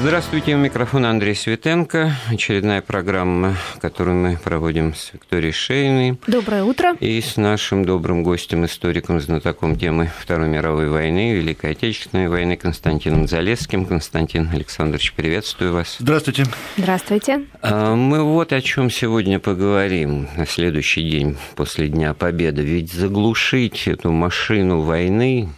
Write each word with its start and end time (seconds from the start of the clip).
Здравствуйте, 0.00 0.54
у 0.54 0.58
микрофона 0.58 1.10
Андрей 1.10 1.34
Светенко. 1.34 2.12
Очередная 2.30 2.80
программа, 2.82 3.56
которую 3.80 4.16
мы 4.16 4.36
проводим 4.36 4.94
с 4.94 5.12
Викторией 5.12 5.52
Шейной. 5.52 6.20
Доброе 6.28 6.62
утро. 6.62 6.94
И 7.00 7.20
с 7.20 7.36
нашим 7.36 7.84
добрым 7.84 8.22
гостем, 8.22 8.64
историком, 8.64 9.20
знатоком 9.20 9.76
темы 9.76 10.08
Второй 10.20 10.48
мировой 10.48 10.88
войны, 10.88 11.34
Великой 11.34 11.72
Отечественной 11.72 12.28
войны 12.28 12.56
Константином 12.56 13.26
Залесским. 13.26 13.86
Константин 13.86 14.48
Александрович, 14.52 15.14
приветствую 15.14 15.72
вас. 15.72 15.96
Здравствуйте. 15.98 16.44
Здравствуйте. 16.76 17.46
А, 17.60 17.96
мы 17.96 18.22
вот 18.22 18.52
о 18.52 18.62
чем 18.62 18.90
сегодня 18.90 19.40
поговорим 19.40 20.28
на 20.36 20.46
следующий 20.46 21.10
день 21.10 21.36
после 21.56 21.88
Дня 21.88 22.14
Победы. 22.14 22.62
Ведь 22.62 22.92
заглушить 22.92 23.88
эту 23.88 24.12
машину 24.12 24.82
войны 24.82 25.48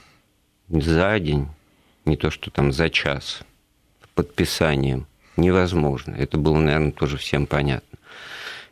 за 0.70 1.20
день, 1.20 1.46
не 2.06 2.16
то 2.16 2.30
что 2.30 2.50
там 2.50 2.72
за 2.72 2.88
час– 2.88 3.40
подписанием 4.20 5.06
невозможно. 5.38 6.14
Это 6.14 6.36
было, 6.36 6.58
наверное, 6.58 6.92
тоже 6.92 7.16
всем 7.16 7.46
понятно. 7.46 7.98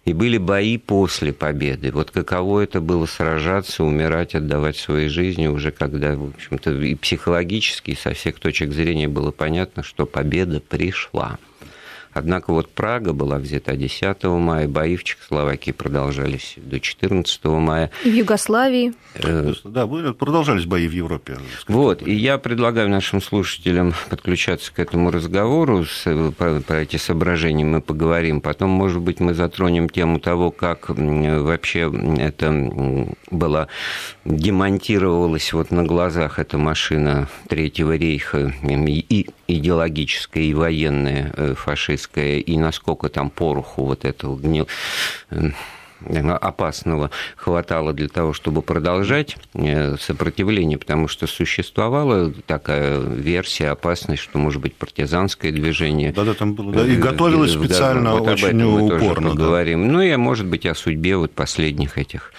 И 0.05 0.13
были 0.13 0.37
бои 0.37 0.77
после 0.77 1.33
победы. 1.33 1.91
Вот 1.91 2.11
каково 2.11 2.61
это 2.61 2.83
было 2.83 3.07
сражаться, 3.07 3.83
умирать, 3.83 4.35
отдавать 4.35 4.77
свои 4.77 5.09
жизни 5.09 5.47
уже 5.47 5.71
когда, 5.71 6.17
в 6.17 6.35
общем-то, 6.35 6.71
и 6.83 6.95
психологически, 6.95 7.93
и 7.93 7.97
со 7.97 8.13
всех 8.13 8.39
точек 8.41 8.73
зрения 8.73 9.09
было 9.09 9.31
понятно, 9.31 9.83
что 9.83 10.05
победа 10.05 10.61
пришла. 10.61 11.39
Однако 12.19 12.53
вот 12.53 12.69
Прага 12.71 13.13
была 13.13 13.39
взята 13.39 13.77
10 13.77 14.25
мая, 14.25 14.67
бои 14.67 14.97
в 14.97 15.05
Чехословакии 15.05 15.71
продолжались 15.71 16.55
до 16.57 16.81
14 16.81 17.45
мая. 17.45 17.91
И 18.05 18.11
в 18.11 18.15
Югославии. 18.15 18.93
Э, 19.15 19.53
да, 19.63 19.87
продолжались 19.87 20.67
бои 20.67 20.89
в 20.89 20.93
Европе. 20.93 21.39
Вот, 21.69 22.05
и 22.07 22.13
я 22.13 22.39
предлагаю 22.39 22.89
нашим 22.89 23.23
слушателям 23.23 23.95
подключаться 24.11 24.73
к 24.75 24.81
этому 24.81 25.13
разговору, 25.13 25.85
с, 25.85 26.05
про, 26.37 26.61
про 26.61 26.81
эти 26.81 26.97
соображения 26.97 27.65
мы 27.65 27.81
поговорим. 27.81 28.41
Потом, 28.41 28.71
может 28.71 29.01
быть, 29.01 29.21
мы 29.21 29.33
затронем 29.35 29.89
тему 29.89 30.19
того, 30.19 30.51
как 30.51 30.89
вообще 30.89 31.91
это 32.19 33.09
было 33.31 33.69
демонтировалась 34.29 35.53
вот 35.53 35.71
на 35.71 35.85
глазах 35.85 36.39
эта 36.39 36.59
машина 36.59 37.29
Третьего 37.49 37.97
рейха 37.97 38.53
и 38.63 39.27
идеологическая, 39.47 40.43
и 40.43 40.55
военная 40.55 41.33
э, 41.35 41.55
фашистская 41.55 42.39
и 42.39 42.57
насколько 42.59 43.09
там 43.09 43.31
пороху 43.31 43.85
вот 43.85 44.05
этого 44.05 44.37
гнил 44.37 44.69
э, 45.31 45.51
опасного 46.07 47.11
хватало 47.37 47.93
для 47.93 48.09
того, 48.09 48.33
чтобы 48.33 48.63
продолжать 48.63 49.37
э, 49.55 49.97
сопротивление, 49.99 50.79
потому 50.79 51.09
что 51.09 51.27
существовала 51.27 52.33
такая 52.47 52.99
версия, 52.99 53.71
опасность, 53.71 54.23
что 54.23 54.39
может 54.39 54.63
быть 54.63 54.75
партизанское 54.75 55.53
движение. 55.53 56.13
Да, 56.13 56.25
да, 56.25 56.35
там 56.35 56.55
было. 56.55 56.73
Да, 56.73 56.87
и 56.87 56.97
э, 56.97 56.99
готовилось 56.99 57.53
специально 57.53 58.13
вот 58.15 58.29
очень 58.29 58.49
об 58.49 58.55
этом 58.55 58.71
мы 58.71 58.85
упорно. 58.87 59.29
Тоже 59.29 59.37
поговорим. 59.37 59.87
Да. 59.87 59.93
Ну 59.93 60.01
и, 60.03 60.17
может 60.17 60.47
быть, 60.47 60.67
о 60.67 60.75
судьбе 60.75 61.17
вот 61.17 61.33
последних 61.33 61.99
этих 61.99 62.33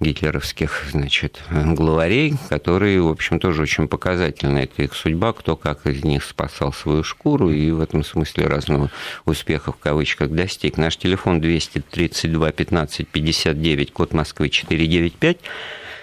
гитлеровских, 0.00 0.84
значит, 0.90 1.40
главарей, 1.50 2.34
которые, 2.48 3.00
в 3.00 3.08
общем, 3.08 3.38
тоже 3.38 3.62
очень 3.62 3.88
показательны. 3.88 4.58
Это 4.58 4.82
их 4.82 4.94
судьба, 4.94 5.32
кто 5.32 5.56
как 5.56 5.86
из 5.86 6.04
них 6.04 6.24
спасал 6.24 6.72
свою 6.72 7.04
шкуру, 7.04 7.50
и 7.50 7.70
в 7.70 7.80
этом 7.80 8.04
смысле 8.04 8.46
разного 8.46 8.90
успеха 9.24 9.72
в 9.72 9.76
кавычках 9.76 10.30
достиг. 10.30 10.76
Наш 10.76 10.96
телефон 10.96 11.40
232 11.40 12.52
15 12.52 13.01
59, 13.04 13.92
код 13.92 14.12
Москвы 14.12 14.48
495. 14.48 15.38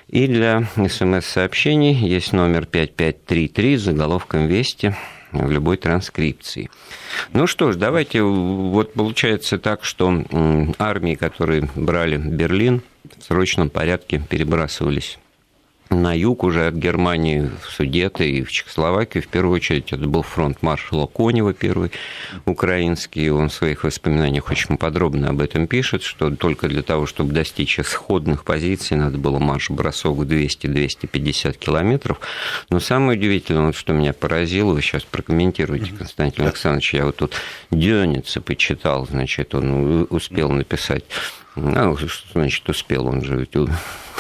И 0.09 0.27
для 0.27 0.67
смс-сообщений 0.75 1.93
есть 1.93 2.33
номер 2.33 2.65
5533 2.65 3.77
с 3.77 3.81
заголовком 3.81 4.47
«Вести» 4.47 4.95
в 5.31 5.51
любой 5.51 5.77
транскрипции. 5.77 6.71
Ну 7.33 7.45
что 7.45 7.71
ж, 7.71 7.75
давайте, 7.75 8.23
вот 8.23 8.93
получается 8.93 9.59
так, 9.59 9.83
что 9.83 10.23
армии, 10.79 11.13
которые 11.13 11.69
брали 11.75 12.17
Берлин, 12.17 12.81
в 13.03 13.23
срочном 13.23 13.69
порядке 13.69 14.21
перебрасывались 14.29 15.19
на 15.89 16.13
юг 16.13 16.43
уже 16.43 16.67
от 16.67 16.75
Германии 16.75 17.49
в 17.61 17.71
Судеты 17.71 18.29
и 18.29 18.43
в 18.43 18.51
Чехословакию. 18.51 19.23
В 19.23 19.27
первую 19.27 19.55
очередь 19.55 19.91
это 19.91 20.07
был 20.07 20.21
фронт 20.21 20.61
маршала 20.61 21.07
Конева, 21.07 21.53
первый 21.53 21.91
украинский. 22.45 23.29
Он 23.29 23.49
в 23.49 23.53
своих 23.53 23.83
воспоминаниях 23.83 24.49
очень 24.49 24.77
подробно 24.77 25.29
об 25.29 25.41
этом 25.41 25.67
пишет, 25.67 26.03
что 26.03 26.29
только 26.35 26.67
для 26.67 26.83
того, 26.83 27.07
чтобы 27.07 27.33
достичь 27.33 27.79
исходных 27.79 28.43
позиций, 28.43 28.97
надо 28.97 29.17
было 29.17 29.39
марш-бросок 29.39 30.19
200-250 30.19 31.57
километров. 31.57 32.19
Но 32.69 32.79
самое 32.79 33.17
удивительное, 33.17 33.71
что 33.73 33.93
меня 33.93 34.13
поразило, 34.13 34.73
вы 34.73 34.81
сейчас 34.81 35.03
прокомментируете, 35.03 35.91
Константин 35.97 36.45
Александрович, 36.45 36.93
я 36.93 37.05
вот 37.05 37.15
тут 37.15 37.33
Дёница 37.71 38.41
почитал, 38.41 39.07
значит, 39.07 39.55
он 39.55 40.07
успел 40.09 40.49
написать 40.51 41.03
ну, 41.55 41.97
что 41.97 42.31
значит 42.33 42.67
успел, 42.69 43.07
он 43.07 43.23
же 43.23 43.47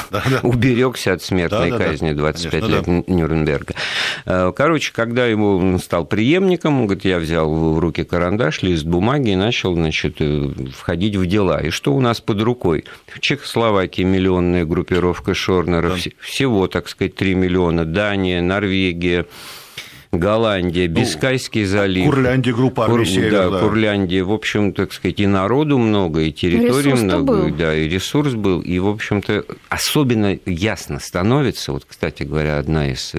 да, 0.09 0.23
да. 0.29 0.39
уберегся 0.43 1.13
от 1.13 1.21
смертной 1.21 1.71
да, 1.71 1.77
казни 1.77 2.13
25 2.13 2.51
Конечно, 2.51 2.75
лет 2.75 3.05
да. 3.05 3.13
Нюрнберга. 3.13 3.75
Э, 4.25 4.51
короче, 4.55 4.91
когда 4.93 5.25
ему 5.25 5.77
стал 5.79 6.05
преемником, 6.05 6.79
он 6.79 6.85
говорит, 6.87 7.05
я 7.05 7.19
взял 7.19 7.49
в 7.49 7.79
руки 7.79 8.03
карандаш, 8.03 8.63
лист 8.63 8.85
бумаги 8.85 9.31
и 9.31 9.35
начал, 9.35 9.75
значит, 9.75 10.15
э, 10.19 10.49
входить 10.75 11.15
в 11.15 11.25
дела. 11.25 11.61
И 11.61 11.69
что 11.69 11.93
у 11.93 12.01
нас 12.01 12.21
под 12.21 12.41
рукой? 12.41 12.85
В 13.07 13.19
Чехословакии 13.19 14.03
миллионная 14.03 14.65
группировка 14.65 15.33
Шорнеров, 15.33 16.03
да. 16.03 16.11
всего, 16.19 16.67
так 16.67 16.89
сказать, 16.89 17.15
3 17.15 17.35
миллиона, 17.35 17.85
Дания, 17.85 18.41
Норвегия, 18.41 19.25
Голландия, 20.11 20.87
ну, 20.87 20.95
Бискайский 20.95 21.61
ну, 21.61 21.67
залив. 21.67 22.05
Курляндия, 22.05 22.53
группа 22.53 22.87
Кур, 22.87 23.05
север, 23.05 23.31
да, 23.31 23.49
да, 23.51 23.59
Курляндия. 23.59 24.23
В 24.23 24.31
общем, 24.31 24.73
так 24.73 24.91
сказать, 24.91 25.19
и 25.19 25.27
народу 25.27 25.77
много, 25.77 26.21
и 26.21 26.31
территории 26.31 26.93
много, 26.93 27.23
был. 27.23 27.55
да, 27.55 27.75
и 27.75 27.87
ресурс 27.87 28.33
был. 28.33 28.61
И, 28.61 28.79
в 28.79 28.87
общем-то, 28.87 29.45
особенно 29.69 30.39
ясно 30.47 30.99
становится, 30.99 31.73
вот, 31.73 31.85
кстати 31.87 32.23
говоря, 32.23 32.57
одна 32.57 32.89
из 32.91 33.13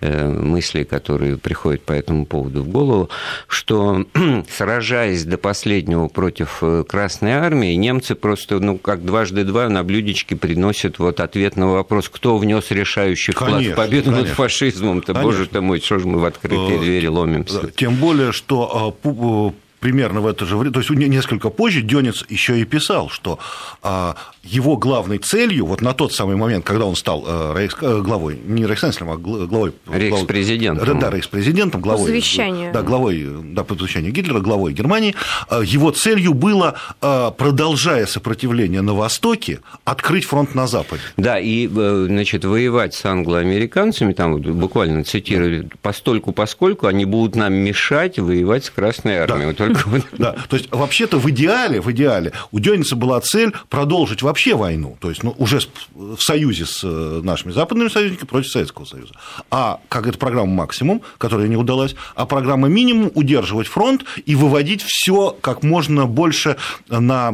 э, 0.00 0.28
мыслей, 0.28 0.84
которые 0.84 1.36
приходят 1.36 1.82
по 1.82 1.92
этому 1.92 2.24
поводу 2.24 2.62
в 2.62 2.68
голову, 2.68 3.10
что 3.46 4.06
сражаясь 4.50 5.24
до 5.24 5.36
последнего 5.36 6.08
против 6.08 6.60
э, 6.62 6.84
Красной 6.88 7.32
Армии, 7.32 7.74
немцы 7.74 8.14
просто, 8.14 8.60
ну, 8.60 8.78
как 8.78 9.04
дважды 9.04 9.44
два 9.44 9.68
на 9.68 9.84
блюдечке 9.84 10.36
приносят 10.36 11.00
вот 11.00 11.20
ответ 11.20 11.56
на 11.56 11.68
вопрос, 11.68 12.08
кто 12.08 12.38
внес 12.38 12.70
решающий 12.70 13.32
вклад 13.32 13.62
в 13.62 13.74
победу 13.74 14.10
конечно. 14.10 14.28
над 14.28 14.28
фашизмом-то, 14.28 15.12
боже 15.12 15.44
ты 15.44 15.60
мой, 15.60 15.80
что 15.80 15.98
же 15.98 16.08
мы 16.08 16.29
в 16.30 16.44
открытые 16.44 16.76
э, 16.76 16.80
двери 16.80 17.06
ломимся. 17.06 17.70
Тем 17.70 17.96
более, 17.96 18.32
что 18.32 18.94
а, 19.04 19.08
э, 19.08 19.50
примерно 19.80 20.20
в 20.20 20.26
это 20.26 20.44
же 20.46 20.56
время, 20.56 20.72
то 20.72 20.80
есть 20.80 20.90
несколько 20.90 21.50
позже 21.50 21.82
Дёнец 21.82 22.24
еще 22.28 22.60
и 22.60 22.64
писал, 22.64 23.08
что 23.08 23.38
а, 23.82 24.16
его 24.42 24.76
главной 24.76 25.18
целью, 25.18 25.66
вот 25.66 25.80
на 25.80 25.94
тот 25.94 26.12
самый 26.12 26.36
момент, 26.36 26.64
когда 26.64 26.84
он 26.84 26.96
стал 26.96 27.24
э, 27.26 27.54
рейхс, 27.56 27.76
главой, 27.76 28.38
не 28.44 28.66
рейхсенслером, 28.66 29.10
а 29.12 29.16
главой... 29.16 29.72
Рейхспрезидентом. 29.90 30.98
Да, 30.98 31.10
рейхспрезидентом, 31.10 31.80
главой... 31.80 32.02
По 32.02 32.08
завещанию. 32.08 32.72
Да, 32.72 32.82
главой, 32.82 33.26
да, 33.44 33.64
по 33.64 33.74
завещанию 33.74 34.12
Гитлера, 34.12 34.40
главой 34.40 34.72
Германии, 34.72 35.14
его 35.62 35.90
целью 35.90 36.34
было, 36.34 36.78
продолжая 37.00 38.06
сопротивление 38.06 38.82
на 38.82 38.94
Востоке, 38.94 39.60
открыть 39.84 40.24
фронт 40.24 40.54
на 40.54 40.66
Западе. 40.66 41.02
Да, 41.16 41.38
и, 41.38 41.66
значит, 41.66 42.44
воевать 42.44 42.94
с 42.94 43.04
англоамериканцами, 43.04 44.12
там 44.12 44.40
буквально 44.40 45.04
цитирую, 45.04 45.64
да. 45.64 45.70
постольку, 45.82 46.32
поскольку 46.32 46.86
они 46.86 47.04
будут 47.04 47.36
нам 47.36 47.54
мешать 47.54 48.18
воевать 48.18 48.64
с 48.66 48.70
Красной 48.70 49.18
Армией. 49.18 49.54
Да 49.56 49.69
Да, 50.18 50.36
то 50.48 50.56
есть 50.56 50.70
вообще-то 50.70 51.18
в 51.18 51.28
идеале, 51.30 51.80
в 51.80 51.90
идеале 51.92 52.32
у 52.50 52.58
Дёница 52.58 52.96
была 52.96 53.20
цель 53.20 53.52
продолжить 53.68 54.22
вообще 54.22 54.54
войну, 54.54 54.96
то 55.00 55.08
есть 55.08 55.22
ну, 55.22 55.34
уже 55.38 55.60
в 55.94 56.20
союзе 56.20 56.66
с 56.66 56.80
э, 56.82 57.20
нашими 57.22 57.52
западными 57.52 57.88
союзниками 57.88 58.28
против 58.28 58.50
Советского 58.50 58.84
Союза. 58.84 59.14
А 59.50 59.80
как 59.88 60.06
это 60.06 60.18
программа 60.18 60.52
максимум, 60.52 61.02
которая 61.18 61.48
не 61.48 61.56
удалась, 61.56 61.94
а 62.14 62.26
программа 62.26 62.68
минимум 62.68 63.10
удерживать 63.14 63.66
фронт 63.66 64.04
и 64.26 64.34
выводить 64.34 64.82
все 64.82 65.36
как 65.40 65.62
можно 65.62 66.06
больше 66.06 66.56
на 66.88 67.32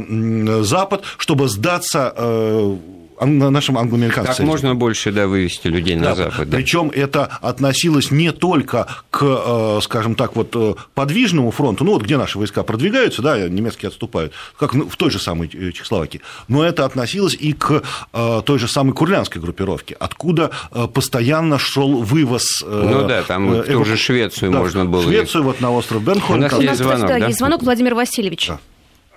Запад, 0.62 1.02
чтобы 1.18 1.48
сдаться 1.48 2.12
э, 2.16 2.76
нашим 3.20 3.78
англоамериканцам. 3.78 4.34
Как 4.34 4.46
можно 4.46 4.74
больше 4.74 5.12
да, 5.12 5.26
вывести 5.26 5.68
людей 5.68 5.96
на 5.96 6.06
да, 6.06 6.14
Запад. 6.14 6.48
Да. 6.48 6.56
Причем 6.56 6.90
это 6.94 7.24
относилось 7.24 8.10
не 8.10 8.32
только 8.32 8.86
к, 9.10 9.22
э, 9.22 9.78
скажем 9.82 10.14
так, 10.14 10.36
вот 10.36 10.54
э, 10.54 10.74
подвижному 10.94 11.50
фронту, 11.50 11.84
ну 11.84 11.92
вот 11.92 12.02
где 12.02 12.16
наши 12.16 12.38
войска 12.38 12.62
продвигаются, 12.62 13.22
да, 13.22 13.48
немецкие 13.48 13.88
отступают, 13.88 14.32
как 14.58 14.74
в 14.74 14.96
той 14.96 15.10
же 15.10 15.18
самой 15.18 15.48
э, 15.52 15.72
Чехословакии, 15.72 16.20
но 16.48 16.64
это 16.64 16.84
относилось 16.84 17.34
и 17.34 17.52
к 17.52 17.82
той 18.12 18.58
же 18.58 18.68
самой 18.68 18.92
курлянской 18.94 19.40
группировке, 19.40 19.96
откуда 19.98 20.50
постоянно 20.92 21.58
шел 21.58 22.02
вывоз. 22.02 22.62
Ну 22.66 23.06
да, 23.06 23.22
там 23.22 23.52
э, 23.52 23.62
ту 23.64 23.84
же 23.84 23.96
Швецию 23.96 24.52
да, 24.52 24.58
можно 24.58 24.84
было. 24.84 25.02
Швецию, 25.02 25.44
вот 25.44 25.60
на 25.60 25.70
остров 25.72 26.02
Бенхольм. 26.02 26.40
У 26.40 26.42
нас 26.42 26.58
есть 26.58 26.78
звонок, 26.78 27.08
да? 27.08 27.30
звонок 27.30 27.62
Владимир 27.62 27.94
Васильевич. 27.94 28.48
Да. 28.48 28.58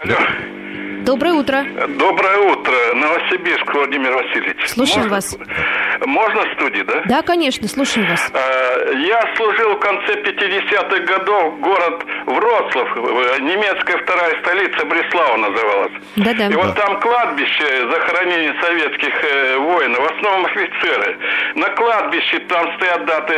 Алло. 0.02 0.59
Доброе 1.10 1.34
утро. 1.34 1.66
Доброе 1.98 2.38
утро. 2.52 2.72
Новосибирск, 2.94 3.74
Владимир 3.74 4.12
Васильевич. 4.16 4.58
Слушаем 4.70 5.10
Можно- 5.10 5.16
вас. 5.16 5.38
Можно 6.06 6.42
в 6.46 6.54
студии, 6.54 6.84
да? 6.84 7.02
Да, 7.06 7.22
конечно, 7.24 7.68
слушаем 7.68 8.08
вас. 8.08 8.30
Э, 8.32 8.94
Я 8.96 9.20
служил 9.36 9.72
в 9.76 9.80
конце 9.80 10.14
50-х 10.22 11.00
годов 11.06 11.60
город 11.62 12.06
Вроцлав, 12.28 12.96
э, 12.96 13.40
немецкая 13.42 13.98
вторая 13.98 14.40
столица 14.44 14.86
Бреслава 14.86 15.38
называлась. 15.38 15.94
Да-да. 16.16 16.46
И 16.48 16.54
вот 16.56 16.76
там 16.76 17.00
кладбище 17.00 17.90
захоронений 17.92 18.54
советских 18.62 19.14
э, 19.24 19.58
воинов, 19.58 20.00
в 20.00 20.16
основном 20.16 20.46
офицеры. 20.46 21.18
На 21.56 21.70
кладбище 21.70 22.38
там 22.48 22.72
стоят 22.76 23.06
даты 23.06 23.34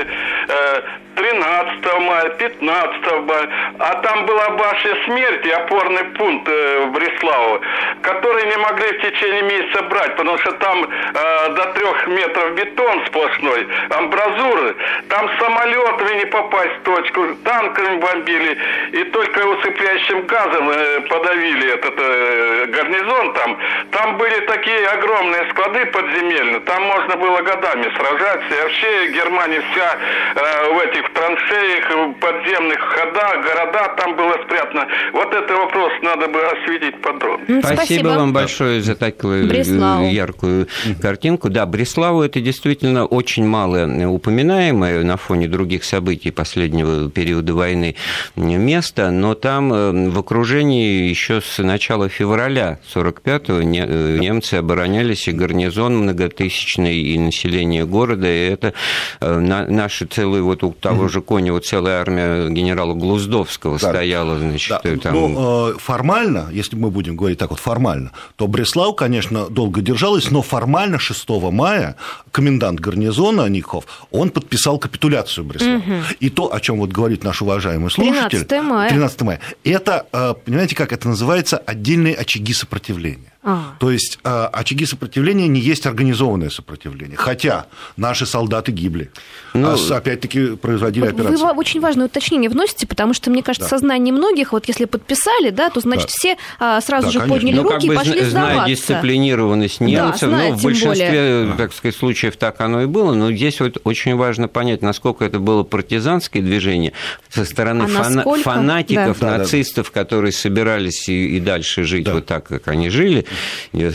э, 0.50 0.82
13 1.16 2.00
мая, 2.02 2.30
15 2.30 3.12
мая. 3.28 3.50
А 3.80 3.96
там 4.02 4.26
была 4.26 4.50
башня 4.52 4.94
смерти, 5.06 5.50
опорный 5.50 6.04
пункт 6.18 6.48
э, 6.50 6.86
в 6.86 6.92
Бреславу, 6.92 7.61
который 8.02 8.46
не 8.46 8.58
могли 8.58 8.88
в 8.88 9.02
течение 9.02 9.42
месяца 9.44 9.84
брать, 9.84 10.16
потому 10.16 10.38
что 10.40 10.52
там 10.54 10.84
э, 10.84 11.50
до 11.50 11.66
трех 11.74 12.08
метров 12.08 12.54
бетон 12.56 13.06
сплошной, 13.08 13.68
амбразуры. 13.90 14.76
Там 15.10 15.30
самолетами 15.40 16.20
не 16.20 16.26
попасть 16.26 16.76
в 16.80 16.84
точку, 16.84 17.36
танками 17.44 17.98
бомбили. 17.98 18.58
И 18.92 19.04
только 19.06 19.40
усыпляющим 19.46 20.26
газом 20.26 20.70
э, 20.70 21.02
подавили 21.02 21.74
этот 21.74 21.96
э, 21.98 22.66
гарнизон 22.68 23.34
там. 23.34 23.58
Там 23.92 24.18
были 24.18 24.40
такие 24.46 24.88
огромные 24.88 25.50
склады 25.52 25.86
подземельные. 25.88 26.60
Там 26.62 26.84
можно 26.84 27.16
было 27.18 27.42
годами 27.42 27.92
сражаться. 27.96 28.56
И 28.56 28.62
вообще 28.62 29.08
Германия 29.08 29.62
вся 29.72 29.98
э, 30.36 30.74
в 30.74 30.80
этих 30.80 31.10
траншеях, 31.14 31.90
в 31.90 32.14
подземных 32.14 32.80
ходах, 32.80 33.42
города 33.42 33.88
там 33.98 34.16
было 34.16 34.34
спрятано. 34.44 34.88
Вот 35.14 35.34
этот 35.34 35.52
вопрос 35.52 35.94
надо 36.02 36.28
бы 36.28 36.42
осветить 36.42 37.02
подробно. 37.02 37.46
М, 37.52 37.62
Спасибо, 37.64 38.08
вам 38.10 38.34
большое 38.34 38.82
за 38.82 38.96
такую 38.96 39.46
э, 39.46 39.48
Бреславу. 39.48 40.06
яркую 40.06 40.68
картинку. 41.02 41.50
Да, 41.50 41.66
Бреславу 41.66 42.22
это 42.22 42.40
действительно 42.42 43.06
очень 43.06 43.46
мало 43.46 43.86
упоминаемое 44.08 45.04
на 45.04 45.18
фоне 45.18 45.48
других 45.48 45.84
событий 45.84 46.32
последнего 46.32 47.10
периода 47.10 47.54
войны 47.54 47.96
место, 48.36 49.12
но 49.12 49.34
там 49.36 49.74
э, 49.74 50.10
в 50.10 50.20
окружении 50.20 51.10
еще 51.10 51.42
с 51.42 51.62
начала 51.62 52.10
февраля 52.10 52.80
45-го 52.94 53.62
не- 53.62 53.86
э, 53.88 54.18
немцы 54.20 54.56
оборонялись, 54.56 55.28
и 55.28 55.32
гарнизон 55.32 55.98
многотысячный, 55.98 56.98
и 56.98 57.18
население 57.20 57.86
города, 57.86 58.28
и 58.28 58.48
это 58.50 58.74
э, 59.20 59.40
на- 59.40 59.66
наши 59.68 60.06
целые, 60.06 60.42
вот 60.44 60.64
у 60.64 60.72
того 60.72 61.08
же 61.08 61.22
Конева 61.22 61.60
целая 61.60 62.02
армия 62.02 62.50
генерала 62.50 62.94
Глуздовского 62.94 63.78
Да. 63.80 63.90
стояла, 63.90 64.38
значит, 64.40 64.70
Да, 64.70 64.82
э, 64.84 64.98
там... 64.98 65.14
ну, 65.14 65.70
э, 65.70 65.74
формально, 65.78 66.50
если 66.52 66.76
мы 66.76 66.90
будем 66.92 67.16
говорить 67.16 67.31
так 67.36 67.50
вот 67.52 67.60
формально, 67.60 68.12
то 68.36 68.48
Бреслав, 68.48 68.96
конечно, 68.96 69.50
долго 69.50 69.82
держалась, 69.82 70.32
но 70.32 70.42
формально 70.42 71.00
6 71.00 71.30
мая 71.52 71.96
комендант 72.32 72.80
гарнизона 72.80 73.48
Ников, 73.48 73.86
он 74.12 74.30
подписал 74.30 74.80
капитуляцию 74.80 75.46
Бреслава. 75.46 75.82
И 76.20 76.30
то, 76.30 76.54
о 76.54 76.60
чем 76.60 76.80
вот 76.80 76.92
говорит 76.92 77.24
наш 77.24 77.42
уважаемый 77.42 77.90
слушатель... 77.90 78.46
13 78.46 78.64
мая. 78.64 78.90
13 78.90 79.22
мая. 79.22 79.40
Это, 79.64 80.06
э, 80.12 80.34
понимаете, 80.46 80.76
как 80.76 80.94
это 80.94 81.08
называется, 81.08 81.58
отдельные 81.58 82.16
очаги 82.16 82.54
сопротивления. 82.54 83.32
А. 83.44 83.74
То 83.80 83.90
есть 83.90 84.20
э, 84.24 84.44
очаги 84.54 84.86
сопротивления 84.86 85.48
не 85.48 85.60
есть 85.60 85.88
организованное 85.88 86.52
сопротивление. 86.52 87.18
Хотя 87.18 87.66
наши 87.98 88.28
солдаты 88.28 88.72
гибли. 88.72 89.10
Ну, 89.56 89.70
А 89.92 89.98
опять-таки 89.98 90.56
производили 90.58 91.06
Вот 91.06 91.14
Вы 91.14 91.22
операции. 91.22 91.44
ва- 91.44 91.52
очень 91.54 91.80
важное 91.82 92.06
уточнение 92.06 92.50
вносите, 92.52 92.86
потому 92.86 93.16
что, 93.16 93.32
мне 93.32 93.42
кажется, 93.42 93.68
Да. 93.70 93.78
сознание 93.78 94.14
многих, 94.14 94.52
вот 94.54 94.68
если 94.68 94.86
подписали, 94.86 95.50
да, 95.50 95.72
то 95.72 95.80
значит 95.80 96.06
Да. 96.08 96.14
все 96.16 96.38
а, 96.60 96.80
сразу 96.82 97.08
Да, 97.08 97.12
же 97.14 97.20
конечно. 97.20 97.36
подняли 97.38 97.56
Ну, 97.58 97.64
как 97.64 97.74
руки 97.74 97.88
бы 97.88 97.94
и 97.94 97.98
пошли 97.98 98.20
зна- 98.22 98.30
зная 98.30 98.46
сдаваться. 98.54 98.70
дисциплинированность 98.76 99.80
Да, 99.80 99.86
немцев, 99.86 100.30
зная, 100.30 100.50
ну, 100.52 100.56
в 100.58 100.64
большинстве, 100.64 101.08
более. 101.10 101.54
так 101.58 101.74
сказать, 101.74 101.96
случаев 101.96 102.38
так 102.38 102.62
оно 102.62 102.84
и 102.84 102.86
было, 102.86 103.14
но 103.14 103.32
здесь 103.32 103.60
вот 103.60 103.78
очень 103.84 104.16
важно 104.16 104.48
понять, 104.50 104.82
насколько 104.84 105.26
это 105.26 105.40
было 105.40 105.64
партизанское 105.64 106.42
движение 106.44 106.94
со 107.30 107.44
стороны 107.46 107.84
А 107.84 107.88
фана- 107.88 108.24
фанатиков, 108.44 109.20
Да. 109.20 109.26
Да, 109.26 109.32
да. 109.32 109.38
нацистов, 109.40 109.90
которые 109.92 110.32
собирались 110.32 111.10
и, 111.10 111.38
и 111.38 111.40
дальше 111.40 111.84
жить 111.84 112.04
Да. 112.06 112.14
вот 112.14 112.28
так, 112.28 112.46
как 112.48 112.68
они 112.68 112.90
жили, 112.90 113.26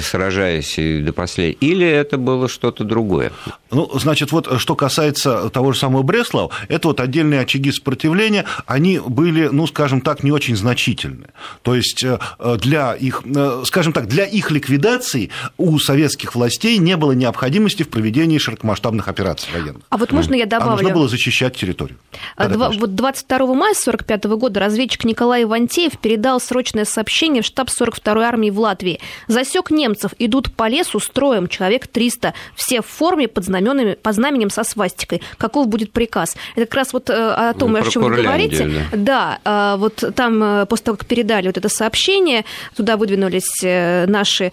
сражаясь 0.03 0.79
и 0.79 1.01
до 1.01 1.13
последнего, 1.13 1.59
или 1.61 1.87
это 1.87 2.19
было 2.19 2.49
что-то 2.49 2.85
другое? 2.85 3.33
Ну, 3.71 3.91
значит, 3.99 4.33
вот 4.33 4.47
э, 4.51 4.59
что 4.59 4.75
касается 4.77 5.51
того 5.51 5.73
же 5.73 5.79
самого 5.79 6.03
Бреслава, 6.03 6.51
это 6.69 6.89
вот 6.89 7.01
отдельные 7.01 7.41
очаги 7.41 7.73
сопротивления, 7.73 8.45
они 8.67 8.99
были, 8.99 9.49
ну, 9.49 9.67
скажем 9.67 10.01
так, 10.01 10.23
не 10.23 10.31
очень 10.33 10.57
значительны. 10.57 11.27
То 11.63 11.75
есть 11.75 12.05
э, 12.05 12.19
для 12.59 12.95
их, 12.95 13.23
э, 13.25 13.63
скажем 13.67 13.93
так, 13.93 14.07
для 14.07 14.25
их 14.25 14.51
ликвидации 14.51 15.31
у 15.57 15.79
советских 15.79 16.35
властей 16.35 16.79
не 16.79 16.97
было 16.97 17.13
необходимости 17.13 17.83
в 17.83 17.89
проведении 17.89 18.39
широкомасштабных 18.39 19.09
операций 19.09 19.49
военных. 19.53 19.83
А 19.89 19.97
вот 19.97 20.13
можно 20.13 20.35
я 20.35 20.45
А 20.45 20.47
добавлю? 20.47 20.73
нужно 20.73 20.91
было 20.91 21.09
защищать 21.09 21.57
территорию. 21.57 21.99
А 22.37 22.49
Да, 22.49 22.55
два- 22.55 22.71
вот 22.71 22.95
22 22.95 23.55
мая 23.55 23.75
45 23.75 24.25
года 24.37 24.61
разведчик 24.61 25.05
Николай 25.05 25.43
Ивантеев 25.43 25.99
передал 25.99 26.41
срочное 26.41 26.85
сообщение 26.85 27.43
в 27.43 27.47
штаб 27.47 27.69
42-й 27.69 28.25
армии 28.25 28.51
в 28.51 28.61
Латвии. 28.61 29.01
Засек 29.29 29.71
немцев, 29.71 30.13
идут 30.19 30.53
по 30.53 30.69
лесу 30.69 31.01
строем, 31.01 31.49
человек 31.49 31.87
300, 31.87 32.35
все 32.55 32.83
в 32.83 32.87
форме 32.87 33.29
под, 33.29 33.45
знаменами, 33.45 33.95
под 33.95 34.15
знаменем 34.15 34.51
со 34.51 34.65
свастикой. 34.65 35.23
Каков 35.39 35.69
будет 35.69 35.93
приказ? 35.93 36.37
Это 36.55 36.67
как 36.67 36.75
раз 36.75 36.93
вот 36.93 37.11
э, 37.11 37.15
о 37.15 37.55
том, 37.55 37.73
Ну, 37.73 37.79
о 37.79 37.83
чем 37.83 38.03
вы 38.03 38.23
говорите. 38.23 38.87
Да, 38.93 39.39
а, 39.45 39.77
вот 39.77 40.03
там 40.15 40.43
э, 40.43 40.67
после 40.67 40.85
того, 40.85 40.97
как 40.97 41.07
передали 41.07 41.47
вот 41.47 41.57
это 41.57 41.69
сообщение, 41.69 42.45
туда 42.77 42.97
выдвинулись 42.97 43.63
э, 43.63 44.07
наши 44.07 44.53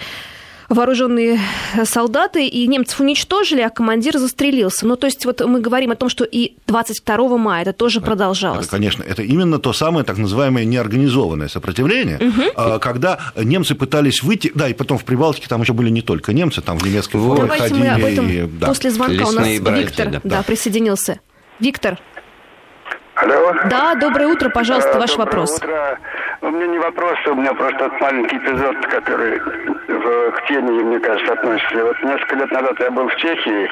вооруженные 0.69 1.39
солдаты, 1.83 2.45
и 2.48 2.68
немцев 2.68 3.00
уничтожили, 3.00 3.62
а 3.62 3.69
командир 3.69 4.18
застрелился. 4.18 4.86
Ну, 4.88 4.95
то 4.95 5.07
есть 5.07 5.25
вот 5.25 5.42
мы 5.45 5.60
говорим 5.60 5.92
о 5.92 5.95
том, 5.95 6.10
что 6.10 6.24
и 6.24 6.54
22 6.68 7.38
мая 7.38 7.62
это 7.63 7.74
тоже 7.74 8.01
продолжалось. 8.01 8.62
Это, 8.65 8.69
конечно, 8.69 9.04
это 9.04 9.21
именно 9.24 9.60
то 9.60 9.74
самое 9.74 10.06
так 10.06 10.18
называемое 10.18 10.65
неорганизованное 10.65 11.48
сопротивление, 11.48 12.19
а, 12.56 12.80
когда 12.80 13.19
немцы 13.36 13.75
пытались 13.75 14.24
выйти, 14.24 14.51
да, 14.54 14.68
и 14.69 14.74
потом 14.74 14.98
в 14.98 15.06
Прибалтике 15.06 15.48
там 15.48 15.62
еще 15.62 15.74
были 15.74 15.89
не 15.89 16.01
только 16.01 16.33
немцы, 16.33 16.62
там 16.62 16.77
в 16.77 16.86
немецкой 16.86 17.18
Вот. 17.18 17.38
форме 17.38 17.54
Давайте 17.54 17.75
мы 17.75 17.88
об 17.88 18.01
ходили. 18.01 18.13
этом 18.13 18.30
и- 18.30 18.59
да. 18.59 18.68
после 18.68 18.92
звонка. 18.92 19.13
У 19.24 19.31
нас 19.31 19.33
Лесные 19.36 19.62
братья, 19.62 19.83
Виктор 19.86 20.09
да. 20.12 20.21
да, 20.24 20.44
присоединился. 20.44 21.19
Виктор, 21.59 22.00
Алло. 23.24 23.54
да, 23.70 23.96
доброе 23.96 24.28
утро, 24.28 24.50
пожалуйста, 24.50 24.98
Э, 24.98 25.00
ваш 25.00 25.12
доброе 25.12 25.25
вопрос. 25.25 25.58
утро. 25.58 25.98
У 26.42 26.50
меня 26.50 26.68
не 26.68 26.80
вопрос, 26.80 27.18
у 27.28 27.36
меня 27.36 27.54
просто 27.54 27.90
маленький 28.02 28.38
эпизод, 28.38 28.75
который 28.88 29.40
в, 29.40 30.31
к 30.31 30.46
теме, 30.48 30.72
мне 30.72 31.00
кажется, 31.00 31.34
относится. 31.34 31.86
Вот 31.86 32.04
несколько 32.04 32.36
лет 32.36 32.52
назад 32.52 32.80
я 32.80 32.92
был 32.92 33.08
в 33.08 33.16
Чехии, 33.16 33.70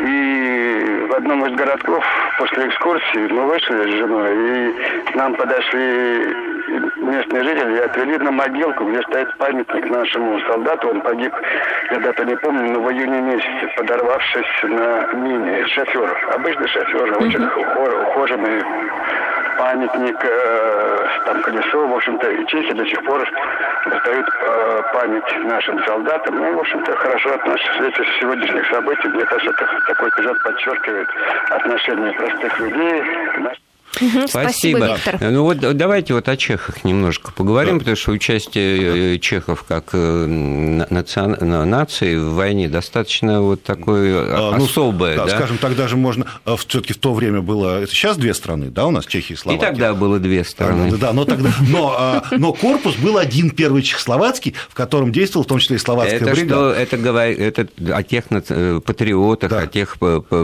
и 0.00 1.06
в 1.10 1.14
одном 1.14 1.44
из 1.46 1.54
городков 1.56 2.04
после 2.38 2.68
экскурсии 2.68 3.26
мы 3.32 3.46
вышли 3.46 3.74
с 3.82 3.94
женой, 3.98 4.30
и 4.36 4.72
к 5.10 5.14
нам 5.16 5.34
подошли 5.34 6.36
местные 6.98 7.42
жители 7.42 7.76
и 7.76 7.80
отвели 7.80 8.18
на 8.18 8.30
могилку, 8.30 8.84
где 8.84 9.02
стоит 9.02 9.36
памятник 9.36 9.90
нашему 9.90 10.40
солдату. 10.42 10.88
Он 10.90 11.00
погиб, 11.00 11.32
я 11.90 11.98
дату 11.98 12.22
не 12.24 12.36
помню, 12.36 12.70
но 12.72 12.80
в 12.80 12.90
июне 12.92 13.20
месяце, 13.20 13.68
подорвавшись 13.76 14.62
на 14.62 15.06
мине. 15.14 15.66
Шофер, 15.66 16.28
обычный 16.34 16.68
шофер, 16.68 17.16
очень 17.20 17.44
ухо- 17.44 18.02
ухоженный 18.08 18.62
памятник, 19.58 20.16
э, 20.24 21.08
там 21.24 21.42
колесо, 21.42 21.86
в 21.86 21.94
общем-то, 21.94 22.44
чехи 22.46 22.72
до 22.72 22.86
сих 22.86 23.02
пор 23.04 23.28
достают 23.86 24.28
э, 24.28 24.82
память 24.92 25.44
нашим 25.44 25.82
солдатам. 25.84 26.36
Ну, 26.36 26.54
в 26.54 26.60
общем-то, 26.60 26.96
хорошо 26.96 27.34
относятся 27.34 28.02
в 28.02 28.20
сегодняшних 28.20 28.66
событий. 28.68 29.08
Мне 29.08 29.24
кажется, 29.24 29.52
такой 29.86 30.08
эпизод 30.10 30.42
подчеркивает 30.42 31.08
отношение 31.50 32.12
простых 32.12 32.60
людей 32.60 33.02
к 33.34 33.38
нашим 33.38 33.71
Мгм, 34.00 34.26
Спасибо, 34.26 34.94
Виктор. 34.94 35.18
Ну 35.20 35.42
вот 35.44 35.58
давайте 35.58 36.14
вот 36.14 36.28
о 36.28 36.36
чехах 36.36 36.82
немножко 36.84 37.30
поговорим, 37.32 37.78
потому 37.78 37.96
что 37.96 38.12
участие 38.12 39.14
э, 39.16 39.18
чехов 39.18 39.64
как 39.68 39.90
э, 39.92 39.96
на- 40.26 40.84
национ- 40.86 41.44
на- 41.44 41.64
нации 41.66 42.16
в 42.16 42.34
войне 42.34 42.68
достаточно 42.68 43.42
вот 43.42 43.62
такое 43.62 44.24
А, 44.52 44.56
ну, 44.58 44.64
особое, 44.64 45.16
да? 45.16 45.28
Скажем, 45.28 45.58
тогда 45.58 45.88
же 45.88 45.96
можно, 45.96 46.26
все-таки 46.58 46.94
в 46.94 46.98
то 46.98 47.12
время 47.12 47.42
было, 47.42 47.82
это 47.82 47.92
сейчас 47.92 48.16
две 48.16 48.32
страны, 48.34 48.66
да, 48.70 48.86
у 48.86 48.90
нас 48.90 49.04
Чехия 49.06 49.34
и 49.34 49.36
И 49.36 49.40
Словакия. 49.40 49.66
тогда 49.66 49.92
было 49.94 50.18
две 50.18 50.42
стороны. 50.44 50.90
Да, 50.92 50.96
да, 50.96 51.12
но 51.12 51.24
тогда, 51.26 51.50
но, 51.68 51.94
а, 51.98 52.24
но 52.30 52.52
корпус 52.54 52.96
был 52.96 53.18
один 53.18 53.50
первый 53.50 53.82
чехословацкий, 53.82 54.54
в 54.70 54.74
котором 54.74 55.12
действовал 55.12 55.44
в 55.44 55.48
том 55.48 55.58
числе 55.58 55.76
и 55.76 55.78
словацкая 55.78 56.16
Это 56.16 56.30
бригада. 56.30 56.46
что, 56.54 56.70
это 56.72 56.96
говорит, 56.96 57.38
это 57.38 57.68
о 57.94 58.02
тех 58.02 58.24
наци- 58.30 58.80
патриотах, 58.80 59.50
Да. 59.50 59.60
о 59.60 59.66
тех 59.66 59.96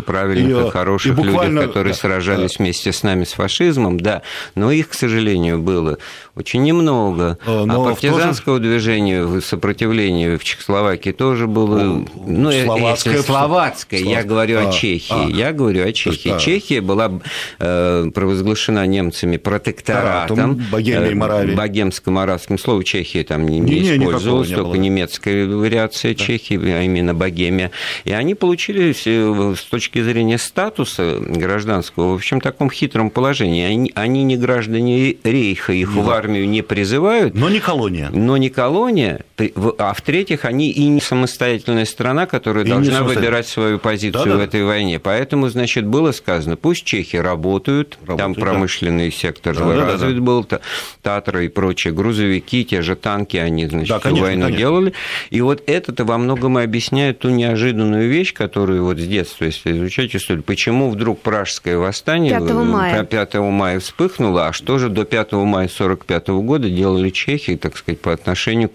правильных 0.06 0.48
И, 0.56 0.64
и, 0.64 0.68
э, 0.68 0.70
хороших 0.70 1.12
и 1.12 1.14
буквально, 1.14 1.60
людях, 1.60 1.68
которые 1.70 1.94
да, 1.94 1.98
сражались 1.98 2.52
да. 2.58 2.62
вместе 2.64 2.92
с 2.92 3.02
нами, 3.02 3.24
с 3.24 3.37
фашизмом, 3.38 4.00
да, 4.00 4.22
но 4.56 4.72
их, 4.72 4.88
к 4.88 4.94
сожалению, 4.94 5.60
было 5.60 5.98
очень 6.34 6.62
немного. 6.62 7.38
Э, 7.46 7.62
а 7.62 7.66
но 7.66 7.84
партизанского 7.84 8.58
тоже... 8.58 8.70
движения, 8.70 9.40
сопротивления 9.40 10.36
в 10.36 10.44
Чехословакии 10.44 11.10
тоже 11.10 11.46
было... 11.46 11.78
Ну, 11.78 12.06
ну 12.26 12.50
словацкое, 12.50 13.14
если 13.14 13.26
словацкое, 13.26 14.00
я 14.00 14.24
говорю 14.24 14.58
а, 14.58 14.68
о 14.68 14.72
Чехии, 14.72 15.26
а, 15.26 15.28
я 15.30 15.52
говорю 15.52 15.86
о 15.86 15.92
Чехии. 15.92 16.30
Да. 16.30 16.38
Чехия 16.38 16.80
была 16.80 17.20
э, 17.60 18.10
провозглашена 18.12 18.84
немцами 18.86 19.36
протекторатом. 19.36 20.60
Богемия 20.70 21.10
и 21.10 21.14
Моравия. 21.14 21.56
Богемско-моравским. 21.56 22.58
Слово 22.58 22.82
Чехия 22.82 23.22
там 23.22 23.46
не, 23.46 23.60
не, 23.60 23.80
не 23.80 23.96
использовалось, 23.96 24.48
только 24.50 24.78
не 24.78 24.88
немецкая 24.88 25.46
вариация 25.46 26.14
да. 26.14 26.24
Чехии, 26.24 26.58
а 26.70 26.82
именно 26.82 27.14
Богемия. 27.14 27.70
И 28.04 28.12
они 28.12 28.34
получили 28.34 28.92
с 28.92 29.62
точки 29.64 30.02
зрения 30.02 30.38
статуса 30.38 31.18
гражданского, 31.20 32.12
в 32.12 32.14
общем, 32.14 32.40
таком 32.40 32.70
хитром 32.70 33.10
положении. 33.10 33.27
Они, 33.66 33.92
они 33.94 34.24
не 34.24 34.36
граждане 34.36 35.16
Рейха, 35.22 35.72
их 35.72 35.94
да. 35.94 36.00
в 36.00 36.10
армию 36.10 36.48
не 36.48 36.62
призывают. 36.62 37.34
Но 37.34 37.48
не 37.48 37.60
колония. 37.60 38.10
Но 38.10 38.36
не 38.36 38.50
колония, 38.50 39.24
а 39.78 39.94
в-третьих, 39.94 40.44
они 40.44 40.70
и 40.70 40.86
не 40.86 41.00
самостоятельная 41.00 41.84
страна, 41.84 42.26
которая 42.26 42.64
и 42.64 42.68
должна 42.68 43.02
выбирать 43.02 43.46
свою 43.46 43.78
позицию 43.78 44.24
да, 44.24 44.30
да. 44.32 44.36
в 44.36 44.40
этой 44.40 44.64
войне. 44.64 44.98
Поэтому, 44.98 45.48
значит, 45.48 45.86
было 45.86 46.12
сказано, 46.12 46.56
пусть 46.56 46.84
чехи 46.84 47.16
работают, 47.16 47.98
работают 48.06 48.18
там 48.18 48.34
промышленный 48.34 49.10
да. 49.10 49.16
сектор 49.16 49.56
да, 49.56 49.74
развит 49.74 50.00
да, 50.00 50.14
да. 50.14 50.20
был, 50.20 50.46
Татра 51.02 51.44
и 51.44 51.48
прочие 51.48 51.92
грузовики, 51.92 52.64
те 52.64 52.82
же 52.82 52.96
танки, 52.96 53.36
они, 53.36 53.66
значит, 53.66 53.88
да, 53.88 53.98
конечно, 53.98 54.26
войну 54.26 54.42
конечно. 54.44 54.58
делали. 54.58 54.92
И 55.30 55.40
вот 55.40 55.62
это-то 55.66 56.04
во 56.04 56.18
многом 56.18 56.58
и 56.58 56.62
объясняет 56.62 57.20
ту 57.20 57.30
неожиданную 57.30 58.08
вещь, 58.08 58.32
которую 58.32 58.84
вот 58.84 58.98
с 58.98 59.06
детства, 59.06 59.44
если 59.44 59.72
изучать 59.72 60.14
историю, 60.14 60.42
почему 60.42 60.90
вдруг 60.90 61.20
пражское 61.20 61.78
восстание 61.78 62.38
5 62.38 62.52
мая. 62.52 63.07
5 63.08 63.34
мая 63.34 63.80
вспыхнуло, 63.80 64.48
а 64.48 64.52
что 64.52 64.78
же 64.78 64.88
до 64.88 65.04
5 65.04 65.32
мая 65.32 65.66
1945 65.66 66.28
года 66.28 66.68
делали 66.68 67.10
чехи, 67.10 67.56
так 67.56 67.76
сказать, 67.76 68.00
по 68.00 68.12
отношению 68.12 68.68
к 68.68 68.72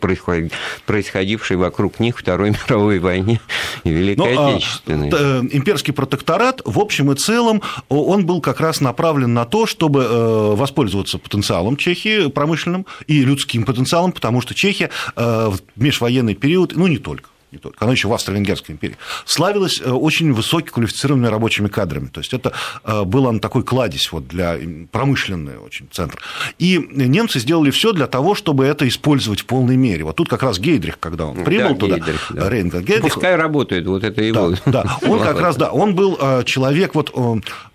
происходившей 0.85 1.57
вокруг 1.57 1.99
них 1.99 2.19
Второй 2.19 2.51
мировой 2.67 2.99
войне 2.99 3.39
и 3.83 3.89
Великой 3.89 4.35
Но, 4.35 4.41
ну, 4.41 4.55
Отечественной? 4.55 5.09
А, 5.13 5.41
имперский 5.51 5.93
протекторат, 5.93 6.61
в 6.65 6.79
общем 6.79 7.11
и 7.11 7.15
целом, 7.15 7.61
он 7.89 8.25
был 8.25 8.41
как 8.41 8.59
раз 8.59 8.81
направлен 8.81 9.33
на 9.33 9.45
то, 9.45 9.65
чтобы 9.65 10.03
э, 10.03 10.55
воспользоваться 10.55 11.17
потенциалом 11.17 11.77
Чехии 11.77 12.29
промышленным 12.29 12.85
и 13.07 13.23
людским 13.23 13.63
потенциалом, 13.63 14.11
потому 14.11 14.41
что 14.41 14.53
Чехия 14.53 14.89
э, 15.15 15.49
в 15.49 15.59
межвоенный 15.75 16.35
период, 16.35 16.73
ну 16.75 16.87
не 16.87 16.97
только, 16.97 17.29
не 17.53 17.59
только, 17.59 17.85
она 17.85 17.93
еще 17.93 18.07
в 18.07 18.13
Австро-Венгерской 18.13 18.73
империи, 18.73 18.97
славилась 19.25 19.79
э, 19.79 19.89
очень 19.89 20.33
высококвалифицированными 20.33 21.27
рабочими 21.27 21.67
кадрами. 21.67 22.07
То 22.07 22.19
есть 22.19 22.33
это 22.33 22.51
э, 22.83 23.03
был 23.03 23.25
он 23.25 23.39
такой 23.39 23.63
кладезь 23.63 24.11
вот 24.11 24.27
для 24.27 24.57
промышленный 24.91 25.57
очень 25.57 25.87
центр. 25.91 26.19
И 26.57 26.77
немцы 26.91 27.39
сделали 27.39 27.71
все 27.71 27.93
для 27.93 28.07
того, 28.07 28.35
чтобы 28.35 28.65
это 28.65 28.87
использовать 28.87 29.41
в 29.41 29.45
полной 29.45 29.77
мере. 29.77 30.03
Вот 30.03 30.15
тут 30.15 30.29
как 30.29 30.43
раз 30.43 30.59
Гейдрих, 30.59 30.99
когда 30.99 31.27
он 31.27 31.43
прибыл 31.43 31.69
да, 31.69 31.75
туда, 31.75 31.95
Гейдрих, 31.95 32.31
да. 32.31 32.49
Рейнга 32.49 32.79
Гейдрих. 32.81 33.13
Пускай 33.13 33.35
работает, 33.35 33.85
вот 33.85 34.03
это 34.03 34.21
его. 34.21 34.55
Да, 34.65 34.83
да. 34.83 34.97
он 35.07 35.19
как 35.19 35.39
раз, 35.39 35.55
да, 35.55 35.71
он 35.71 35.95
был 35.95 36.17
э, 36.19 36.43
человек, 36.45 36.95
вот 36.95 37.13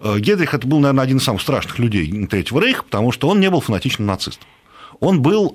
Гейдрих 0.00 0.54
это 0.54 0.66
был, 0.66 0.80
наверное, 0.80 1.04
один 1.04 1.18
из 1.18 1.24
самых 1.24 1.40
страшных 1.40 1.78
людей 1.78 2.26
Третьего 2.26 2.60
Рейха, 2.60 2.82
потому 2.82 3.12
что 3.12 3.28
он 3.28 3.40
не 3.40 3.48
был 3.48 3.60
фанатичным 3.60 4.06
нацистом. 4.06 4.46
Он 5.00 5.22
был, 5.22 5.54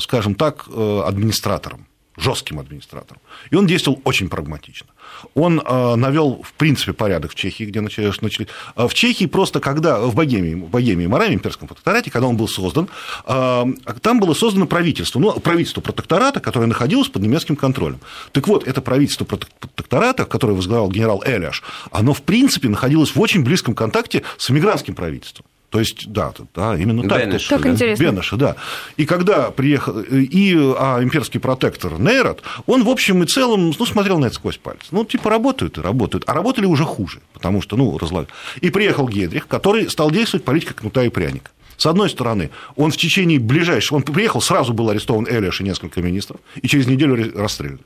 скажем 0.00 0.34
так, 0.34 0.66
администратором 0.66 1.86
жестким 2.16 2.58
администратором. 2.58 3.20
И 3.50 3.56
он 3.56 3.66
действовал 3.66 4.00
очень 4.04 4.28
прагматично. 4.28 4.86
Он 5.34 5.60
э, 5.60 5.94
навел, 5.96 6.42
в 6.42 6.52
принципе, 6.54 6.92
порядок 6.92 7.32
в 7.32 7.34
Чехии, 7.34 7.64
где 7.64 7.80
начали... 7.80 8.12
начали 8.20 8.48
в 8.76 8.92
Чехии 8.94 9.26
просто, 9.26 9.60
когда 9.60 10.00
в 10.00 10.14
Богемии, 10.14 10.54
в 10.54 10.68
Богемии 10.68 11.06
Моравии, 11.06 11.34
имперском 11.34 11.68
протекторате, 11.68 12.10
когда 12.10 12.26
он 12.26 12.36
был 12.36 12.48
создан, 12.48 12.88
э, 13.26 13.64
там 14.00 14.20
было 14.20 14.34
создано 14.34 14.66
правительство, 14.66 15.18
ну, 15.18 15.32
правительство 15.40 15.80
протектората, 15.80 16.40
которое 16.40 16.66
находилось 16.66 17.08
под 17.08 17.22
немецким 17.22 17.56
контролем. 17.56 18.00
Так 18.32 18.48
вот, 18.48 18.66
это 18.66 18.80
правительство 18.80 19.24
протектората, 19.24 20.24
которое 20.24 20.54
возглавлял 20.54 20.90
генерал 20.90 21.22
Эляш, 21.24 21.62
оно, 21.90 22.12
в 22.14 22.22
принципе, 22.22 22.68
находилось 22.68 23.14
в 23.14 23.20
очень 23.20 23.44
близком 23.44 23.74
контакте 23.74 24.22
с 24.38 24.50
эмигрантским 24.50 24.94
правительством. 24.94 25.46
То 25.76 25.80
есть, 25.80 26.10
да, 26.10 26.32
да 26.54 26.74
именно 26.74 27.06
так. 27.06 27.26
Бенеш, 27.26 27.48
как 27.48 27.60
да? 27.60 27.68
интересно. 27.68 28.38
Да. 28.38 28.56
И 28.96 29.04
когда 29.04 29.50
приехал, 29.50 30.00
и 30.00 30.56
а, 30.56 31.02
имперский 31.02 31.38
протектор 31.38 31.98
Нейрот, 31.98 32.42
он, 32.64 32.82
в 32.82 32.88
общем 32.88 33.22
и 33.22 33.26
целом, 33.26 33.74
ну, 33.78 33.84
смотрел 33.84 34.18
на 34.18 34.24
это 34.24 34.36
сквозь 34.36 34.56
пальцы. 34.56 34.86
Ну, 34.90 35.04
типа, 35.04 35.28
работают 35.28 35.76
и 35.76 35.82
работают. 35.82 36.24
А 36.26 36.32
работали 36.32 36.64
уже 36.64 36.84
хуже, 36.84 37.20
потому 37.34 37.60
что, 37.60 37.76
ну, 37.76 37.98
разлагали. 37.98 38.28
И 38.62 38.70
приехал 38.70 39.06
Гедрих, 39.06 39.48
который 39.48 39.90
стал 39.90 40.10
действовать 40.10 40.46
политика 40.46 40.72
кнута 40.72 41.04
и 41.04 41.10
пряника. 41.10 41.50
С 41.76 41.84
одной 41.84 42.08
стороны, 42.08 42.48
он 42.74 42.90
в 42.90 42.96
течение 42.96 43.38
ближайшего... 43.38 43.98
Он 43.98 44.02
приехал, 44.02 44.40
сразу 44.40 44.72
был 44.72 44.88
арестован 44.88 45.26
Элиш 45.28 45.60
и 45.60 45.64
несколько 45.64 46.00
министров, 46.00 46.40
и 46.62 46.68
через 46.68 46.86
неделю 46.86 47.38
расстрелян. 47.38 47.80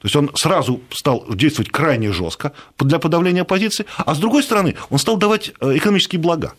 То 0.00 0.06
есть 0.06 0.16
он 0.16 0.30
сразу 0.36 0.80
стал 0.88 1.26
действовать 1.28 1.70
крайне 1.70 2.12
жестко 2.12 2.52
для 2.78 2.98
подавления 2.98 3.42
оппозиции, 3.42 3.84
а 3.98 4.14
с 4.14 4.18
другой 4.18 4.42
стороны, 4.42 4.74
он 4.88 4.98
стал 4.98 5.18
давать 5.18 5.52
э, 5.60 5.76
экономические 5.76 6.18
блага 6.18 6.54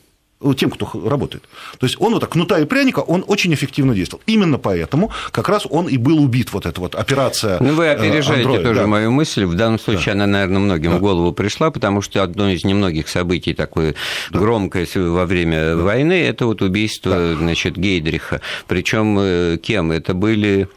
тем, 0.56 0.70
кто 0.70 0.88
работает. 1.08 1.44
То 1.80 1.86
есть 1.86 1.98
он 2.00 2.14
вот 2.14 2.20
так, 2.20 2.32
кнута 2.32 2.60
и 2.60 2.66
пряника, 2.66 3.00
он 3.00 3.24
очень 3.28 3.54
эффективно 3.54 3.96
действовал. 3.96 4.22
Именно 4.28 4.60
поэтому 4.60 5.12
как 5.32 5.50
раз 5.50 5.66
он 5.70 5.88
и 5.88 5.98
был 5.98 6.22
убит, 6.22 6.54
вот 6.54 6.66
эта 6.66 6.80
вот 6.80 6.96
операция 6.96 7.58
Ну, 7.60 7.74
вы 7.74 7.90
опережаете 7.90 8.48
Android, 8.48 8.64
тоже 8.64 8.82
да. 8.82 8.88
мою 8.88 9.12
мысль. 9.12 9.46
В 9.46 9.56
данном 9.56 9.80
случае 9.80 10.14
да. 10.16 10.24
она, 10.24 10.28
наверное, 10.28 10.60
многим 10.60 10.92
да. 10.92 10.98
в 10.98 11.02
голову 11.02 11.32
пришла, 11.34 11.72
потому 11.72 12.02
что 12.02 12.22
одно 12.22 12.50
из 12.50 12.64
немногих 12.64 13.08
событий 13.08 13.54
такое 13.54 13.96
да. 14.30 14.40
громкое 14.40 14.88
во 14.96 15.26
время 15.26 15.76
да. 15.76 15.84
войны, 15.84 16.14
это 16.14 16.46
вот 16.46 16.62
убийство, 16.62 17.12
да. 17.12 17.36
значит, 17.36 17.76
Гейдриха. 17.76 18.42
Причем 18.68 19.18
э, 19.20 19.58
кем? 19.62 19.92
Это 19.92 20.14
были 20.14 20.70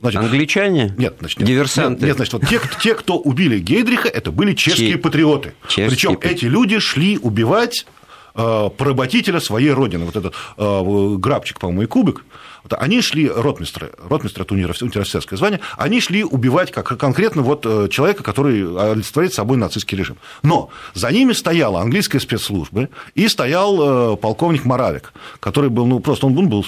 Значит, 0.00 0.20
Англичане? 0.20 0.94
Нет, 0.98 1.14
значит, 1.20 1.38
нет, 1.38 1.48
диверсанты. 1.48 2.00
Нет, 2.00 2.08
нет 2.08 2.16
значит, 2.16 2.32
вот 2.32 2.48
те, 2.48 2.60
те, 2.80 2.94
кто 2.94 3.18
убили 3.18 3.60
Гейдриха, 3.60 4.08
это 4.08 4.32
были 4.32 4.52
чешские 4.54 4.94
Че... 4.94 4.98
патриоты. 4.98 5.52
Причем 5.68 6.18
эти 6.22 6.46
люди 6.46 6.80
шли 6.80 7.18
убивать 7.18 7.86
Э, 8.01 8.01
поработителя 8.34 9.40
своей 9.40 9.70
родины. 9.70 10.04
Вот 10.04 10.16
этот 10.16 10.34
э, 10.56 11.14
Грабчик, 11.18 11.60
по-моему, 11.60 11.82
и 11.82 11.86
Кубик, 11.86 12.24
они 12.70 13.02
шли, 13.02 13.28
ротмистры, 13.28 13.90
ротмистры– 14.08 14.44
это 14.44 14.54
университетское 14.54 15.36
звание, 15.36 15.60
они 15.76 16.00
шли 16.00 16.24
убивать 16.24 16.70
как, 16.70 16.96
конкретно 16.98 17.42
вот 17.42 17.66
э, 17.66 17.88
человека, 17.90 18.22
который 18.22 18.62
олицетворяет 18.92 19.34
собой 19.34 19.56
нацистский 19.56 19.98
режим. 19.98 20.16
Но 20.42 20.70
за 20.94 21.10
ними 21.10 21.32
стояла 21.32 21.80
английская 21.80 22.20
спецслужба 22.20 22.88
и 23.14 23.28
стоял 23.28 24.16
полковник 24.16 24.64
Моравик, 24.64 25.12
который 25.40 25.70
был, 25.70 25.86
ну, 25.86 26.00
просто 26.00 26.26
он 26.26 26.34
был 26.48 26.64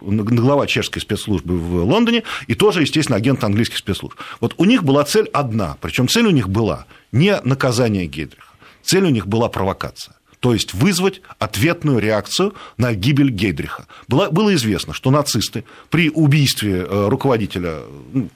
глава 0.00 0.66
чешской 0.66 1.02
спецслужбы 1.02 1.58
в 1.58 1.84
Лондоне 1.84 2.22
и 2.46 2.54
тоже, 2.54 2.82
естественно, 2.82 3.16
агент 3.16 3.44
английских 3.44 3.78
спецслужб. 3.78 4.16
Вот 4.40 4.54
у 4.56 4.64
них 4.64 4.84
была 4.84 5.04
цель 5.04 5.28
одна, 5.32 5.76
причем 5.80 6.08
цель 6.08 6.26
у 6.26 6.30
них 6.30 6.48
была 6.48 6.86
не 7.12 7.38
наказание 7.42 8.06
Гейдриха, 8.06 8.52
цель 8.82 9.04
у 9.04 9.10
них 9.10 9.26
была 9.26 9.48
провокация 9.48 10.14
то 10.42 10.52
есть 10.52 10.74
вызвать 10.74 11.22
ответную 11.38 12.00
реакцию 12.00 12.54
на 12.76 12.94
гибель 12.94 13.30
Гейдриха. 13.30 13.86
Было, 14.08 14.28
было 14.28 14.52
известно, 14.56 14.92
что 14.92 15.12
нацисты 15.12 15.62
при 15.88 16.10
убийстве 16.10 16.84
э, 16.84 17.08
руководителя 17.08 17.76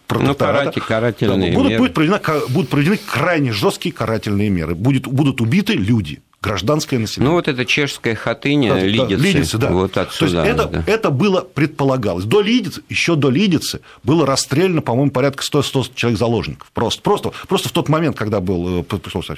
протектората 0.06 0.72
ну, 1.22 1.36
да, 1.36 1.52
будут, 1.52 1.78
будет 1.78 1.94
проведена, 1.94 2.20
будут 2.50 2.70
проведены 2.70 2.96
крайне 2.96 3.50
жесткие 3.50 3.92
карательные 3.92 4.50
меры. 4.50 4.76
Будет, 4.76 5.08
будут 5.08 5.40
убиты 5.40 5.72
люди 5.72 6.22
гражданское 6.40 6.98
население. 6.98 7.30
Ну, 7.30 7.34
вот 7.34 7.48
это 7.48 7.64
чешская 7.64 8.14
хатыня, 8.14 8.75
да, 8.75 8.80
Лидицы, 8.84 9.08
да, 9.08 9.16
Лидицы, 9.16 9.58
да. 9.58 9.72
вот 9.72 9.96
отсюда. 9.96 10.30
То 10.30 10.44
есть 10.44 10.54
это, 10.54 10.66
да. 10.68 10.84
это 10.86 11.10
было 11.10 11.40
предполагалось. 11.40 12.25
До 12.25 12.40
Лидицы, 12.40 12.82
еще 12.88 13.16
до 13.16 13.30
Лидицы 13.30 13.80
было 14.04 14.25
расстреляно, 14.25 14.80
по-моему, 14.80 15.10
порядка 15.10 15.42
100-100 15.42 15.90
человек 15.96 16.20
заложников. 16.20 16.70
Просто, 16.72 17.02
просто, 17.02 17.32
просто 17.48 17.68
в 17.68 17.72
тот 17.72 17.88
момент, 17.88 18.16
когда 18.16 18.38
был... 18.38 18.84
Э, 18.88 19.34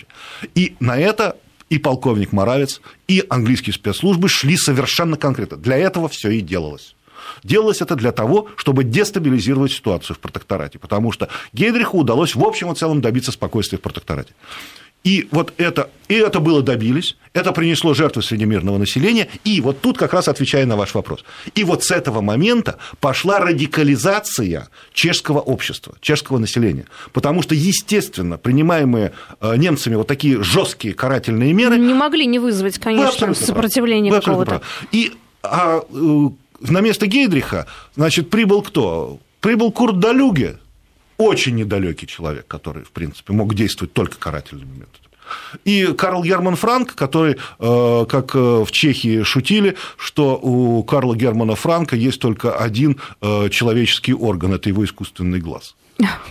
и 0.54 0.76
на 0.80 0.98
это 0.98 1.36
и 1.70 1.78
полковник 1.78 2.32
Моравец, 2.32 2.80
и 3.06 3.24
английские 3.28 3.74
спецслужбы 3.74 4.28
шли 4.28 4.56
совершенно 4.56 5.16
конкретно. 5.16 5.56
Для 5.56 5.76
этого 5.76 6.08
все 6.08 6.30
и 6.30 6.40
делалось. 6.40 6.94
Делалось 7.44 7.82
это 7.82 7.94
для 7.94 8.12
того, 8.12 8.48
чтобы 8.56 8.84
дестабилизировать 8.84 9.72
ситуацию 9.72 10.16
в 10.16 10.18
протекторате, 10.18 10.78
потому 10.78 11.12
что 11.12 11.28
Гейдриху 11.52 11.98
удалось 11.98 12.34
в 12.34 12.42
общем 12.42 12.72
и 12.72 12.74
целом 12.74 13.00
добиться 13.00 13.32
спокойствия 13.32 13.78
в 13.78 13.82
протекторате. 13.82 14.34
И 15.04 15.28
вот 15.30 15.54
это, 15.56 15.90
и 16.08 16.14
это 16.14 16.40
было 16.40 16.62
добились, 16.62 17.16
это 17.32 17.52
принесло 17.52 17.94
жертвы 17.94 18.22
среди 18.22 18.44
мирного 18.44 18.78
населения, 18.78 19.28
и 19.44 19.60
вот 19.60 19.80
тут 19.80 19.96
как 19.96 20.12
раз 20.12 20.28
отвечая 20.28 20.66
на 20.66 20.76
ваш 20.76 20.94
вопрос. 20.94 21.24
И 21.54 21.64
вот 21.64 21.84
с 21.84 21.90
этого 21.90 22.20
момента 22.20 22.78
пошла 23.00 23.38
радикализация 23.38 24.68
чешского 24.92 25.38
общества, 25.38 25.94
чешского 26.00 26.38
населения, 26.38 26.84
потому 27.12 27.42
что, 27.42 27.54
естественно, 27.54 28.38
принимаемые 28.38 29.12
э, 29.40 29.56
немцами 29.56 29.94
вот 29.94 30.08
такие 30.08 30.42
жесткие 30.42 30.94
карательные 30.94 31.52
меры... 31.52 31.78
Не 31.78 31.94
могли 31.94 32.26
не 32.26 32.38
вызвать, 32.38 32.78
конечно, 32.78 33.34
сопротивление 33.34 34.12
какого-то. 34.12 34.62
И 34.90 35.12
а, 35.42 35.80
э, 35.88 36.28
на 36.60 36.80
место 36.80 37.06
Гейдриха, 37.06 37.66
значит, 37.94 38.30
прибыл 38.30 38.62
кто? 38.62 39.20
Прибыл 39.40 39.70
Курт 39.70 40.00
Далюге, 40.00 40.58
очень 41.18 41.56
недалекий 41.56 42.06
человек, 42.08 42.46
который, 42.46 42.84
в 42.84 42.90
принципе, 42.90 43.32
мог 43.32 43.54
действовать 43.54 43.92
только 43.92 44.16
карательными 44.16 44.70
методами. 44.70 45.08
И 45.64 45.92
Карл 45.96 46.24
Герман 46.24 46.56
Франк, 46.56 46.94
который, 46.94 47.36
э, 47.58 48.06
как 48.08 48.34
э, 48.34 48.64
в 48.64 48.70
Чехии 48.70 49.22
шутили, 49.22 49.76
что 49.96 50.38
у 50.40 50.82
Карла 50.84 51.14
Германа 51.14 51.54
Франка 51.54 51.96
есть 51.96 52.20
только 52.20 52.56
один 52.56 52.98
э, 53.20 53.48
человеческий 53.50 54.14
орган, 54.14 54.54
это 54.54 54.68
его 54.70 54.84
искусственный 54.84 55.40
глаз. 55.40 55.74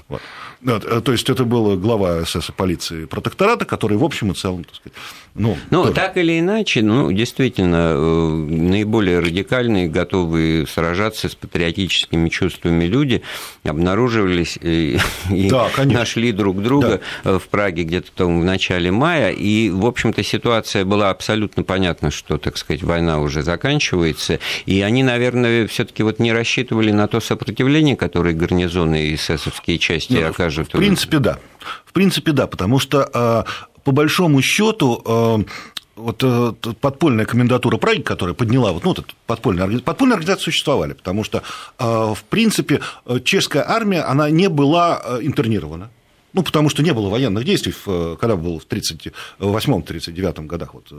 Вот. 0.08 0.22
То 0.68 1.12
есть 1.14 1.30
это 1.30 1.46
был 1.46 1.78
глава 1.78 2.26
СС 2.26 2.52
полиции 2.56 3.06
протектората, 3.06 3.64
который 3.64 3.98
в 3.98 4.04
общем 4.04 4.32
и 4.32 4.36
целом, 4.36 4.66
так 4.66 4.76
сказать, 4.76 4.98
ну, 5.34 5.58
ну 5.70 5.84
тоже. 5.84 5.94
так 5.94 6.18
или 6.18 6.40
иначе, 6.40 6.82
ну, 6.82 7.12
действительно, 7.12 7.94
э, 7.94 8.34
наиболее 8.50 9.20
радикальные, 9.20 9.88
готовые 9.88 10.68
сражаться 10.68 11.30
с 11.30 11.36
патриотическими 11.36 12.28
чувствами 12.30 12.86
люди 12.86 13.22
обнаруживались 13.64 14.58
и, 14.62 15.00
да, 15.30 15.70
и 15.78 15.86
нашли 15.86 16.32
друг 16.32 16.62
друга 16.62 17.02
да. 17.24 17.40
в 17.40 17.48
Праге 17.48 17.84
где-то 17.84 18.12
там 18.12 18.42
в 18.42 18.44
начале 18.44 18.92
мая, 18.92 19.32
и, 19.32 19.70
в 19.70 19.86
общем-то, 19.86 20.24
ситуация 20.24 20.84
была 20.84 21.12
абсолютно 21.12 21.64
понятна, 21.64 22.12
что, 22.12 22.38
так 22.38 22.58
сказать, 22.58 22.84
война 22.84 23.22
уже 23.22 23.44
заканчивается, 23.44 24.40
и 24.66 24.82
они, 24.82 25.04
наверное, 25.04 25.68
все 25.68 25.86
таки 25.86 26.04
вот 26.04 26.20
не 26.20 26.34
рассчитывали 26.34 26.92
на 26.92 27.08
то 27.08 27.20
сопротивление, 27.20 27.96
которое 27.96 28.34
гарнизоны 28.34 29.08
и 29.08 29.16
эсэсовские 29.16 29.78
части 29.78 30.14
ну, 30.14 30.28
окажут. 30.28 30.57
В 30.64 30.70
принципе, 30.70 31.20
да. 31.20 31.40
В 31.86 31.94
принципе, 31.94 32.32
да, 32.32 32.48
потому 32.48 32.80
что 32.80 33.10
а, 33.14 33.46
по 33.88 33.92
большому 33.94 34.42
счету 34.42 35.02
э, 35.06 35.44
вот 35.96 36.22
э, 36.22 36.54
подпольная 36.82 37.26
комендатура 37.26 37.78
Праги, 37.78 38.02
которая 38.02 38.36
подняла, 38.36 38.74
вот, 38.74 38.84
ну, 38.84 38.90
вот 38.90 39.16
подпольная, 39.26 39.80
подпольные 39.80 40.16
организации 40.16 40.44
существовали, 40.44 40.92
потому 40.92 41.24
что, 41.24 41.42
э, 41.80 41.84
в 42.14 42.24
принципе, 42.30 42.82
чешская 43.24 43.64
армия, 43.66 44.02
она 44.02 44.30
не 44.30 44.50
была 44.50 45.02
интернирована. 45.22 45.90
Ну, 46.38 46.44
потому 46.44 46.70
что 46.70 46.84
не 46.84 46.94
было 46.94 47.10
военных 47.10 47.46
действий, 47.46 47.74
когда 48.22 48.36
был 48.36 48.60
в 48.60 48.68
1938-1939 48.68 50.46
годах. 50.46 50.76
Вот, 50.76 50.86
э, 50.92 50.96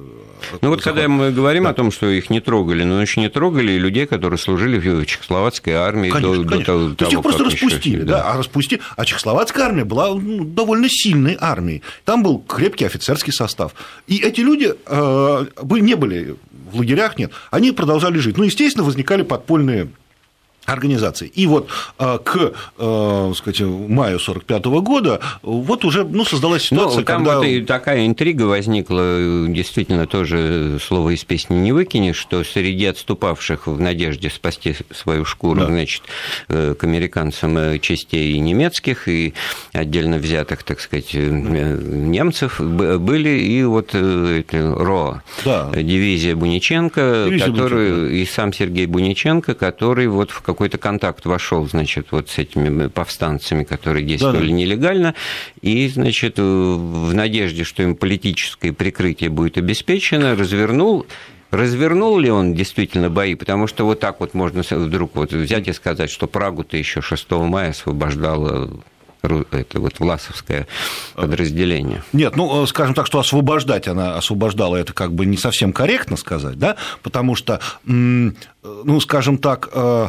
ну, 0.60 0.68
вот 0.68 0.82
когда 0.82 1.06
мы 1.06 1.30
говорим 1.30 1.62
да. 1.62 1.70
о 1.70 1.74
том, 1.74 1.92
что 1.92 2.08
их 2.08 2.28
не 2.28 2.40
трогали, 2.40 2.82
но 2.82 3.00
еще 3.00 3.20
не 3.20 3.28
трогали 3.28 3.70
и 3.70 3.78
людей, 3.78 4.06
которые 4.06 4.36
служили 4.36 4.78
в 4.80 5.06
чехословацкой 5.06 5.74
армии 5.74 6.10
конечно, 6.10 6.42
до, 6.42 6.48
конечно. 6.48 6.58
до 6.58 6.64
того, 6.64 6.94
То 6.94 7.04
есть 7.04 7.14
их 7.14 7.22
просто 7.22 7.44
распустили, 7.44 7.98
еще, 7.98 8.04
да, 8.04 8.16
да, 8.16 8.32
а 8.32 8.36
распусти... 8.36 8.80
а 8.96 9.04
чехословацкая 9.04 9.66
армия 9.66 9.84
была 9.84 10.12
ну, 10.12 10.42
довольно 10.42 10.88
сильной 10.90 11.36
армией. 11.38 11.82
Там 12.04 12.24
был 12.24 12.40
крепкий 12.40 12.86
офицерский 12.86 13.32
состав. 13.32 13.74
И 14.08 14.18
эти 14.18 14.40
люди 14.40 14.74
э, 14.86 15.46
не 15.62 15.94
были 15.94 16.34
в 16.72 16.78
лагерях, 16.78 17.16
нет, 17.16 17.30
они 17.52 17.70
продолжали 17.70 18.18
жить. 18.18 18.36
Ну, 18.38 18.42
естественно, 18.42 18.84
возникали 18.84 19.22
подпольные 19.22 19.88
организации. 20.68 21.28
И 21.28 21.46
вот 21.46 21.68
а, 21.98 22.18
к 22.18 22.52
э, 22.78 23.32
сказать, 23.34 23.60
маю 23.60 24.18
1945 24.18 24.64
года 24.82 25.20
вот 25.42 25.84
уже 25.84 26.04
ну, 26.04 26.24
создалась 26.24 26.70
ну, 26.70 26.78
ситуация, 26.78 27.00
ну, 27.00 27.04
там 27.04 27.24
когда... 27.24 27.38
вот 27.38 27.46
и 27.46 27.62
такая 27.62 28.06
интрига 28.06 28.42
возникла, 28.42 29.46
действительно, 29.48 30.06
тоже 30.06 30.78
слово 30.80 31.14
из 31.14 31.24
песни 31.24 31.54
не 31.54 31.72
выкинешь, 31.72 32.16
что 32.16 32.44
среди 32.44 32.84
отступавших 32.86 33.66
в 33.66 33.80
надежде 33.80 34.30
спасти 34.30 34.76
свою 34.92 35.24
шкуру, 35.24 35.60
да. 35.60 35.66
значит, 35.66 36.02
э, 36.48 36.74
к 36.78 36.84
американцам 36.84 37.56
э, 37.56 37.78
частей 37.78 38.38
немецких 38.38 39.08
и 39.08 39.34
отдельно 39.72 40.18
взятых, 40.18 40.62
так 40.62 40.80
сказать, 40.80 41.14
немцев 41.14 42.60
были 42.60 43.30
и 43.30 43.62
вот 43.62 43.94
РО, 43.94 45.22
да. 45.44 45.70
дивизия 45.74 46.36
Буниченко, 46.36 47.24
дивизия 47.28 47.46
который, 47.46 47.90
Буниченко. 47.90 48.14
и 48.14 48.26
сам 48.26 48.52
Сергей 48.52 48.86
Буниченко, 48.86 49.54
который 49.54 50.08
вот 50.08 50.30
в 50.30 50.42
каком 50.42 50.57
какой-то 50.58 50.76
контакт 50.76 51.24
вошел, 51.24 51.68
значит, 51.68 52.08
вот 52.10 52.30
с 52.30 52.38
этими 52.38 52.88
повстанцами, 52.88 53.62
которые 53.62 54.04
действовали 54.04 54.38
да, 54.38 54.46
да. 54.46 54.52
нелегально, 54.52 55.14
и, 55.62 55.86
значит, 55.86 56.38
в 56.38 57.14
надежде, 57.14 57.62
что 57.62 57.84
им 57.84 57.94
политическое 57.94 58.72
прикрытие 58.72 59.30
будет 59.30 59.56
обеспечено, 59.56 60.34
развернул 60.34 61.06
Развернул 61.50 62.18
ли 62.18 62.30
он 62.30 62.52
действительно 62.52 63.08
бои? 63.08 63.34
Потому 63.34 63.68
что 63.68 63.86
вот 63.86 64.00
так 64.00 64.20
вот 64.20 64.34
можно 64.34 64.62
вдруг 64.68 65.14
вот 65.14 65.32
взять 65.32 65.66
и 65.66 65.72
сказать, 65.72 66.10
что 66.10 66.26
Прагу-то 66.26 66.76
еще 66.76 67.00
6 67.00 67.30
мая 67.30 67.70
освобождало 67.70 68.82
это 69.22 69.80
вот 69.80 69.98
власовское 69.98 70.66
подразделение. 71.14 72.02
Нет, 72.12 72.36
ну, 72.36 72.66
скажем 72.66 72.94
так, 72.94 73.06
что 73.06 73.18
освобождать 73.18 73.88
она 73.88 74.16
освобождала, 74.16 74.76
это 74.76 74.92
как 74.92 75.14
бы 75.14 75.24
не 75.24 75.36
совсем 75.38 75.72
корректно 75.72 76.16
сказать, 76.16 76.58
да, 76.58 76.76
потому 77.02 77.34
что, 77.34 77.60
ну, 77.84 79.00
скажем 79.00 79.38
так, 79.38 79.70
э, 79.72 80.08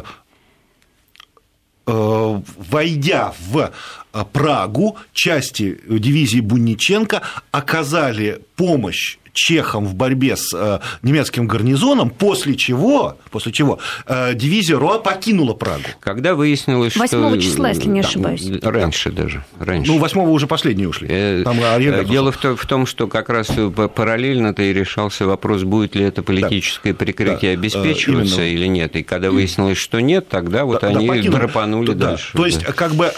войдя 2.70 3.32
в 3.50 3.70
э, 4.12 4.24
Прагу, 4.32 4.96
части 5.12 5.80
дивизии 5.88 6.40
Бунниченко 6.40 7.22
оказали 7.52 8.40
помощь 8.56 9.19
чехам 9.32 9.86
в 9.86 9.94
борьбе 9.94 10.36
с 10.36 10.52
э, 10.54 10.80
немецким 11.02 11.46
гарнизоном, 11.46 12.10
после 12.10 12.56
чего, 12.56 13.16
после 13.30 13.52
чего 13.52 13.78
э, 14.06 14.34
дивизия 14.34 14.78
РОА 14.78 14.98
покинула 14.98 15.54
Прагу. 15.54 15.84
Когда 16.00 16.34
выяснилось, 16.34 16.96
8 16.96 17.06
что... 17.08 17.28
8 17.28 17.40
числа, 17.40 17.68
если 17.68 17.88
не 17.88 18.00
ошибаюсь. 18.00 18.44
Да, 18.44 18.70
раньше 18.70 19.10
даже. 19.10 19.44
Раньше. 19.58 19.92
Ну, 19.92 19.98
8 19.98 20.20
уже 20.20 20.46
последние 20.46 20.88
ушли. 20.88 21.08
Э, 21.10 21.42
Там 21.44 21.58
Дело 22.04 22.32
в 22.32 22.66
том, 22.66 22.86
что 22.86 23.06
как 23.06 23.28
раз 23.28 23.48
параллельно-то 23.94 24.62
и 24.62 24.72
решался 24.72 25.26
вопрос, 25.26 25.62
будет 25.62 25.94
ли 25.94 26.04
это 26.04 26.22
политическое 26.22 26.92
да. 26.92 26.98
прикрытие 26.98 27.54
да. 27.54 27.60
обеспечиваться 27.60 28.42
Именно. 28.42 28.54
или 28.54 28.66
нет. 28.66 28.96
И 28.96 29.02
когда 29.02 29.30
выяснилось, 29.30 29.78
что 29.78 30.00
нет, 30.00 30.28
тогда 30.28 30.64
вот 30.64 30.80
да, 30.80 30.88
они 30.88 31.28
да, 31.28 31.38
драпанули 31.38 31.92
да. 31.92 32.10
дальше. 32.10 32.32
То 32.32 32.46
есть, 32.46 32.64
как 32.64 32.94
бы 32.94 33.12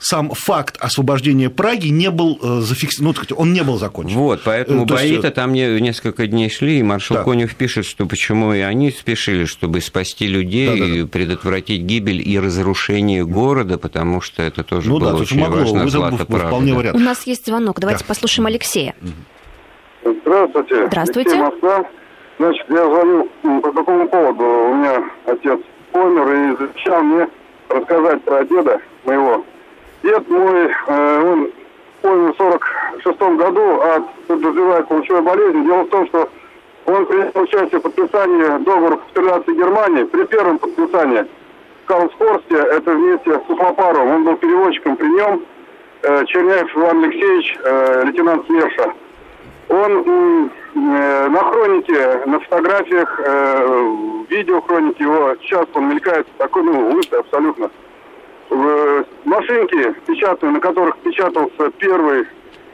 сам 0.00 0.30
факт 0.30 0.76
освобождения 0.78 1.50
Праги 1.50 1.88
не 1.88 2.10
был 2.10 2.38
зафиксирован, 2.62 3.14
ну, 3.30 3.36
он 3.36 3.52
не 3.52 3.62
был 3.62 3.78
закончен. 3.78 4.16
Вот, 4.16 4.42
поэтому 4.44 4.84
бои-то 4.84 5.30
там 5.30 5.52
не 5.56 5.80
несколько 5.80 6.26
дней 6.26 6.50
шли, 6.50 6.78
и 6.78 6.82
маршал 6.82 7.18
да. 7.18 7.24
Конев 7.24 7.54
пишет, 7.54 7.86
что 7.86 8.06
почему 8.06 8.52
и 8.52 8.60
они 8.60 8.90
спешили, 8.90 9.44
чтобы 9.44 9.80
спасти 9.80 10.26
людей, 10.26 10.78
да, 10.78 10.86
да, 10.86 11.02
да. 11.02 11.06
предотвратить 11.08 11.82
гибель 11.82 12.22
и 12.26 12.38
разрушение 12.38 13.24
города, 13.24 13.78
потому 13.78 14.20
что 14.20 14.42
это 14.42 14.62
тоже 14.62 14.90
ну, 14.90 14.98
было 14.98 15.12
да, 15.12 15.16
очень 15.18 15.40
могло, 15.40 15.58
важно. 15.60 15.88
Злата 15.88 16.24
вполне 16.24 16.74
да. 16.82 16.92
У 16.92 16.98
нас 16.98 17.26
есть 17.26 17.46
звонок, 17.46 17.80
давайте 17.80 18.04
да. 18.04 18.08
послушаем 18.08 18.46
Алексея. 18.46 18.94
Здравствуйте. 20.04 20.86
Здравствуйте. 20.86 21.30
Алексей 21.30 21.42
Москва. 21.42 21.86
Значит, 22.38 22.66
я 22.68 22.84
звоню 22.84 23.28
по 23.62 23.72
какому 23.72 24.08
поводу. 24.08 24.44
У 24.44 24.74
меня 24.74 25.02
отец 25.24 25.58
помер 25.92 26.28
и 26.28 26.56
завещал 26.58 27.02
мне 27.02 27.28
рассказать 27.68 28.22
про 28.22 28.44
деда 28.44 28.80
моего. 29.04 29.44
Дед 30.02 30.28
мой, 30.28 30.70
э, 30.86 31.22
он 31.22 31.50
помню, 32.06 32.32
в 32.32 32.36
46 32.36 33.18
году 33.36 33.80
от 33.80 34.14
подозреваемой 34.28 34.84
получевой 34.84 35.22
болезни. 35.22 35.64
Дело 35.64 35.82
в 35.82 35.88
том, 35.88 36.06
что 36.06 36.28
он 36.86 37.06
принял 37.06 37.30
участие 37.34 37.80
в 37.80 37.82
подписании 37.82 38.64
договора 38.64 38.96
капитуляции 38.96 39.54
Германии. 39.54 40.04
При 40.04 40.24
первом 40.24 40.58
подписании 40.58 41.26
в 41.82 41.86
Карлсхорсте, 41.86 42.56
это 42.56 42.92
вместе 42.92 43.30
с 43.32 43.46
Сухлопаровым, 43.48 44.14
он 44.16 44.24
был 44.24 44.36
переводчиком 44.36 44.96
при 44.96 45.08
нем, 45.08 45.42
э, 46.02 46.24
Черняев 46.26 46.76
Иван 46.76 47.04
Алексеевич, 47.04 47.58
э, 47.62 48.04
лейтенант 48.06 48.46
СМЕРШа. 48.46 48.92
Он 49.68 50.50
э, 50.74 51.28
на 51.28 51.42
хронике, 51.42 52.22
на 52.26 52.38
фотографиях, 52.38 53.18
в 53.18 54.26
видеохронике 54.28 55.04
его, 55.04 55.34
сейчас 55.40 55.66
он 55.74 55.88
мелькает, 55.88 56.26
такой, 56.38 56.62
ну, 56.62 56.90
лысый 56.90 57.18
абсолютно, 57.18 57.70
машинки 59.24 59.94
печатные, 60.06 60.52
на 60.52 60.60
которых 60.60 60.96
печатался 60.98 61.70
первый 61.78 62.26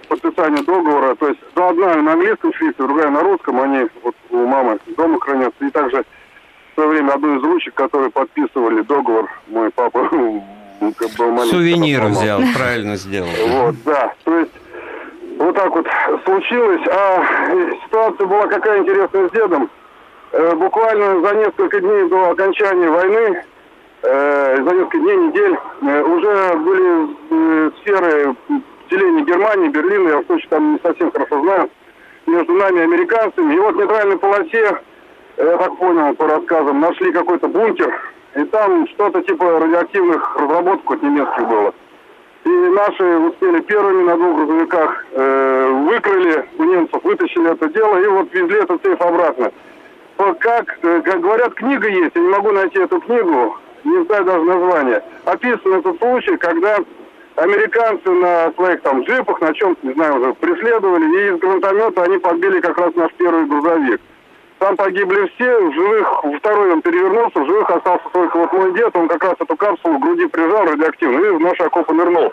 подписание 0.08 0.62
договора, 0.62 1.14
то 1.14 1.28
есть 1.28 1.40
ну, 1.54 1.68
одна 1.68 1.94
на 1.96 2.12
английском 2.12 2.52
шрифте, 2.54 2.82
другая 2.82 3.10
на 3.10 3.20
русском, 3.20 3.60
они 3.60 3.86
вот 4.02 4.14
у 4.30 4.46
мамы 4.46 4.78
дома 4.96 5.18
хранятся. 5.20 5.64
И 5.64 5.70
также 5.70 6.04
в 6.72 6.74
свое 6.74 6.90
время 6.90 7.12
одну 7.12 7.38
из 7.38 7.42
ручек, 7.42 7.74
которые 7.74 8.10
подписывали 8.10 8.82
договор, 8.82 9.30
мой 9.48 9.70
папа 9.70 10.08
как 10.10 11.10
был 11.16 11.30
маленький. 11.30 11.56
Сувенир 11.56 12.04
взял, 12.06 12.40
правильно 12.54 12.96
сделал. 12.96 13.28
Вот, 13.48 13.74
да. 13.84 14.12
То 14.24 14.38
есть 14.38 14.52
вот 15.38 15.54
так 15.54 15.74
вот 15.74 15.86
случилось. 16.24 16.82
А 16.88 17.24
ситуация 17.84 18.26
была 18.26 18.46
какая 18.46 18.80
интересная 18.80 19.28
с 19.28 19.32
дедом. 19.32 19.70
Э, 20.32 20.54
буквально 20.54 21.20
за 21.20 21.34
несколько 21.36 21.80
дней 21.80 22.08
до 22.08 22.30
окончания 22.30 22.88
войны 22.88 23.44
э, 24.02 24.56
за 24.56 24.74
несколько 24.74 24.98
дней, 24.98 25.16
недель 25.16 25.58
э, 25.82 26.02
уже 26.02 26.56
были 26.58 27.08
э, 27.30 27.70
сферы 27.80 28.36
деления 28.90 29.24
Германии, 29.24 29.68
Берлина, 29.68 30.08
я 30.08 30.18
в 30.18 30.26
случае 30.26 30.48
там 30.50 30.72
не 30.74 30.78
совсем 30.82 31.10
хорошо 31.10 31.40
знаю, 31.42 31.70
между 32.26 32.52
нами 32.52 32.82
американцами. 32.82 33.54
И 33.54 33.58
вот 33.58 33.74
в 33.74 33.78
нейтральной 33.78 34.18
полосе, 34.18 34.78
я 35.38 35.56
так 35.56 35.76
понял 35.76 36.14
по 36.14 36.26
рассказам, 36.26 36.80
нашли 36.80 37.12
какой-то 37.12 37.48
бункер, 37.48 37.92
и 38.36 38.44
там 38.44 38.86
что-то 38.88 39.22
типа 39.22 39.60
радиоактивных 39.60 40.36
разработок 40.36 40.90
от 40.90 41.02
немецких 41.02 41.48
было. 41.48 41.74
И 42.44 42.48
наши 42.48 43.04
успели 43.18 43.60
первыми 43.60 44.02
на 44.02 44.16
двух 44.16 44.36
грузовиках 44.36 45.06
э, 45.12 45.70
выкрыли 45.86 46.44
у 46.58 46.64
немцев, 46.64 47.04
вытащили 47.04 47.52
это 47.52 47.68
дело 47.68 47.96
и 47.98 48.06
вот 48.08 48.32
везли 48.32 48.58
этот 48.58 48.82
сейф 48.82 49.00
обратно. 49.00 49.52
Как, 50.38 50.78
как 50.80 51.20
говорят, 51.20 51.54
книга 51.54 51.88
есть, 51.88 52.12
я 52.14 52.20
не 52.20 52.28
могу 52.28 52.52
найти 52.52 52.78
эту 52.78 53.00
книгу, 53.00 53.56
не 53.84 54.04
знаю 54.04 54.24
даже 54.24 54.42
название. 54.44 55.02
Описан 55.24 55.74
этот 55.74 55.98
случай, 55.98 56.36
когда 56.36 56.78
американцы 57.36 58.10
на 58.10 58.52
своих 58.52 58.80
там 58.82 59.02
джипах, 59.02 59.40
на 59.40 59.54
чем-то, 59.54 59.86
не 59.86 59.94
знаю, 59.94 60.20
уже 60.20 60.34
преследовали, 60.34 61.04
и 61.04 61.34
из 61.34 61.38
гранатомета 61.38 62.02
они 62.02 62.18
подбили 62.18 62.60
как 62.60 62.78
раз 62.78 62.94
наш 62.94 63.12
первый 63.14 63.46
грузовик. 63.46 64.00
Там 64.58 64.76
погибли 64.76 65.28
все, 65.34 65.60
в 65.60 65.74
живых, 65.74 66.24
второй 66.38 66.72
он 66.72 66.82
перевернулся, 66.82 67.40
в 67.40 67.46
живых 67.46 67.68
остался 67.68 68.04
только 68.12 68.36
вот 68.36 68.52
мой 68.52 68.72
дед, 68.74 68.94
он 68.96 69.08
как 69.08 69.24
раз 69.24 69.34
эту 69.40 69.56
капсулу 69.56 69.94
в 69.94 70.00
груди 70.00 70.26
прижал 70.26 70.66
радиоактивно 70.66 71.18
и 71.18 71.30
в 71.30 71.40
наш 71.40 71.60
окоп 71.60 71.90
нырнул. 71.90 72.32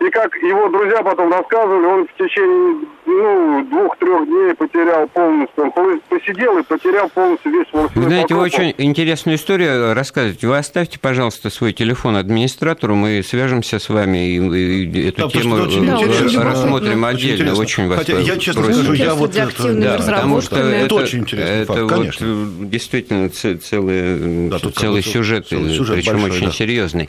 И 0.00 0.10
как 0.10 0.34
его 0.38 0.68
друзья 0.68 1.02
потом 1.02 1.30
рассказывали, 1.30 1.86
он 1.86 2.08
в 2.08 2.14
течение 2.14 2.86
ну, 3.06 3.64
двух-трех 3.70 4.26
дней 4.26 4.54
потерял 4.54 5.06
полностью. 5.08 5.72
Он 5.76 6.00
посидел 6.08 6.58
и 6.58 6.62
потерял 6.62 7.08
полностью 7.10 7.52
весь 7.52 7.68
свой 7.68 7.88
Вы 7.94 8.02
знаете, 8.04 8.34
вы 8.34 8.40
очень 8.42 8.74
интересную 8.78 9.36
историю 9.36 9.94
рассказываете. 9.94 10.46
Вы 10.46 10.56
оставьте, 10.56 10.98
пожалуйста, 10.98 11.50
свой 11.50 11.72
телефон 11.72 12.16
администратору, 12.16 12.94
мы 12.94 13.22
свяжемся 13.22 13.78
с 13.78 13.88
вами 13.88 14.28
и, 14.28 14.86
и 14.86 15.08
эту 15.08 15.28
да, 15.28 15.28
тему 15.28 15.56
да, 15.56 16.42
рассмотрим 16.42 17.02
да, 17.02 17.08
отдельно. 17.08 17.52
Очень, 17.52 17.62
очень 17.62 17.88
вас 17.88 17.98
Хотя 17.98 18.18
я, 18.18 18.38
честно 18.38 18.62
просим. 18.62 18.84
скажу, 18.84 18.92
я 18.94 19.14
вот... 19.14 19.36
Это, 19.36 19.74
да, 19.74 19.96
потому 19.98 20.40
что 20.40 20.56
это, 20.56 20.86
это 20.86 20.94
очень 20.94 21.20
интересный 21.20 21.62
это 21.62 21.72
факт, 21.72 21.80
вот 21.80 21.90
конечно. 21.90 22.48
действительно 22.60 23.28
целый, 23.28 24.48
да, 24.48 24.58
целый 24.74 25.02
сюжет, 25.02 25.48
сюжет 25.48 25.96
причем 25.96 26.22
большой, 26.22 26.30
очень 26.30 26.46
да. 26.46 26.52
серьезный, 26.52 27.08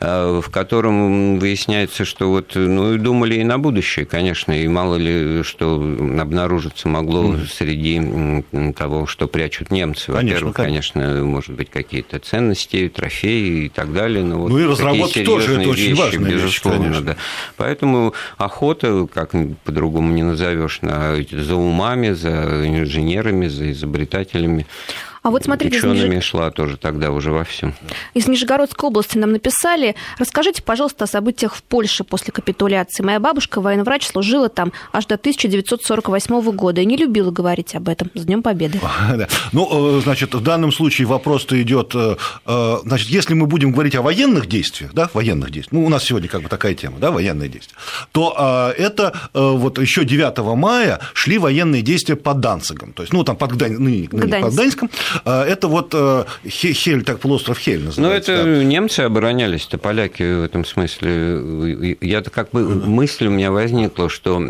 а, 0.00 0.40
в 0.40 0.50
котором 0.50 1.38
выясняется, 1.38 2.04
что 2.04 2.30
вот, 2.30 2.52
ну, 2.54 2.96
думали 2.96 3.36
и 3.36 3.44
на 3.44 3.58
будущее, 3.58 4.06
конечно, 4.06 4.52
и 4.52 4.66
мало 4.68 4.96
ли 4.96 5.33
что 5.42 5.74
обнаружиться 5.74 6.88
могло 6.88 7.34
mm. 7.34 7.46
среди 7.46 8.72
того, 8.72 9.06
что 9.06 9.26
прячут 9.26 9.70
немцы. 9.70 10.12
Во-первых, 10.12 10.54
конечно, 10.54 10.84
конечно, 11.02 11.24
может 11.24 11.54
быть, 11.54 11.70
какие-то 11.70 12.18
ценности, 12.18 12.90
трофеи 12.94 13.66
и 13.66 13.68
так 13.68 13.92
далее. 13.92 14.24
Но 14.24 14.38
вот 14.38 14.50
ну 14.50 14.58
и 14.58 14.64
разработки 14.64 15.24
тоже 15.24 15.60
это 15.60 15.70
очень 15.70 15.90
вещи, 15.90 16.00
важная 16.00 16.30
безусловно, 16.30 16.86
вещь, 16.86 16.98
да. 17.00 17.16
Поэтому 17.56 18.14
охота, 18.36 19.06
как 19.12 19.32
по-другому 19.64 20.12
не 20.12 20.22
назовешь, 20.22 20.80
на, 20.82 21.16
за 21.30 21.56
умами, 21.56 22.10
за 22.10 22.66
инженерами, 22.66 23.48
за 23.48 23.70
изобретателями. 23.72 24.66
А 25.24 25.30
вот 25.30 25.42
смотрите, 25.42 25.78
учеными 25.78 26.16
Ниж... 26.16 26.24
шла 26.24 26.50
тоже 26.50 26.76
тогда 26.76 27.10
уже 27.10 27.32
во 27.32 27.44
всем. 27.44 27.72
Из 28.12 28.28
Нижегородской 28.28 28.90
области 28.90 29.16
нам 29.16 29.32
написали. 29.32 29.96
Расскажите, 30.18 30.62
пожалуйста, 30.62 31.04
о 31.04 31.06
событиях 31.06 31.54
в 31.56 31.62
Польше 31.62 32.04
после 32.04 32.30
капитуляции. 32.30 33.02
Моя 33.02 33.20
бабушка, 33.20 33.62
военврач, 33.62 34.06
служила 34.06 34.50
там 34.50 34.74
аж 34.92 35.06
до 35.06 35.14
1948 35.14 36.50
года 36.50 36.82
и 36.82 36.84
не 36.84 36.98
любила 36.98 37.30
говорить 37.30 37.74
об 37.74 37.88
этом. 37.88 38.10
С 38.12 38.26
Днем 38.26 38.42
Победы. 38.42 38.78
Ну, 39.52 39.98
э, 39.98 40.00
значит, 40.02 40.34
в 40.34 40.42
данном 40.42 40.72
случае 40.72 41.06
вопрос-то 41.06 41.60
идет, 41.62 41.92
э, 41.94 42.16
э, 42.44 42.76
значит, 42.84 43.08
если 43.08 43.34
мы 43.34 43.46
будем 43.46 43.72
говорить 43.72 43.94
о 43.94 44.02
военных 44.02 44.46
действиях, 44.46 44.92
да, 44.92 45.08
военных 45.14 45.50
действиях, 45.50 45.72
ну, 45.72 45.86
у 45.86 45.88
нас 45.88 46.04
сегодня 46.04 46.28
как 46.28 46.42
бы 46.42 46.48
такая 46.48 46.74
тема, 46.74 46.98
да, 46.98 47.10
военные 47.10 47.48
действия, 47.48 47.76
то 48.12 48.72
это 48.76 49.14
вот 49.32 49.78
еще 49.78 50.04
9 50.04 50.56
мая 50.56 51.00
шли 51.14 51.38
военные 51.38 51.82
действия 51.82 52.16
под 52.16 52.40
Данцигом, 52.40 52.92
то 52.92 53.02
есть, 53.02 53.12
ну, 53.12 53.24
там 53.24 53.36
под, 53.36 53.52
Гдань, 53.52 53.78
ныне, 53.78 54.08
ныне 54.10 54.40
под 54.40 54.52
Гданьском, 54.52 54.90
это 55.24 55.68
вот 55.68 55.92
э, 55.94 56.24
Хель, 56.48 57.04
так 57.04 57.20
полуостров 57.20 57.58
Хель 57.58 57.84
называется. 57.84 58.32
Ну, 58.32 58.38
это 58.38 58.44
да. 58.44 58.64
немцы 58.64 59.00
оборонялись-то, 59.00 59.78
поляки 59.78 60.22
в 60.22 60.44
этом 60.44 60.64
смысле. 60.64 61.96
Я 62.00 62.22
как 62.22 62.50
бы 62.50 62.64
мысль 62.64 63.26
у 63.26 63.30
меня 63.30 63.50
возникла, 63.50 64.08
что 64.08 64.42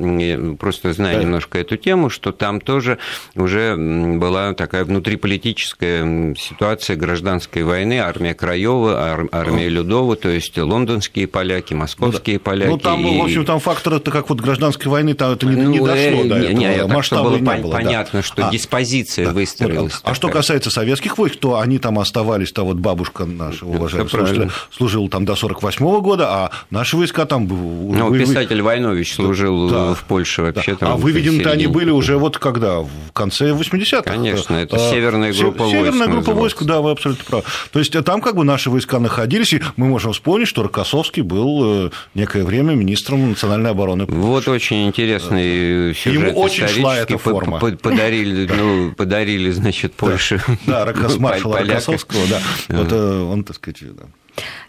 просто 0.59 0.93
зная 0.93 1.17
да. 1.17 1.23
немножко 1.23 1.59
эту 1.59 1.77
тему, 1.77 2.11
что 2.11 2.33
там 2.33 2.61
тоже 2.61 2.99
уже 3.35 3.77
была 3.77 4.55
такая 4.55 4.85
внутриполитическая 4.85 6.35
ситуация 6.35 6.97
гражданской 6.97 7.63
войны, 7.63 7.99
армия 7.99 8.35
Краева, 8.35 9.29
армия 9.33 9.69
Людова, 9.69 10.17
то 10.17 10.29
есть 10.29 10.57
лондонские 10.57 11.27
поляки, 11.27 11.75
московские 11.75 12.37
ну, 12.37 12.41
да. 12.45 12.51
поляки. 12.51 12.71
Ну, 12.71 12.79
там, 12.79 13.07
и... 13.07 13.19
в 13.19 13.23
общем, 13.25 13.45
там 13.45 13.61
фактор, 13.61 13.95
это 13.95 14.11
как 14.11 14.29
вот 14.29 14.41
гражданской 14.41 14.91
войны, 14.91 15.15
там 15.15 15.33
это 15.33 15.47
не, 15.47 15.63
ну, 15.63 15.71
не 15.71 15.79
дошло 15.79 16.25
э, 16.25 16.29
до 16.29 16.37
этого. 16.37 16.59
Не, 16.59 16.87
масштаба 16.87 17.31
было, 17.31 17.37
не 17.37 17.63
было 17.63 17.73
понятно, 17.73 18.21
да. 18.21 18.23
что 18.23 18.49
а, 18.49 18.51
диспозиция 18.51 19.27
да. 19.27 19.33
выстроилась. 19.33 20.01
А, 20.03 20.11
а 20.11 20.15
что 20.15 20.29
касается 20.29 20.54
касается 20.55 20.71
советских 20.71 21.19
войск, 21.19 21.37
то 21.41 21.59
они 21.59 21.79
там 21.79 21.99
оставались, 21.99 22.53
то 22.53 22.65
вот 22.65 22.77
бабушка 22.77 23.25
наша 23.25 23.67
уважаемая 23.67 24.09
служила, 24.09 24.51
служила 24.71 25.09
там 25.09 25.25
до 25.25 25.35
48 25.35 25.85
-го 25.85 26.01
года, 26.01 26.29
а 26.29 26.51
наши 26.71 26.97
войска 26.97 27.25
там... 27.27 27.49
Ну, 27.49 28.09
вы, 28.09 28.21
писатель 28.21 28.63
Войнович 28.63 29.15
служил 29.15 29.69
да, 29.69 29.95
в 29.95 30.05
Польше 30.05 30.43
вообще 30.43 30.73
да. 30.73 30.79
там. 30.79 30.93
А 30.93 30.97
выведены-то 30.97 31.51
они 31.51 31.67
были 31.67 31.91
уже 31.91 32.17
вот 32.19 32.39
когда? 32.39 32.81
В 32.81 33.13
конце 33.13 33.51
80-х. 33.51 34.03
Конечно, 34.03 34.55
это 34.55 34.77
а, 34.77 34.91
северная 34.91 35.33
группа 35.33 35.65
войск. 35.65 35.77
Северная 35.77 36.09
группа 36.09 36.33
войск, 36.33 36.63
да, 36.63 36.81
вы 36.81 36.93
абсолютно 36.93 37.25
правы. 37.25 37.45
То 37.73 37.79
есть 37.81 38.05
там 38.05 38.21
как 38.21 38.37
бы 38.37 38.45
наши 38.45 38.71
войска 38.71 39.01
находились, 39.01 39.53
и 39.55 39.63
мы 39.77 39.87
можем 39.87 40.13
вспомнить, 40.13 40.47
что 40.47 40.63
Рокоссовский 40.63 41.23
был 41.23 41.87
э, 41.87 41.91
некое 42.15 42.45
время 42.45 42.75
министром 42.75 43.31
национальной 43.31 43.71
обороны. 43.71 44.05
Вот 44.07 44.47
очень 44.47 44.87
интересный 44.87 45.95
сюжет 45.95 46.29
Ему 46.29 46.41
очень 46.41 46.69
шла 46.69 46.97
эта 46.97 47.19
форма. 47.19 47.59
Подарили, 47.59 48.49
ну, 48.57 48.93
подарили, 48.93 49.51
значит, 49.51 49.95
Польше 49.95 50.34
да, 50.67 50.93
маршала 51.19 51.61
Рокоссовского, 51.61 52.27
да. 52.29 52.41
Вот 52.69 52.93
э, 52.93 53.21
он, 53.23 53.45
так 53.45 53.57
сказать, 53.57 53.83
да. 53.97 54.05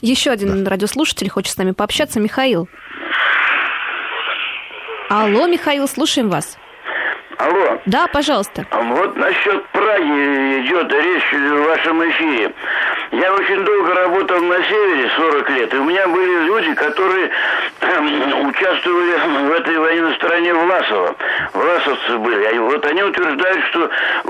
Еще 0.02 0.32
один 0.32 0.68
радиослушатель 0.68 1.30
хочет 1.30 1.54
с 1.54 1.58
нами 1.58 1.72
пообщаться. 1.72 2.20
Михаил. 2.20 2.70
Алло, 5.10 5.48
Михаил, 5.48 5.88
слушаем 5.88 6.30
вас. 6.30 6.58
Алло. 7.38 7.80
Да, 7.86 8.08
пожалуйста. 8.08 8.66
Вот 8.72 9.16
насчет 9.18 9.66
Праги 9.68 10.66
идет 10.66 10.92
речь 10.92 11.34
в 11.34 11.68
вашем 11.68 12.10
эфире. 12.10 12.54
Я 13.12 13.34
очень 13.34 13.64
долго 13.64 13.94
работал 13.94 14.40
на 14.42 14.56
севере, 14.64 15.10
40 15.16 15.50
лет, 15.52 15.74
и 15.74 15.78
у 15.78 15.84
меня 15.84 16.08
были 16.08 16.46
люди, 16.46 16.74
которые 16.74 17.30
эм, 17.82 18.48
участвовали 18.48 19.48
в 19.48 19.52
этой 19.54 19.78
войне 19.78 20.02
на 20.02 20.16
стороне 20.16 20.54
Власова. 20.54 21.16
Власовцы 21.54 22.18
были. 22.18 22.56
И 22.56 22.60
вот 22.60 22.86
они 22.86 23.04
утверждают, 23.04 23.66
что 23.66 23.90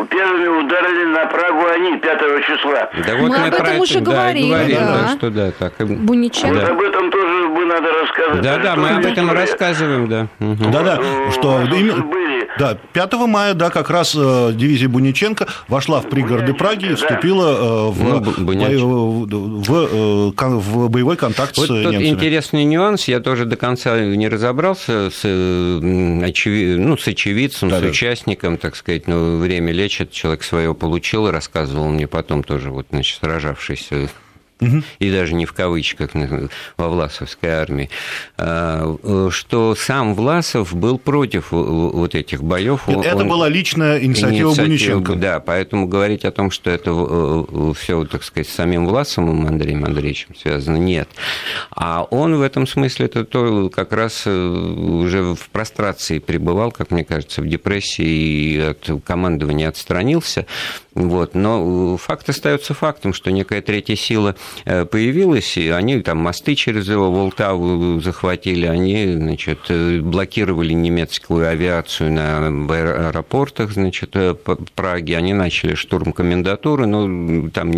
первыми 0.10 0.48
ударили 0.66 1.06
на 1.06 1.26
Прагу 1.28 1.66
они 1.68 1.98
5 1.98 2.46
числа. 2.46 2.90
Да 3.08 3.16
вот 3.16 3.30
мы, 3.30 3.38
мы 3.38 3.48
об 3.48 3.54
этом 3.54 3.80
уже 3.80 4.00
да, 4.02 4.12
говорили. 4.12 4.50
говорили 4.50 4.76
да. 4.76 4.98
да, 5.02 5.08
что 5.16 5.30
да, 5.30 5.52
так. 5.52 5.74
Буниченко. 5.80 6.54
Вот 6.54 6.66
да. 6.66 6.72
об 6.72 6.82
этом 6.82 7.12
тоже 7.12 7.48
бы 7.48 7.66
надо 7.66 7.92
рассказывать. 7.92 8.42
Да, 8.42 8.58
да, 8.58 8.76
мы 8.76 8.90
об 8.90 9.06
этом 9.06 9.32
рассказываем, 9.32 10.08
да. 10.10 10.28
Да, 10.40 10.82
да, 10.82 11.00
что 11.32 11.62
были. 11.70 11.94
Да, 12.58 12.78
5 12.94 13.14
мая, 13.28 13.54
да, 13.54 13.70
как 13.70 13.90
раз 13.90 14.16
э, 14.16 14.52
дивизия 14.54 14.88
Буниченко 14.88 15.48
вошла 15.68 16.02
в 16.02 16.10
пригороды 16.10 16.54
Праги 16.54 16.92
и 16.92 16.96
вступила 16.96 17.90
э, 17.90 17.92
в, 17.92 18.04
ну, 18.04 18.20
в, 18.22 19.68
в, 19.68 20.34
э, 20.34 20.60
в 20.60 20.90
боевой 20.90 21.18
контакт 21.18 21.58
вот 21.58 21.68
с 21.68 21.70
немцами. 21.70 21.98
Тут 21.98 22.04
интересный 22.06 22.64
нюанс, 22.64 23.08
я 23.08 23.20
тоже 23.20 23.46
до 23.46 23.58
конца 23.58 24.00
не 24.00 24.30
разобрался 24.30 25.10
с, 25.10 25.26
очевид... 25.26 26.80
ну, 26.80 26.98
с 26.98 27.08
очевидцем, 27.08 27.70
да, 27.70 27.80
с 27.80 27.82
да. 27.82 27.88
участником, 27.90 28.58
так 28.58 28.76
сказать, 28.76 29.08
ну, 29.08 29.38
время 29.38 29.72
лечит, 29.72 30.12
человек 30.12 30.44
свое 30.44 30.74
получил, 30.74 31.30
рассказывал 31.30 31.90
мне 31.90 32.08
потом 32.08 32.44
тоже, 32.44 32.72
вот, 32.72 32.88
значит, 32.90 33.20
сражавшийся 33.20 34.10
угу. 34.60 34.84
и 35.00 35.12
даже 35.12 35.34
не 35.34 35.46
в 35.46 35.54
кавычках 35.54 36.12
во 36.78 36.90
Власовской 36.90 37.50
армии, 37.50 37.90
а, 38.38 39.30
что 39.32 39.76
сам 39.76 40.16
Власов 40.16 40.76
был 40.76 40.98
против 40.98 41.52
вот 41.52 42.16
этих 42.16 42.44
боев. 42.44 42.88
Это 42.88 43.18
Он... 43.18 43.28
была 43.28 43.50
личная 43.50 44.00
инициатива, 44.04 44.50
инициатива 44.50 44.66
Буниченко. 44.66 45.16
Да, 45.16 45.40
поэтому 45.40 45.88
говорить 45.88 46.26
о 46.26 46.32
том, 46.32 46.52
что 46.52 46.70
это 46.70 46.92
э, 46.92 47.74
все, 47.78 48.06
так 48.06 48.24
сказать, 48.24 48.48
с 48.48 48.54
самим 48.54 48.86
Власовым 48.86 49.46
Андреем 49.48 49.86
Андреевичем 49.86 50.36
связано, 50.36 50.78
нет. 50.78 51.10
А 51.72 52.04
он 52.04 52.36
в 52.36 52.42
этом 52.42 52.68
смысле 52.68 53.08
это 53.08 53.26
то 53.26 53.70
как 53.70 53.92
раз 53.94 54.24
э, 54.26 54.32
уже 54.32 55.36
в 55.36 55.50
прострации 55.50 56.20
пребывал, 56.20 56.72
как 56.72 56.92
мне 56.92 57.04
кажется, 57.04 57.42
в 57.42 57.48
депрессии 57.48 58.06
и 58.06 58.60
от 58.60 58.90
командования 59.04 59.70
отстранился. 59.70 60.46
Вот. 60.96 61.36
Но 61.36 61.98
факт 61.98 62.28
остается 62.30 62.74
фактом, 62.74 63.14
что 63.14 63.32
некая 63.32 63.62
третья 63.62 63.96
сила 63.96 64.36
Э, 64.66 64.86
появилась, 64.86 65.58
и 65.58 65.70
они 65.70 66.02
там 66.02 66.18
мосты 66.18 66.56
через 66.56 66.88
его 66.88 67.12
Волтаву 67.12 68.00
захватили, 68.02 68.66
они, 68.66 69.14
значит, 69.14 69.60
э, 69.70 70.00
блокировали 70.00 70.74
немецкую 70.74 71.48
авиацию 71.48 72.12
на 72.12 72.48
аэропортах, 72.48 73.72
значит, 73.72 74.12
э, 74.16 74.36
Праги, 74.76 75.14
они 75.14 75.34
начали 75.34 75.76
штурм 75.76 76.14
комендатуры, 76.14 76.86
но 76.86 77.50
там 77.50 77.72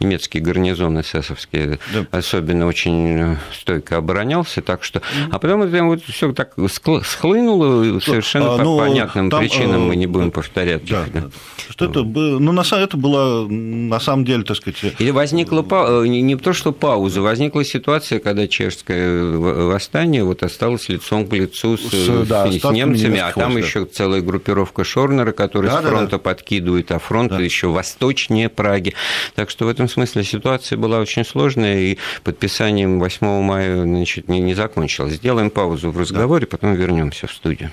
немецкий 0.00 0.40
гарнизон 0.40 1.00
эсэсовский 1.00 1.78
да. 1.92 2.06
особенно 2.10 2.66
очень 2.66 3.36
стойко 3.52 3.96
оборонялся, 3.96 4.62
так 4.62 4.84
что... 4.84 5.02
А 5.30 5.38
потом 5.38 5.62
это 5.62 5.82
вот 5.84 6.02
все 6.04 6.32
так 6.32 6.54
схлынуло 7.02 8.00
совершенно 8.00 8.54
а, 8.54 8.58
ну, 8.58 8.76
по 8.76 8.84
понятным 8.84 9.30
там, 9.30 9.40
причинам, 9.40 9.88
мы 9.88 9.96
не 9.96 10.06
будем 10.06 10.30
повторять. 10.30 10.84
Да, 10.86 11.04
да. 11.12 11.24
Что 11.70 11.86
это, 11.86 12.02
ну, 12.02 12.52
на 12.56 12.64
самом 12.64 12.84
это 12.84 12.96
было 12.96 13.46
на 13.48 14.00
самом 14.00 14.24
деле, 14.24 14.42
так 14.42 14.56
сказать... 14.56 14.94
Или 14.98 15.10
возникла 15.10 15.62
па... 15.62 16.04
не 16.06 16.36
то, 16.36 16.52
что 16.52 16.72
пауза, 16.72 17.20
возникла 17.20 17.64
ситуация, 17.64 18.18
когда 18.18 18.48
чешское 18.48 19.22
восстание 19.36 20.24
вот 20.24 20.42
осталось 20.42 20.88
лицом 20.88 21.26
к 21.26 21.32
лицу 21.32 21.76
с, 21.76 21.92
с, 21.92 22.26
да, 22.26 22.50
с 22.50 22.64
немцами, 22.64 23.18
а 23.18 23.32
там 23.32 23.56
еще 23.56 23.84
целая 23.84 24.20
группировка 24.20 24.84
Шорнера, 24.84 25.32
который 25.32 25.70
да, 25.70 25.80
с 25.80 25.84
фронта 25.84 26.10
да, 26.12 26.16
да. 26.16 26.18
подкидывает, 26.18 26.90
а 26.90 26.98
фронт 26.98 27.30
да. 27.30 27.38
еще 27.38 27.68
восточнее 27.68 28.48
Праги. 28.48 28.94
Так 29.34 29.50
что 29.50 29.66
в 29.66 29.68
этом 29.68 29.88
смысле 29.88 30.24
ситуация 30.24 30.78
была 30.78 30.98
очень 30.98 31.24
сложная, 31.24 31.78
и 31.78 31.98
подписанием 32.24 32.98
8 32.98 33.42
мая 33.42 33.82
значит, 33.82 34.28
не, 34.28 34.40
не 34.40 34.54
закончилась. 34.54 35.14
Сделаем 35.14 35.50
паузу 35.50 35.90
в 35.90 35.98
разговоре, 35.98 36.46
да. 36.46 36.56
потом 36.56 36.74
вернемся 36.74 37.26
в 37.26 37.32
студию. 37.32 37.70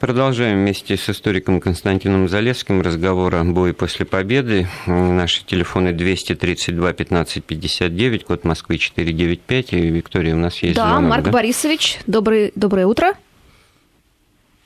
Продолжаем 0.00 0.60
вместе 0.60 0.96
с 0.96 1.10
историком 1.10 1.60
Константином 1.60 2.26
Залесским 2.26 2.80
разговор 2.80 3.34
о 3.34 3.44
бое 3.44 3.74
после 3.74 4.06
победы. 4.06 4.66
Наши 4.86 5.44
телефоны 5.44 5.92
232 5.92 6.94
15 6.94 7.44
59, 7.44 8.24
код 8.24 8.44
Москвы 8.44 8.78
495. 8.78 9.74
И, 9.74 9.90
Виктория, 9.90 10.34
у 10.34 10.38
нас 10.38 10.56
есть 10.62 10.76
да, 10.76 10.88
звонок, 10.88 11.10
Марк 11.10 11.24
да? 11.24 11.30
Борисович, 11.32 11.98
добрый, 12.06 12.50
доброе 12.56 12.86
утро. 12.86 13.12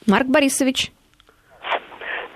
Марк 0.06 0.28
Борисович. 0.28 0.92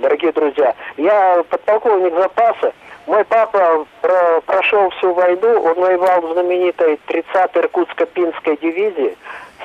Дорогие 0.01 0.33
друзья, 0.33 0.75
я 0.97 1.45
подполковник 1.49 2.15
запаса. 2.15 2.73
Мой 3.07 3.25
папа 3.27 3.87
про, 4.01 4.41
прошел 4.41 4.91
всю 4.99 5.15
войну, 5.15 5.61
он 5.63 5.75
воевал 5.77 6.21
в 6.21 6.33
знаменитой 6.33 6.99
30-й 7.07 7.61
Иркутско-Пинской 7.61 8.61
дивизии, 8.61 9.17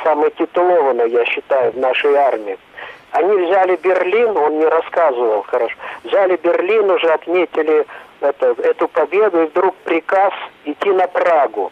самой 0.03 0.29
титулованной, 0.37 1.09
я 1.09 1.25
считаю, 1.25 1.71
в 1.71 1.79
нашей 1.79 2.13
армии. 2.13 2.59
Они 3.13 3.35
взяли 3.45 3.75
Берлин, 3.75 4.35
он 4.35 4.57
не 4.57 4.65
рассказывал 4.65 5.43
хорошо, 5.43 5.75
взяли 6.03 6.35
Берлин, 6.37 6.89
уже 6.89 7.07
отметили 7.11 7.85
это, 8.19 8.55
эту 8.63 8.87
победу, 8.87 9.43
и 9.43 9.45
вдруг 9.45 9.75
приказ 9.83 10.33
идти 10.65 10.89
на 10.89 11.07
Прагу. 11.07 11.71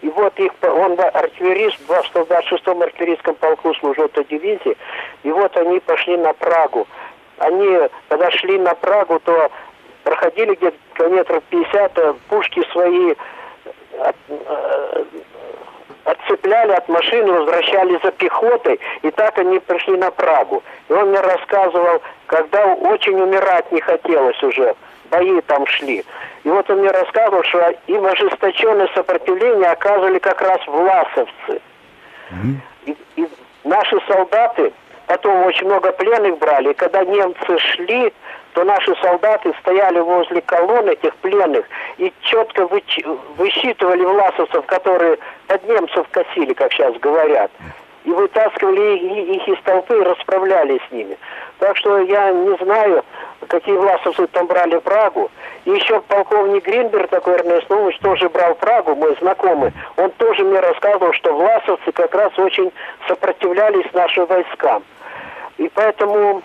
И 0.00 0.08
вот 0.08 0.38
их, 0.38 0.52
он 0.62 0.98
артиллерист, 0.98 1.78
в 1.86 1.90
126-м 1.90 2.80
артиллерийском 2.80 3.34
полку 3.34 3.74
служил 3.74 4.06
этой 4.06 4.24
дивизии, 4.24 4.76
и 5.22 5.30
вот 5.30 5.54
они 5.58 5.80
пошли 5.80 6.16
на 6.16 6.32
Прагу. 6.32 6.86
Они, 7.36 7.78
когда 8.08 8.30
шли 8.30 8.58
на 8.58 8.74
Прагу, 8.74 9.20
то 9.22 9.50
проходили 10.02 10.54
где-то 10.54 10.78
километров 10.96 11.42
50, 11.50 11.98
а 11.98 12.16
пушки 12.30 12.62
свои 12.72 13.14
от, 14.00 14.16
э, 14.28 15.04
отцепляли 16.04 16.72
от 16.72 16.88
машины, 16.88 17.32
возвращали 17.32 17.98
за 18.02 18.10
пехотой, 18.12 18.80
и 19.02 19.10
так 19.10 19.38
они 19.38 19.58
пришли 19.58 19.96
на 19.96 20.10
Прагу. 20.10 20.62
И 20.88 20.92
он 20.92 21.10
мне 21.10 21.20
рассказывал, 21.20 22.02
когда 22.26 22.66
очень 22.66 23.20
умирать 23.20 23.70
не 23.72 23.80
хотелось 23.80 24.42
уже, 24.42 24.74
бои 25.10 25.40
там 25.42 25.66
шли. 25.66 26.04
И 26.44 26.48
вот 26.48 26.68
он 26.70 26.80
мне 26.80 26.90
рассказывал, 26.90 27.42
что 27.44 27.74
им 27.86 28.06
ожесточенное 28.06 28.88
сопротивление 28.94 29.70
оказывали 29.70 30.18
как 30.18 30.40
раз 30.40 30.60
власовцы. 30.66 31.60
Mm-hmm. 32.30 32.56
И, 32.86 32.96
и 33.16 33.28
наши 33.64 33.98
солдаты 34.06 34.72
потом 35.06 35.44
очень 35.44 35.66
много 35.66 35.92
пленных 35.92 36.38
брали, 36.38 36.70
и 36.70 36.74
когда 36.74 37.04
немцы 37.04 37.58
шли, 37.58 38.12
то 38.54 38.62
наши 38.64 38.94
солдаты 39.02 39.52
стояли 39.60 39.98
возле 39.98 40.40
колонн 40.40 40.88
этих 40.88 41.14
пленных 41.16 41.66
и 41.98 42.12
четко 42.20 42.68
высчитывали 43.36 44.04
власовцев, 44.04 44.64
которые 44.66 45.18
под 45.48 45.68
немцев 45.68 46.06
косили, 46.12 46.54
как 46.54 46.72
сейчас 46.72 46.94
говорят. 46.98 47.50
И 48.04 48.10
вытаскивали 48.10 48.98
их 49.34 49.48
из 49.48 49.60
толпы 49.64 49.98
и 49.98 50.02
расправлялись 50.02 50.80
с 50.88 50.92
ними. 50.92 51.18
Так 51.58 51.76
что 51.76 51.98
я 51.98 52.30
не 52.30 52.56
знаю, 52.62 53.04
какие 53.48 53.74
власовцы 53.74 54.26
там 54.28 54.46
брали 54.46 54.78
Прагу. 54.78 55.30
И 55.64 55.70
еще 55.70 56.00
полковник 56.02 56.64
Гринберг, 56.64 57.08
такой 57.08 57.34
Эрнест 57.34 57.68
Нович, 57.70 57.98
тоже 58.00 58.28
брал 58.28 58.54
Прагу, 58.54 58.94
мой 58.94 59.16
знакомый. 59.20 59.72
Он 59.96 60.10
тоже 60.10 60.44
мне 60.44 60.60
рассказывал, 60.60 61.12
что 61.14 61.32
власовцы 61.32 61.90
как 61.92 62.14
раз 62.14 62.30
очень 62.38 62.70
сопротивлялись 63.08 63.90
нашим 63.92 64.26
войскам. 64.26 64.84
И 65.56 65.68
поэтому 65.74 66.42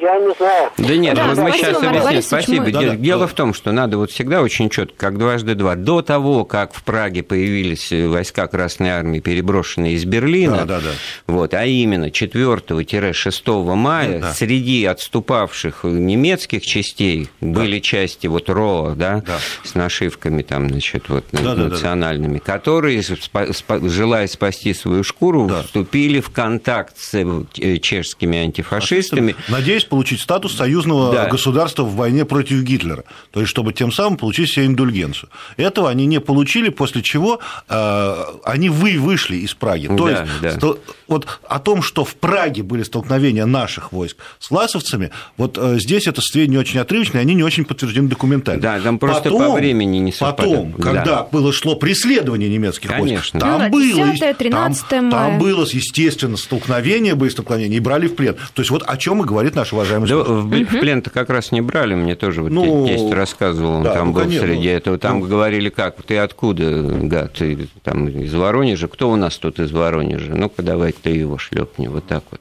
я 0.00 0.18
не 0.18 0.34
знаю. 0.34 0.70
Да 0.76 0.96
нет, 0.96 1.14
да, 1.14 1.26
мы 1.26 1.52
сейчас 1.52 1.82
объясним. 1.82 2.22
Спасибо. 2.22 2.70
Да, 2.70 2.80
да, 2.80 2.96
Дело 2.96 3.20
да. 3.22 3.26
в 3.26 3.32
том, 3.34 3.54
что 3.54 3.72
надо 3.72 3.98
вот 3.98 4.10
всегда 4.10 4.42
очень 4.42 4.70
четко, 4.70 4.96
как 4.96 5.18
дважды 5.18 5.54
два. 5.54 5.74
До 5.74 6.02
того, 6.02 6.44
как 6.44 6.74
в 6.74 6.82
Праге 6.82 7.22
появились 7.22 7.92
войска 7.92 8.46
Красной 8.46 8.90
Армии, 8.90 9.20
переброшенные 9.20 9.94
из 9.94 10.04
Берлина, 10.04 10.58
да, 10.58 10.64
да, 10.64 10.80
да. 10.80 10.90
Вот, 11.26 11.54
а 11.54 11.64
именно 11.64 12.06
4-6 12.06 13.74
мая 13.74 14.20
да. 14.20 14.32
среди 14.32 14.84
отступавших 14.84 15.84
немецких 15.84 16.64
частей 16.64 17.28
да. 17.40 17.60
были 17.60 17.80
части 17.80 18.26
вот 18.26 18.48
РО, 18.48 18.94
да, 18.96 19.22
да, 19.26 19.38
с 19.64 19.74
нашивками 19.74 20.42
там, 20.42 20.68
значит, 20.68 21.08
вот 21.08 21.24
да, 21.32 21.54
национальными, 21.54 22.38
да, 22.38 22.44
да. 22.44 22.52
которые, 22.52 23.02
желая 23.02 24.26
спасти 24.26 24.74
свою 24.74 25.04
шкуру, 25.04 25.46
да. 25.46 25.62
вступили 25.62 26.20
в 26.20 26.30
контакт 26.30 26.98
с 26.98 27.14
э, 27.14 27.78
чешскими 27.78 28.38
антифашистами. 28.38 29.34
Надеюсь, 29.48 29.85
получить 29.88 30.20
статус 30.20 30.54
союзного 30.54 31.12
да. 31.12 31.28
государства 31.28 31.82
в 31.82 31.94
войне 31.94 32.24
против 32.24 32.62
Гитлера, 32.62 33.04
то 33.30 33.40
есть 33.40 33.50
чтобы 33.50 33.72
тем 33.72 33.92
самым 33.92 34.16
получить 34.16 34.50
себе 34.52 34.66
индульгенцию. 34.66 35.30
Этого 35.56 35.90
они 35.90 36.06
не 36.06 36.20
получили, 36.20 36.68
после 36.68 37.02
чего 37.02 37.40
э, 37.68 38.24
они 38.44 38.68
вы 38.68 38.98
вышли 38.98 39.36
из 39.36 39.54
Праги. 39.54 39.86
То 39.86 40.06
да, 40.06 40.20
есть 40.20 40.32
да. 40.42 40.50
Сто, 40.52 40.78
вот 41.08 41.26
о 41.48 41.58
том, 41.58 41.82
что 41.82 42.04
в 42.04 42.14
Праге 42.16 42.62
были 42.62 42.82
столкновения 42.82 43.46
наших 43.46 43.92
войск 43.92 44.16
с 44.38 44.50
ласовцами, 44.50 45.10
вот 45.36 45.58
э, 45.58 45.78
здесь 45.78 46.06
это 46.06 46.20
сведения 46.20 46.58
очень 46.58 46.80
отрывочные, 46.80 47.20
они 47.20 47.34
не 47.34 47.42
очень 47.42 47.64
подтверждены 47.64 48.08
документально. 48.08 48.60
Да, 48.60 48.80
там 48.80 48.98
просто 48.98 49.24
потом, 49.24 49.52
по 49.52 49.52
времени 49.54 49.98
не 49.98 50.12
совпадает. 50.12 50.56
Потом, 50.56 50.72
когда 50.74 51.04
да. 51.04 51.28
было 51.30 51.52
шло 51.52 51.76
преследование 51.76 52.48
немецких 52.48 52.90
Конечно. 52.90 53.14
войск, 53.14 53.32
там 53.38 53.62
ну, 53.62 53.70
было, 53.70 54.12
10 54.12 54.36
13 54.36 54.88
там, 54.88 55.04
мая. 55.06 55.30
там 55.30 55.38
было, 55.38 55.64
естественно, 55.64 56.36
столкновение, 56.36 57.14
боестолкновение, 57.14 57.76
и 57.76 57.80
брали 57.80 58.08
в 58.08 58.16
плен. 58.16 58.36
То 58.54 58.62
есть 58.62 58.70
вот 58.70 58.82
о 58.86 58.96
чем 58.96 59.22
и 59.22 59.26
говорит 59.26 59.54
наш 59.54 59.72
уважаемый 59.76 60.08
да, 60.08 60.16
в, 60.16 60.48
в 60.48 60.80
плен-то 60.80 61.10
как 61.10 61.30
раз 61.30 61.52
не 61.52 61.60
брали, 61.60 61.94
мне 61.94 62.16
тоже 62.16 62.42
вот 62.42 62.50
ну, 62.50 62.86
тесть 62.86 63.12
рассказывал, 63.12 63.76
он 63.76 63.82
да, 63.82 63.94
там 63.94 64.08
ну, 64.08 64.12
был 64.14 64.22
конечно, 64.22 64.46
среди 64.46 64.68
этого, 64.68 64.98
там 64.98 65.20
ну, 65.20 65.26
говорили, 65.26 65.68
как, 65.68 66.02
ты 66.02 66.18
откуда, 66.18 66.82
гад, 66.82 67.34
ты 67.34 67.68
там 67.82 68.08
из 68.08 68.34
Воронежа, 68.34 68.88
кто 68.88 69.10
у 69.10 69.16
нас 69.16 69.36
тут 69.36 69.60
из 69.60 69.70
Воронежа, 69.70 70.34
ну-ка 70.34 70.62
давай 70.62 70.92
ты 70.92 71.10
его 71.10 71.38
шлепни, 71.38 71.86
вот 71.88 72.06
так 72.06 72.24
вот. 72.30 72.40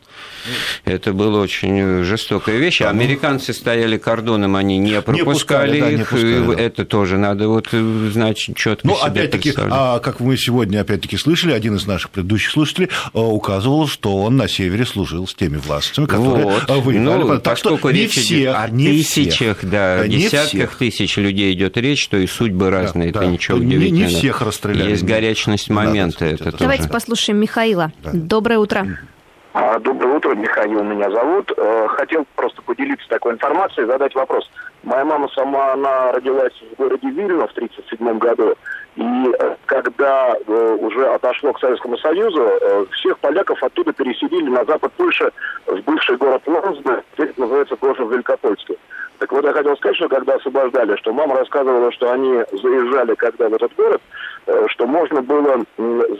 Это 0.84 1.14
было 1.14 1.42
очень 1.42 2.04
жестокая 2.04 2.58
вещь. 2.58 2.80
Да, 2.80 2.90
Американцы 2.90 3.54
стояли 3.54 3.98
кордоном, 3.98 4.56
они 4.56 4.78
не 4.78 5.02
пропускали, 5.02 5.18
не 5.18 5.24
пускали, 5.24 5.78
их. 5.78 5.84
Да, 5.84 5.92
не 5.92 6.04
пускали, 6.04 6.56
да. 6.56 6.62
Это 6.62 6.86
тоже 6.86 7.18
надо 7.18 7.48
вот 7.48 7.70
знать 7.70 8.38
четко. 8.38 8.88
Ну, 8.88 8.96
опять-таки, 8.96 9.54
а, 9.58 10.00
как 10.00 10.20
мы 10.20 10.38
сегодня 10.38 10.82
опять-таки 10.82 11.18
слышали, 11.18 11.54
один 11.54 11.76
из 11.76 11.88
наших 11.88 12.12
предыдущих 12.12 12.52
слушателей 12.52 12.90
а, 13.14 13.22
указывал, 13.22 13.88
что 13.88 14.16
он 14.18 14.38
на 14.38 14.48
севере 14.48 14.86
служил 14.86 15.28
с 15.28 15.34
теми 15.34 15.58
властями, 15.58 16.06
которые 16.06 16.46
вот. 16.46 16.70
воевали. 16.70 16.98
Ну, 16.98 17.40
так 17.40 17.58
что 17.58 17.78
не 17.92 18.08
всех, 18.08 18.56
о 18.56 18.70
не 18.70 18.88
тысячах, 18.88 19.60
всех. 19.60 19.70
да, 19.70 20.08
не 20.08 20.18
десятках 20.18 20.50
всех. 20.52 20.76
тысяч 20.78 21.18
людей 21.18 21.54
идет 21.54 21.78
речь, 21.78 22.04
что 22.04 22.18
и 22.18 22.28
судьбы 22.28 22.70
разные, 22.70 23.12
да, 23.12 23.20
это 23.20 23.28
да. 23.28 23.34
ничего 23.34 23.58
удивительного. 23.58 24.08
Не, 24.08 24.14
не 24.14 24.20
всех 24.20 24.42
расстреляли. 24.42 24.92
Есть 24.92 25.04
горячность 25.04 25.70
момента. 25.70 26.20
Да, 26.20 26.28
это 26.28 26.52
Давайте 26.58 26.84
тоже. 26.84 26.94
послушаем 26.94 27.40
Михаила. 27.40 27.92
Да. 28.04 28.12
Доброе 28.14 28.60
утро. 28.60 29.00
А, 29.58 29.80
доброе 29.80 30.18
утро, 30.18 30.36
Михаил 30.36 30.84
меня 30.84 31.10
зовут. 31.10 31.50
Э, 31.56 31.88
хотел 31.88 32.26
просто 32.36 32.62
поделиться 32.62 33.08
такой 33.08 33.36
информацией, 33.36 33.88
задать 33.88 34.14
вопрос. 34.14 34.52
Моя 34.84 35.06
мама 35.06 35.30
сама, 35.30 35.72
она 35.72 36.12
родилась 36.12 36.52
в 36.74 36.76
городе 36.76 37.10
Вильно 37.10 37.48
в 37.48 37.52
1937 37.52 38.18
году. 38.18 38.54
И 38.98 39.34
э, 39.40 39.56
когда 39.66 40.36
э, 40.36 40.78
уже 40.82 41.08
отошло 41.08 41.54
к 41.54 41.62
Советскому 41.62 41.98
Союзу, 42.00 42.52
всех 42.92 43.18
поляков 43.20 43.64
оттуда 43.64 43.94
переселили 43.94 44.50
на 44.50 44.66
запад 44.66 44.92
Польши, 44.98 45.32
в 45.68 45.80
бывший 45.84 46.18
город 46.18 46.42
Лонсбе, 46.46 47.02
теперь 47.14 47.32
называется 47.38 47.78
прошлый 47.78 48.10
Великопольский. 48.10 48.78
Так 49.20 49.32
вот, 49.32 49.46
я 49.46 49.54
хотел 49.54 49.78
сказать, 49.78 49.96
что 49.96 50.10
когда 50.10 50.36
освобождали, 50.36 50.98
что 50.98 51.14
мама 51.14 51.38
рассказывала, 51.38 51.92
что 51.94 52.12
они 52.12 52.44
заезжали 52.52 53.16
когда 53.16 53.48
в 53.48 53.54
этот 53.54 53.74
город, 53.76 54.02
что 54.68 54.86
можно 54.86 55.22
было 55.22 55.66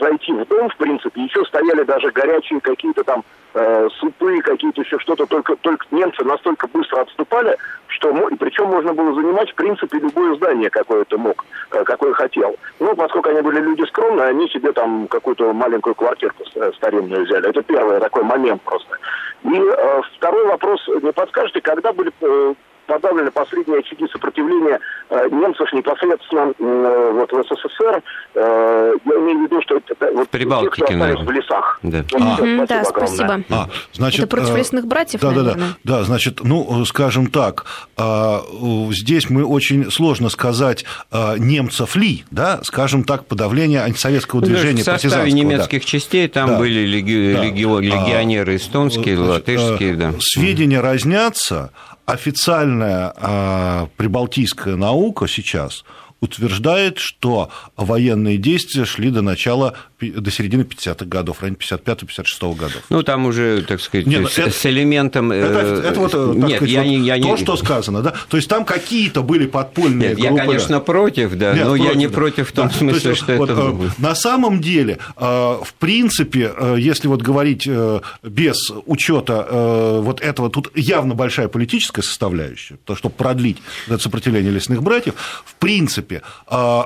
зайти 0.00 0.32
в 0.32 0.44
дом, 0.46 0.68
в 0.68 0.76
принципе, 0.76 1.22
еще 1.22 1.44
стояли 1.44 1.82
даже 1.84 2.10
горячие 2.10 2.60
какие-то 2.60 3.04
там 3.04 3.24
э, 3.54 3.88
супы, 3.98 4.40
какие-то 4.42 4.82
еще 4.82 4.98
что-то, 4.98 5.26
только, 5.26 5.56
только 5.56 5.86
немцы 5.90 6.24
настолько 6.24 6.66
быстро 6.68 7.02
отступали, 7.02 7.56
что, 7.88 8.28
и 8.28 8.34
причем 8.36 8.66
можно 8.66 8.92
было 8.92 9.14
занимать, 9.14 9.50
в 9.50 9.54
принципе, 9.54 9.98
любое 9.98 10.34
здание, 10.36 10.70
какое 10.70 11.04
ты 11.04 11.16
мог, 11.16 11.44
э, 11.72 11.84
какое 11.84 12.12
хотел. 12.12 12.56
Ну, 12.78 12.94
поскольку 12.94 13.30
они 13.30 13.40
были 13.40 13.60
люди 13.60 13.82
скромные, 13.88 14.28
они 14.28 14.48
себе 14.48 14.72
там 14.72 15.08
какую-то 15.08 15.52
маленькую 15.52 15.94
квартирку 15.94 16.44
э, 16.54 16.72
старинную 16.76 17.24
взяли. 17.24 17.48
Это 17.48 17.62
первый 17.62 17.98
такой 18.00 18.24
момент 18.24 18.62
просто. 18.62 18.96
И 19.44 19.54
э, 19.54 20.00
второй 20.16 20.46
вопрос, 20.46 20.86
не 21.02 21.12
подскажете, 21.12 21.60
когда 21.60 21.92
были 21.92 22.12
э, 22.20 22.54
подавлены 22.86 23.30
последние 23.30 23.80
очаги 23.80 24.06
сопротивления 24.12 24.78
э, 25.10 25.28
немцев 25.30 25.72
непосредственно 25.72 26.52
э, 26.58 27.10
вот 27.12 27.32
в 27.32 27.42
СССР. 27.44 28.02
Э, 28.34 28.92
я 29.04 29.12
имею 29.20 29.38
в 29.40 29.42
виду, 29.44 29.62
что 29.62 29.76
это 29.76 30.12
вот 30.14 30.28
Прибалтике, 30.28 30.76
те, 30.86 30.94
кто 30.94 31.04
остались 31.04 31.26
в 31.26 31.30
лесах. 31.30 31.78
Да. 31.82 32.04
Вот, 32.12 32.22
А. 32.22 32.36
спасибо 32.36 32.66
Да, 32.66 32.80
огромное. 32.80 32.84
спасибо. 32.84 33.44
А, 33.50 33.68
значит, 33.92 34.20
Это 34.24 34.28
против 34.36 34.54
э, 34.54 34.58
лесных 34.58 34.86
братьев, 34.86 35.20
да, 35.20 35.28
да, 35.30 35.34
да, 35.34 35.42
наверное? 35.42 35.68
да, 35.84 36.02
значит, 36.04 36.40
ну, 36.42 36.84
скажем 36.84 37.26
так, 37.28 37.66
а, 37.96 38.40
э, 38.40 38.92
здесь 38.92 39.28
мы 39.30 39.44
очень 39.44 39.90
сложно 39.90 40.28
сказать, 40.28 40.84
а, 41.10 41.36
немцев 41.36 41.96
ли, 41.96 42.24
да, 42.30 42.60
скажем 42.62 43.04
так, 43.04 43.26
подавление 43.26 43.82
антисоветского 43.82 44.40
Ну, 44.40 44.46
движения 44.46 44.82
в 44.82 44.84
составе 44.84 45.00
партизанского. 45.12 45.30
да. 45.30 45.36
немецких 45.36 45.84
частей 45.84 46.28
там 46.28 46.50
Да. 46.50 46.58
были 46.58 46.80
леги- 46.86 47.34
Да. 47.34 47.44
легио- 47.44 47.80
легионеры 47.80 48.54
А, 48.54 48.56
эстонские, 48.56 49.16
значит, 49.16 49.48
латышские, 49.48 49.92
э, 49.92 49.96
да. 49.96 50.12
Сведения 50.20 50.80
разнятся. 50.80 51.70
Официальная 52.04 52.75
а, 52.84 53.88
прибалтийская 53.96 54.76
наука 54.76 55.26
сейчас 55.28 55.84
утверждает, 56.20 56.98
что 56.98 57.50
военные 57.76 58.38
действия 58.38 58.84
шли 58.84 59.10
до 59.10 59.22
начала, 59.22 59.74
до 60.00 60.30
середины 60.30 60.62
50-х 60.62 61.04
годов, 61.06 61.40
районе 61.42 61.56
55-56 61.60 62.54
годов. 62.56 62.82
Ну, 62.90 63.02
там 63.02 63.26
уже, 63.26 63.62
так 63.62 63.80
сказать, 63.80 64.06
Не, 64.06 64.18
ну, 64.18 64.28
с, 64.28 64.38
это- 64.38 64.50
с 64.50 64.64
элементом... 64.66 65.30
э, 65.32 65.36
Это, 65.36 65.58
это 65.88 66.00
вот, 66.00 66.14
э, 66.14 66.26
так 66.40 66.48
нет, 66.48 66.56
сказать, 66.56 66.70
я 66.74 66.80
вот 66.82 66.88
не... 66.88 66.98
Я 67.00 67.18
то, 67.18 67.28
не... 67.28 67.36
что 67.36 67.56
сказано, 67.56 68.02
да? 68.02 68.14
То 68.28 68.36
есть 68.36 68.48
там 68.48 68.64
какие-то 68.64 69.22
были 69.22 69.46
подпольные 69.46 70.10
Нет, 70.10 70.18
я, 70.18 70.28
группы. 70.28 70.42
да. 70.44 70.46
конечно, 70.46 70.80
против, 70.80 71.34
да, 71.36 71.54
Нет, 71.54 71.64
но 71.66 71.76
я 71.76 71.94
не 71.94 72.06
да. 72.08 72.14
против 72.14 72.48
в 72.48 72.52
том 72.52 72.66
Да, 72.68 72.72
то 72.72 72.78
смысле, 72.78 73.10
есть, 73.10 73.22
что 73.22 73.36
вот, 73.36 73.50
это... 73.50 73.60
э, 73.60 73.88
На 73.98 74.14
самом 74.14 74.60
деле, 74.60 74.98
в 75.16 75.68
принципе, 75.78 76.52
если 76.78 77.08
вот 77.08 77.22
говорить 77.22 77.68
без 78.22 78.70
учета 78.86 80.00
вот 80.00 80.20
этого, 80.20 80.50
тут 80.50 80.70
явно 80.76 81.14
большая 81.14 81.48
политическая 81.48 82.02
составляющая, 82.02 82.76
то, 82.84 82.94
чтобы 82.96 83.14
продлить 83.14 83.58
это 83.86 83.98
сопротивление 83.98 84.52
лесных 84.52 84.82
братьев, 84.82 85.14
в 85.44 85.54
принципе, 85.56 86.05
э, 86.14 86.20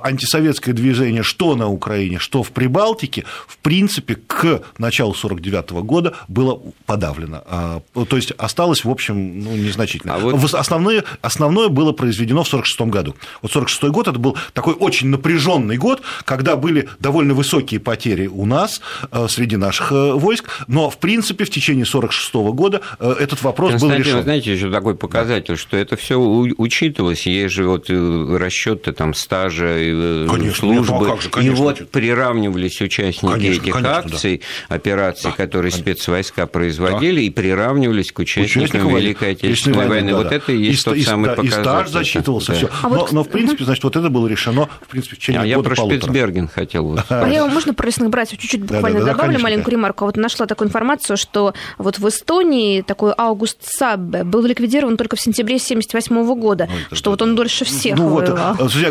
антисоветское 0.03 0.75
движение 0.75 1.23
что 1.23 1.55
на 1.57 1.69
Украине, 1.69 2.19
что 2.19 2.43
в 2.43 2.51
Прибалтике, 2.51 3.25
в 3.47 3.59
принципе, 3.59 4.15
к 4.15 4.63
началу 4.79 5.15
49 5.15 5.71
года 5.83 6.15
было 6.29 6.61
подавлено. 6.87 7.43
А, 7.47 7.83
То 8.09 8.17
есть 8.17 8.33
осталось, 8.33 8.85
в 8.85 8.91
общем, 8.91 9.41
ну, 9.45 9.57
незначительно. 9.57 10.15
А 10.15 10.19
вот- 10.19 10.55
Основное, 10.55 11.05
основное 11.23 11.69
было 11.69 11.93
произведено 11.93 12.43
в 12.45 12.49
1946 12.49 12.91
году. 12.91 13.15
Вот 13.43 13.51
1946 13.51 13.93
год 13.93 14.09
это 14.09 14.19
был 14.19 14.37
такой 14.53 14.75
очень 14.75 15.09
напряженный 15.09 15.77
год, 15.77 16.03
когда 16.25 16.57
были 16.57 16.89
довольно 16.99 17.35
высокие 17.35 17.81
потери 17.81 18.27
у 18.27 18.47
нас 18.47 18.81
э, 19.13 19.27
среди 19.29 19.57
наших 19.57 19.93
э, 19.93 20.13
войск, 20.13 20.49
но 20.67 20.91
в 20.91 20.99
принципе 20.99 21.45
в 21.45 21.51
течение 21.51 21.85
1946 21.85 22.35
года 22.57 22.81
э, 22.99 23.15
этот 23.21 23.43
вопрос 23.43 23.81
был 23.81 23.91
решен. 23.93 24.23
знаете, 24.23 24.53
еще 24.53 24.71
такой 24.71 24.95
показатель, 24.95 25.57
что 25.57 25.77
это 25.77 25.97
все 25.97 26.17
учитывалось, 26.17 27.27
есть 27.27 27.55
же 27.55 27.67
вот 27.67 27.91
э, 27.91 28.37
расчеты 28.39 28.93
там 28.93 29.10
стажа, 29.15 29.79
и, 29.79 29.93
э, 29.95 30.27
Конечно, 30.31 30.67
нет, 30.67 30.75
ну 30.77 30.83
а 30.83 30.87
службы, 30.87 31.07
как 31.07 31.23
же, 31.23 31.29
и 31.29 31.31
конечно, 31.31 31.65
вот 31.65 31.75
учит- 31.77 31.91
приравнивались 31.91 32.81
участники 32.81 33.33
Конечно, 33.33 33.63
этих 33.63 33.73
конечно, 33.75 33.83
да. 33.83 33.99
акций, 33.99 34.43
операций, 34.69 35.31
Да, 35.31 35.37
которые 35.37 35.73
конечно. 35.73 35.93
спецвойска 35.93 36.47
производили, 36.47 37.23
и 37.23 37.31
приравнивались 37.31 38.13
к 38.13 38.19
участникам 38.19 38.63
Участникам 38.63 38.97
Великой 38.97 39.31
Отечественной 39.33 39.51
Отечественной 39.51 39.89
войны. 39.89 40.11
да, 40.13 40.17
Вот 40.19 40.29
да. 40.29 40.37
это 40.37 40.53
и 40.53 40.59
есть 40.63 40.81
ста- 40.81 40.91
тот 40.95 41.01
самый 41.03 41.27
ста- 41.27 41.37
показатель. 41.37 41.61
И 41.61 41.63
стаж 41.65 41.89
засчитывался, 41.91 42.53
Да. 42.53 42.59
все. 42.59 42.71
А 42.83 42.89
но, 42.89 42.95
вот- 43.01 43.13
но, 43.13 43.25
в 43.25 43.29
принципе, 43.29 43.65
значит, 43.65 43.85
вот 43.85 43.97
это 43.97 44.09
было 44.11 44.27
решено, 44.27 44.69
в 44.83 44.87
принципе, 44.89 45.17
в 45.17 45.19
течение 45.19 45.43
А 45.43 45.47
я 45.47 45.57
года 45.57 45.69
про 45.71 45.77
полутора. 45.77 46.01
Шпицберген 46.01 46.49
хотел 46.49 46.85
вот 46.85 47.01
А 47.09 47.29
я 47.29 47.47
можно 47.47 47.75
про 47.75 47.87
лесных 47.87 48.11
братьев 48.11 48.39
чуть-чуть 48.39 48.61
буквально 48.63 49.01
Да-да-да, 49.01 49.13
добавлю 49.13 49.27
конечно, 49.29 49.43
маленькую 49.45 49.65
да. 49.67 49.71
ремарку. 49.73 50.05
Вот 50.05 50.17
нашла 50.17 50.47
такую 50.47 50.69
информацию, 50.69 51.17
что 51.17 51.55
вот 51.79 51.99
в 51.99 52.09
Эстонии 52.09 52.83
такой 52.83 53.13
Аугуст 53.13 53.59
Саббе 53.63 54.25
был 54.25 54.43
ликвидирован 54.45 54.97
только 54.97 55.17
в 55.17 55.21
сентябре 55.21 55.57
1978 55.57 56.35
года, 56.35 56.69
Ой, 56.91 56.97
что 56.97 57.11
вот 57.11 57.19
да. 57.19 57.25
он 57.25 57.35
дольше 57.37 57.65
всех 57.65 57.97
Ну, 57.97 58.09
вот, 58.09 58.27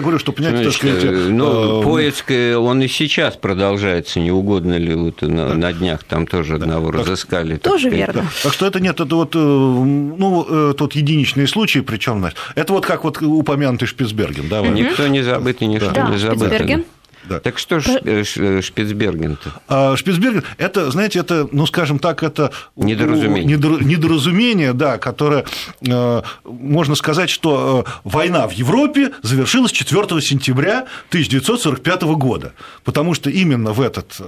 говорю, 0.09 0.19
что, 0.19 0.31
так 0.31 0.45
Значит, 0.45 0.73
сказать, 0.73 1.03
э, 1.03 1.27
ну, 1.29 1.81
э, 1.81 1.83
поиск, 1.83 2.31
э, 2.31 2.55
он 2.55 2.81
и 2.81 2.87
сейчас 2.87 3.35
продолжается, 3.35 4.19
не 4.19 4.31
угодно 4.31 4.77
ли 4.77 4.93
вот 4.95 5.21
на, 5.21 5.53
на 5.53 5.73
днях 5.73 6.03
там 6.03 6.27
тоже 6.27 6.55
одного 6.55 6.91
разыскали. 6.91 7.55
так 7.55 7.71
Тоже 7.73 7.89
сказать. 7.89 7.97
верно. 7.97 8.25
Так 8.43 8.53
что 8.53 8.65
это 8.65 8.79
нет, 8.79 8.99
это 8.99 9.15
вот, 9.15 9.35
э, 9.35 9.39
ну, 9.39 10.73
тот 10.73 10.93
единичные 10.93 11.47
случаи, 11.47 11.79
причем, 11.79 12.25
это 12.55 12.73
вот 12.73 12.85
как 12.85 13.03
вот 13.03 13.21
упомянутый 13.21 13.87
Шпицберген, 13.87 14.49
да? 14.49 14.61
Никто 14.61 15.07
не 15.07 15.21
забыт 15.21 15.61
и 15.61 15.65
ничто 15.65 15.91
Да, 15.91 16.09
не 16.09 16.17
забыто. 16.17 16.47
Шпицберген. 16.47 16.85
Да. 17.27 17.39
Так 17.39 17.57
что 17.59 17.79
ж, 17.79 17.87
э, 18.03 18.23
э, 18.37 18.61
Шпицберген-то? 18.61 19.51
А 19.67 19.95
Шпицберген, 19.97 20.43
это, 20.57 20.89
знаете, 20.91 21.19
это, 21.19 21.47
ну, 21.51 21.65
скажем 21.67 21.99
так, 21.99 22.23
это... 22.23 22.51
Недоразумение. 22.75 23.57
недор- 23.57 23.83
Недоразумение, 23.83 24.73
да, 24.73 24.97
которое, 24.97 25.45
э, 25.87 26.21
можно 26.45 26.95
сказать, 26.95 27.29
что 27.29 27.85
война 28.03 28.47
в 28.47 28.51
Европе 28.53 29.11
завершилась 29.21 29.71
4 29.71 30.21
сентября 30.21 30.85
1945 31.09 32.01
года, 32.15 32.53
потому 32.83 33.13
что 33.13 33.29
именно 33.29 33.73
в 33.73 33.81
этот 33.81 34.19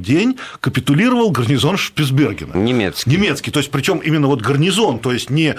день 0.00 0.36
капитулировал 0.60 1.30
гарнизон 1.30 1.76
Шпицбергена. 1.76 2.54
Немецкий. 2.56 3.10
Немецкий, 3.10 3.50
то 3.50 3.60
есть 3.60 3.70
причем 3.70 3.98
именно 3.98 4.26
вот 4.26 4.40
гарнизон, 4.40 4.98
то 4.98 5.12
есть 5.12 5.30
не 5.30 5.54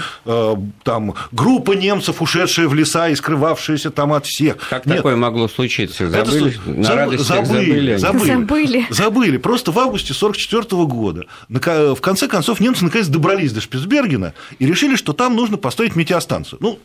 там 0.84 1.14
группа 1.32 1.74
немцев, 1.74 2.22
ушедшие 2.22 2.68
в 2.68 2.74
леса 2.74 3.10
и 3.10 3.16
скрывавшиеся 3.16 3.92
там 3.92 4.14
от 4.14 4.26
всех. 4.26 4.58
Как 4.70 4.86
Нет, 4.86 4.98
такое 4.98 5.16
могло 5.16 5.48
случиться? 5.48 6.06
это 6.06 6.26
Забыли? 6.26 6.52
с- 6.52 6.60
На 6.78 6.84
забы- 6.88 6.96
радость 6.96 7.26
забыли? 7.26 7.92
они? 7.92 7.98
забыли. 7.98 8.26
Забыли. 8.34 8.86
Забыли. 8.90 9.38
Просто 9.38 9.72
в 9.72 9.80
августе 9.80 10.14
1944 10.14 10.86
года. 10.86 11.26
нака- 11.50 11.96
В 11.96 12.02
конце 12.02 12.28
концов, 12.28 12.60
немцы 12.60 12.84
наконец 12.84 13.08
добрались 13.08 13.52
до 13.54 13.62
Шпицбергена 13.62 14.34
и 14.60 14.66
решили, 14.66 14.96
что 14.96 15.14
там 15.14 15.36
нужно 15.36 15.58
построить 15.58 15.96
метеостанцию. 15.96 16.60
Ну, 16.62 16.80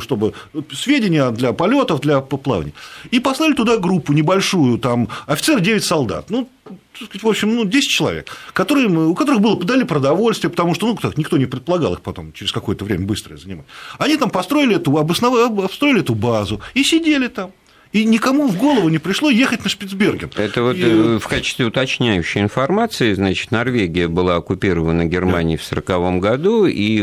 чтобы 0.00 0.32
сведения 0.72 1.30
для 1.30 1.52
полетов, 1.52 2.00
для 2.00 2.20
плавания. 2.20 2.72
И 3.10 3.20
послали 3.20 3.52
туда 3.52 3.76
группу 3.76 4.12
небольшую, 4.14 4.78
там 4.78 5.08
офицер 5.26 5.60
9 5.60 5.84
солдат. 5.84 6.30
Ну, 6.30 6.48
сказать, 6.94 7.22
в 7.22 7.28
общем, 7.28 7.54
ну, 7.54 7.64
10 7.66 7.90
человек, 7.90 8.30
которые, 8.54 8.88
у 8.88 9.14
которых 9.14 9.40
было 9.42 9.56
подали 9.56 9.82
продовольствие, 9.84 10.50
потому 10.50 10.74
что 10.74 10.86
ну, 10.86 10.96
так, 10.96 11.18
никто 11.18 11.36
не 11.36 11.44
предполагал 11.46 11.92
их 11.92 12.00
потом 12.00 12.32
через 12.32 12.52
какое-то 12.52 12.86
время 12.86 13.04
быстро 13.06 13.36
занимать. 13.36 13.66
Они 13.98 14.16
там 14.16 14.30
построили 14.30 14.76
эту, 14.76 14.96
обосновали, 14.96 15.64
обстроили 15.64 16.00
эту 16.00 16.14
базу 16.14 16.60
и 16.72 16.82
сидели 16.82 17.28
там. 17.28 17.50
И 17.96 18.04
никому 18.04 18.46
в 18.46 18.58
голову 18.58 18.90
не 18.90 18.98
пришло 18.98 19.30
ехать 19.30 19.64
на 19.64 19.70
Шпицберген. 19.70 20.30
Это 20.36 20.62
вот 20.62 20.76
И- 20.76 20.82
э, 20.82 21.18
в 21.18 21.26
качестве 21.26 21.64
уточняющей 21.64 22.42
информации, 22.42 23.14
значит, 23.14 23.50
Норвегия 23.52 24.06
была 24.06 24.36
оккупирована 24.36 25.06
Германией 25.06 25.56
в 25.56 25.62
1940 25.62 26.20
году, 26.20 26.66
и 26.66 27.02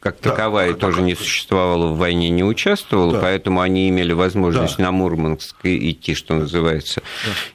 как 0.00 0.16
Да, 0.20 0.30
таковая 0.30 0.72
да, 0.72 0.78
тоже 0.78 0.96
да. 0.96 1.02
не 1.04 1.14
существовала, 1.14 1.92
в 1.92 1.96
войне 1.98 2.28
не 2.30 2.42
участвовала, 2.42 3.12
Да. 3.12 3.20
поэтому 3.20 3.60
они 3.60 3.88
имели 3.88 4.12
возможность 4.12 4.78
Да. 4.78 4.82
на 4.86 4.90
Мурманск 4.90 5.54
идти, 5.62 6.16
что 6.16 6.34
называется, 6.34 7.02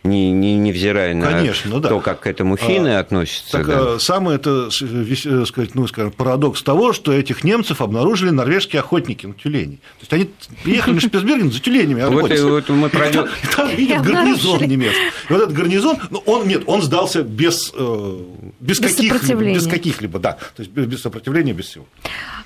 не, 0.05 0.31
не, 0.31 0.55
невзирая 0.55 1.13
на 1.13 1.29
Конечно, 1.29 1.81
да. 1.81 1.89
то, 1.89 1.99
как 1.99 2.21
к 2.21 2.27
этому 2.27 2.55
финны 2.55 2.95
А, 2.95 2.99
относятся. 3.01 3.51
Так, 3.51 3.67
да. 3.67 3.95
а, 3.95 3.99
самый 3.99 4.35
это 4.37 4.69
э, 4.81 5.45
сказать, 5.45 5.75
ну, 5.75 5.87
скажем, 5.87 6.13
парадокс 6.13 6.63
того, 6.63 6.93
что 6.93 7.11
этих 7.11 7.43
немцев 7.43 7.81
обнаружили 7.81 8.29
норвежские 8.29 8.79
охотники 8.79 9.25
на 9.25 9.33
тюленей. 9.33 9.81
То 9.99 10.01
есть 10.01 10.13
они 10.13 10.29
приехали 10.63 10.93
на 10.93 11.01
Шпицберген 11.01 11.51
за 11.51 11.59
тюленями. 11.59 12.01
Охотиться. 12.01 12.76
Мы 12.77 12.89
пройдем- 12.89 13.25
и 13.25 13.47
там 13.55 13.67
видят 13.69 14.01
гарнизон 14.03 14.61
немецкий. 14.63 14.99
Вот 15.29 15.41
этот 15.41 15.53
гарнизон, 15.53 15.97
ну, 16.09 16.19
он 16.25 16.47
нет, 16.47 16.63
он 16.67 16.81
сдался 16.81 17.23
без, 17.23 17.71
э, 17.75 18.17
без, 18.59 18.79
Без 18.79 18.89
каких-либо, 18.91 19.13
сопротивления. 19.15 19.55
без 19.55 19.67
каких-либо, 19.67 20.19
да, 20.19 20.33
то 20.33 20.59
есть 20.61 20.71
без, 20.71 20.85
без 20.85 21.01
сопротивления, 21.01 21.53
без 21.53 21.65
всего. 21.67 21.85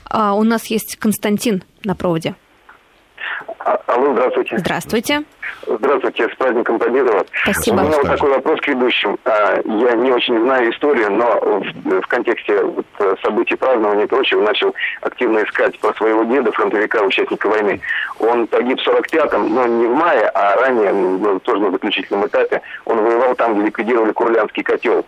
А, 0.06 0.34
у 0.34 0.44
нас 0.44 0.66
есть 0.68 0.96
Константин 0.98 1.64
на 1.84 1.96
проводе. 1.96 2.36
А- 3.60 3.80
Алло, 3.88 4.14
здравствуйте. 4.14 4.58
Здравствуйте. 4.58 5.24
Здравствуйте, 5.68 6.28
с 6.30 6.36
праздником 6.38 6.80
Победы. 6.80 7.12
Спасибо. 7.44 7.76
У 7.76 7.84
меня 7.84 7.98
вот 7.98 8.08
такой 8.08 8.30
вопрос 8.32 8.60
к 8.62 8.68
ведущим. 8.68 9.18
А, 9.26 9.62
Я 9.66 9.94
не 9.96 10.12
очень 10.12 10.40
знаю 10.42 10.72
историю, 10.72 11.12
но 11.12 11.26
в, 11.40 12.02
в 12.02 12.08
контексте 12.08 12.64
вот, 12.64 12.86
э, 13.00 13.16
событий 13.24 13.56
празднования 13.56 14.06
и 14.06 14.08
прочего 14.08 14.42
начал 14.42 14.74
активно 15.02 15.44
искать 15.44 15.80
про 15.80 15.94
своего 15.94 16.24
деда, 16.24 16.52
фронтовика, 16.52 17.02
участника 17.04 17.48
войны. 17.48 17.82
Он 18.20 18.48
погиб 18.48 18.80
в 18.80 18.88
45-м, 18.88 19.54
но 19.54 19.68
не 19.68 19.88
в 19.88 19.94
мае, 19.96 20.30
а 20.34 20.56
ранее, 20.56 20.90
м, 20.90 21.40
тоже 21.42 21.62
на 21.62 21.72
заключительном 21.72 22.26
этапе. 22.28 22.62
Он 22.86 22.98
воевал 22.98 23.36
там, 23.36 23.56
где 23.56 23.66
ликвидировали 23.66 24.12
Курлянский 24.12 24.64
котел. 24.64 25.06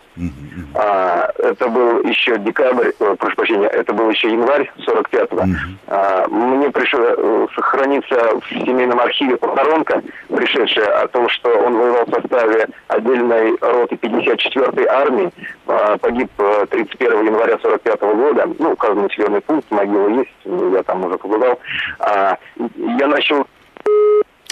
А, 0.74 1.30
это 1.38 1.68
был 1.68 2.02
еще 2.02 2.36
декабрь, 2.38 2.90
э, 2.98 3.16
прошу 3.18 3.36
прощения, 3.36 3.68
это 3.68 3.92
был 3.92 4.10
еще 4.10 4.30
январь 4.30 4.70
45-го. 4.86 5.44
А, 5.88 6.26
мне 6.28 6.70
пришло 6.70 7.00
э, 7.02 7.46
сохраниться 7.54 8.14
в 8.40 8.48
семейном 8.48 8.98
архиве 9.00 9.36
похоронка, 9.36 10.02
пришедшая 10.34 11.02
о 11.02 11.08
том, 11.08 11.28
что 11.28 11.50
он 11.50 11.76
воевал 11.76 12.04
в 12.06 12.10
составе 12.10 12.68
отдельной 12.88 13.56
роты 13.60 13.96
54-й 13.96 14.86
армии, 14.86 15.30
а, 15.66 15.96
погиб 15.98 16.30
э, 16.38 16.66
31 16.70 17.26
января 17.26 17.58
45 17.58 18.00
года, 18.00 18.48
ну, 18.58 18.72
указан 18.72 19.02
населенный 19.02 19.40
пункт, 19.40 19.70
могила 19.70 20.08
есть, 20.08 20.30
я 20.44 20.82
там 20.82 21.04
уже 21.04 21.18
побывал. 21.18 21.58
А, 22.00 22.36
я 22.56 23.06
начал 23.06 23.46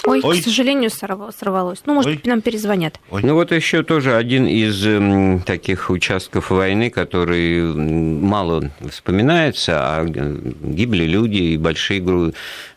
Ой, 0.05 0.21
Ой. 0.21 0.41
к 0.41 0.43
сожалению, 0.43 0.89
сорвалось. 0.89 1.79
Ну, 1.85 1.93
может, 1.93 2.11
Ой. 2.11 2.21
нам 2.25 2.41
перезвонят. 2.41 2.99
Ой. 3.09 3.21
Ну, 3.23 3.35
вот 3.35 3.51
еще 3.51 3.83
тоже 3.83 4.15
один 4.15 4.45
из 4.47 5.43
таких 5.45 5.89
участков 5.89 6.49
войны, 6.49 6.89
который 6.89 7.61
мало 7.61 8.69
вспоминается, 8.89 9.73
а 9.77 10.05
гибли 10.05 11.05
люди, 11.05 11.37
и 11.37 11.57
большие 11.57 12.01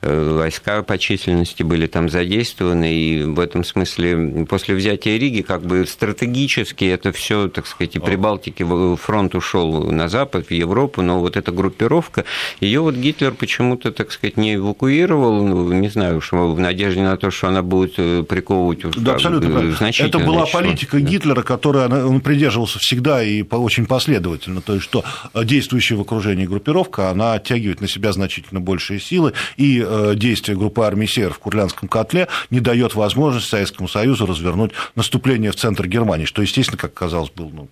э, 0.02 0.36
войска 0.38 0.82
по 0.82 0.98
численности 0.98 1.62
были 1.62 1.86
там 1.86 2.08
задействованы, 2.08 2.94
и 2.94 3.22
в 3.24 3.40
этом 3.40 3.64
смысле 3.64 4.46
после 4.48 4.74
взятия 4.74 5.18
Риги 5.18 5.42
как 5.42 5.62
бы 5.62 5.84
стратегически 5.86 6.84
это 6.84 7.10
все, 7.12 7.48
так 7.48 7.66
сказать, 7.66 7.96
и 7.96 7.98
Прибалтики 7.98 8.64
фронт 8.96 9.34
ушел 9.34 9.90
на 9.90 10.08
запад, 10.08 10.46
в 10.46 10.50
Европу, 10.52 11.02
но 11.02 11.20
вот 11.20 11.36
эта 11.36 11.50
группировка, 11.50 12.24
ее 12.60 12.80
вот 12.80 12.94
Гитлер 12.94 13.32
почему-то, 13.32 13.90
так 13.90 14.12
сказать, 14.12 14.36
не 14.36 14.54
эвакуировал, 14.54 15.44
ну, 15.44 15.72
не 15.72 15.88
знаю, 15.88 16.20
что 16.20 16.52
в 16.52 16.60
надежде 16.60 17.02
на 17.02 17.15
то, 17.16 17.30
что 17.30 17.48
она 17.48 17.62
будет 17.62 17.94
э, 17.98 18.22
приковывать 18.22 18.82
да, 18.96 19.14
абсолютно 19.14 19.74
Это 19.98 20.18
была 20.18 20.46
политика 20.46 20.98
да. 20.98 21.02
Гитлера, 21.02 21.42
которая 21.42 21.88
он 21.88 22.20
придерживался 22.20 22.78
всегда 22.78 23.22
и 23.22 23.42
очень 23.42 23.86
последовательно, 23.86 24.60
то 24.60 24.74
есть 24.74 24.84
что 24.84 25.04
действующая 25.34 25.96
в 25.96 26.00
окружении 26.00 26.46
группировка, 26.46 27.10
она 27.10 27.34
оттягивает 27.34 27.80
на 27.80 27.88
себя 27.88 28.12
значительно 28.12 28.60
большие 28.60 29.00
силы, 29.00 29.32
и 29.56 29.84
э, 29.86 30.14
действие 30.16 30.56
группы 30.56 30.82
армий 30.82 31.06
СЕР 31.06 31.32
в 31.32 31.38
Курлянском 31.38 31.88
котле 31.88 32.28
не 32.50 32.60
дает 32.60 32.94
возможности 32.94 33.50
Советскому 33.50 33.88
Союзу 33.88 34.26
развернуть 34.26 34.72
наступление 34.94 35.50
в 35.50 35.56
центр 35.56 35.86
Германии, 35.86 36.24
что, 36.24 36.42
естественно, 36.42 36.78
как 36.78 36.94
казалось, 36.94 37.30
был... 37.30 37.50
Ну, 37.50 37.68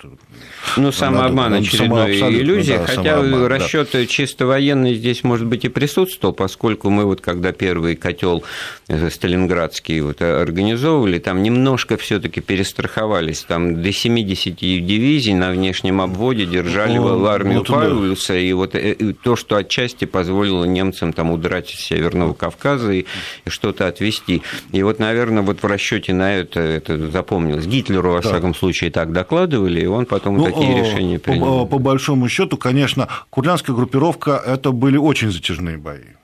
ну 0.76 0.92
самообман, 0.92 1.54
очередной 1.54 2.18
иллюзия, 2.18 2.78
да, 2.78 2.86
хотя 2.86 3.48
расчет 3.48 3.90
да. 3.92 4.06
чисто 4.06 4.46
военный 4.46 4.94
здесь, 4.94 5.24
может 5.24 5.46
быть, 5.46 5.64
и 5.64 5.68
присутствовал, 5.68 6.34
поскольку 6.34 6.90
мы 6.90 7.04
вот 7.04 7.20
когда 7.20 7.52
первый 7.52 7.96
котел 7.96 8.44
э, 8.88 9.10
сталинградский 9.34 10.00
вот 10.00 10.22
организовывали, 10.22 11.18
там 11.18 11.42
немножко 11.42 11.96
все 11.96 12.20
таки 12.20 12.40
перестраховались, 12.40 13.42
там 13.42 13.82
до 13.82 13.92
70 13.92 14.56
дивизий 14.56 15.34
на 15.34 15.50
внешнем 15.50 16.00
обводе 16.00 16.46
держали 16.46 16.98
ну, 16.98 17.18
в 17.18 17.26
армию 17.26 17.58
вот 17.58 17.68
Паулюса, 17.68 18.36
и 18.36 18.52
вот 18.52 18.74
э, 18.74 19.14
то, 19.22 19.36
что 19.36 19.56
отчасти 19.56 20.04
позволило 20.04 20.64
немцам 20.64 21.12
там 21.12 21.30
удрать 21.30 21.72
из 21.72 21.80
Северного 21.80 22.34
Кавказа 22.34 22.92
и, 22.92 23.06
и 23.44 23.50
что-то 23.50 23.88
отвести. 23.88 24.42
И 24.72 24.82
вот, 24.82 24.98
наверное, 24.98 25.42
вот 25.42 25.62
в 25.62 25.66
расчете 25.66 26.12
на 26.14 26.34
это, 26.34 26.60
это 26.60 27.10
запомнилось. 27.10 27.66
Гитлеру, 27.66 28.12
во 28.12 28.20
да. 28.20 28.28
всяком 28.28 28.54
случае, 28.54 28.90
так 28.90 29.12
докладывали, 29.12 29.80
и 29.80 29.86
он 29.86 30.06
потом 30.06 30.36
ну, 30.36 30.44
такие 30.44 30.78
решения 30.78 31.18
принял. 31.18 31.66
По, 31.66 31.66
по 31.66 31.78
большому 31.78 32.28
счету, 32.28 32.56
конечно, 32.56 33.08
курлянская 33.30 33.74
группировка 33.74 34.42
это 34.44 34.70
были 34.70 34.96
очень 34.96 35.32
затяжные 35.32 35.76
бои. 35.78 36.14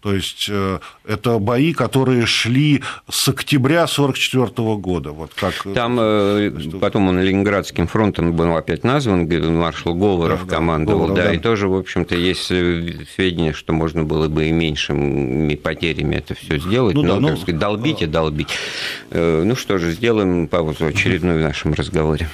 То 0.00 0.14
есть 0.14 0.46
э, 0.50 0.78
это 1.06 1.38
бои, 1.38 1.72
которые 1.72 2.26
шли 2.26 2.82
с 3.10 3.28
октября 3.28 3.84
1944 3.84 4.76
года. 4.76 5.12
Вот 5.12 5.32
как... 5.34 5.54
Там 5.74 5.98
э, 5.98 6.50
потом 6.80 7.08
он 7.08 7.20
Ленинградским 7.20 7.86
фронтом 7.86 8.32
был 8.32 8.54
опять 8.56 8.84
назван, 8.84 9.26
маршал 9.56 9.94
Говоров 9.94 10.46
да, 10.46 10.56
командовал, 10.56 11.06
Говоров, 11.06 11.16
да, 11.16 11.24
да, 11.24 11.34
и 11.34 11.38
тоже, 11.38 11.68
в 11.68 11.74
общем-то, 11.74 12.14
есть 12.14 12.44
сведения, 12.46 13.52
что 13.52 13.72
можно 13.72 14.04
было 14.04 14.28
бы 14.28 14.46
и 14.46 14.52
меньшими 14.52 15.54
потерями 15.56 16.16
это 16.16 16.34
все 16.34 16.58
сделать, 16.58 16.94
ну, 16.94 17.02
но, 17.02 17.14
да, 17.14 17.20
ну, 17.20 17.28
так 17.28 17.38
сказать, 17.38 17.58
долбить 17.58 18.02
и 18.02 18.06
долбить. 18.06 18.48
Э, 19.10 19.42
ну 19.44 19.56
что 19.56 19.78
же, 19.78 19.92
сделаем 19.92 20.46
паузу 20.46 20.86
очередную 20.86 21.38
в 21.40 21.42
нашем 21.42 21.72
разговоре. 21.72 22.28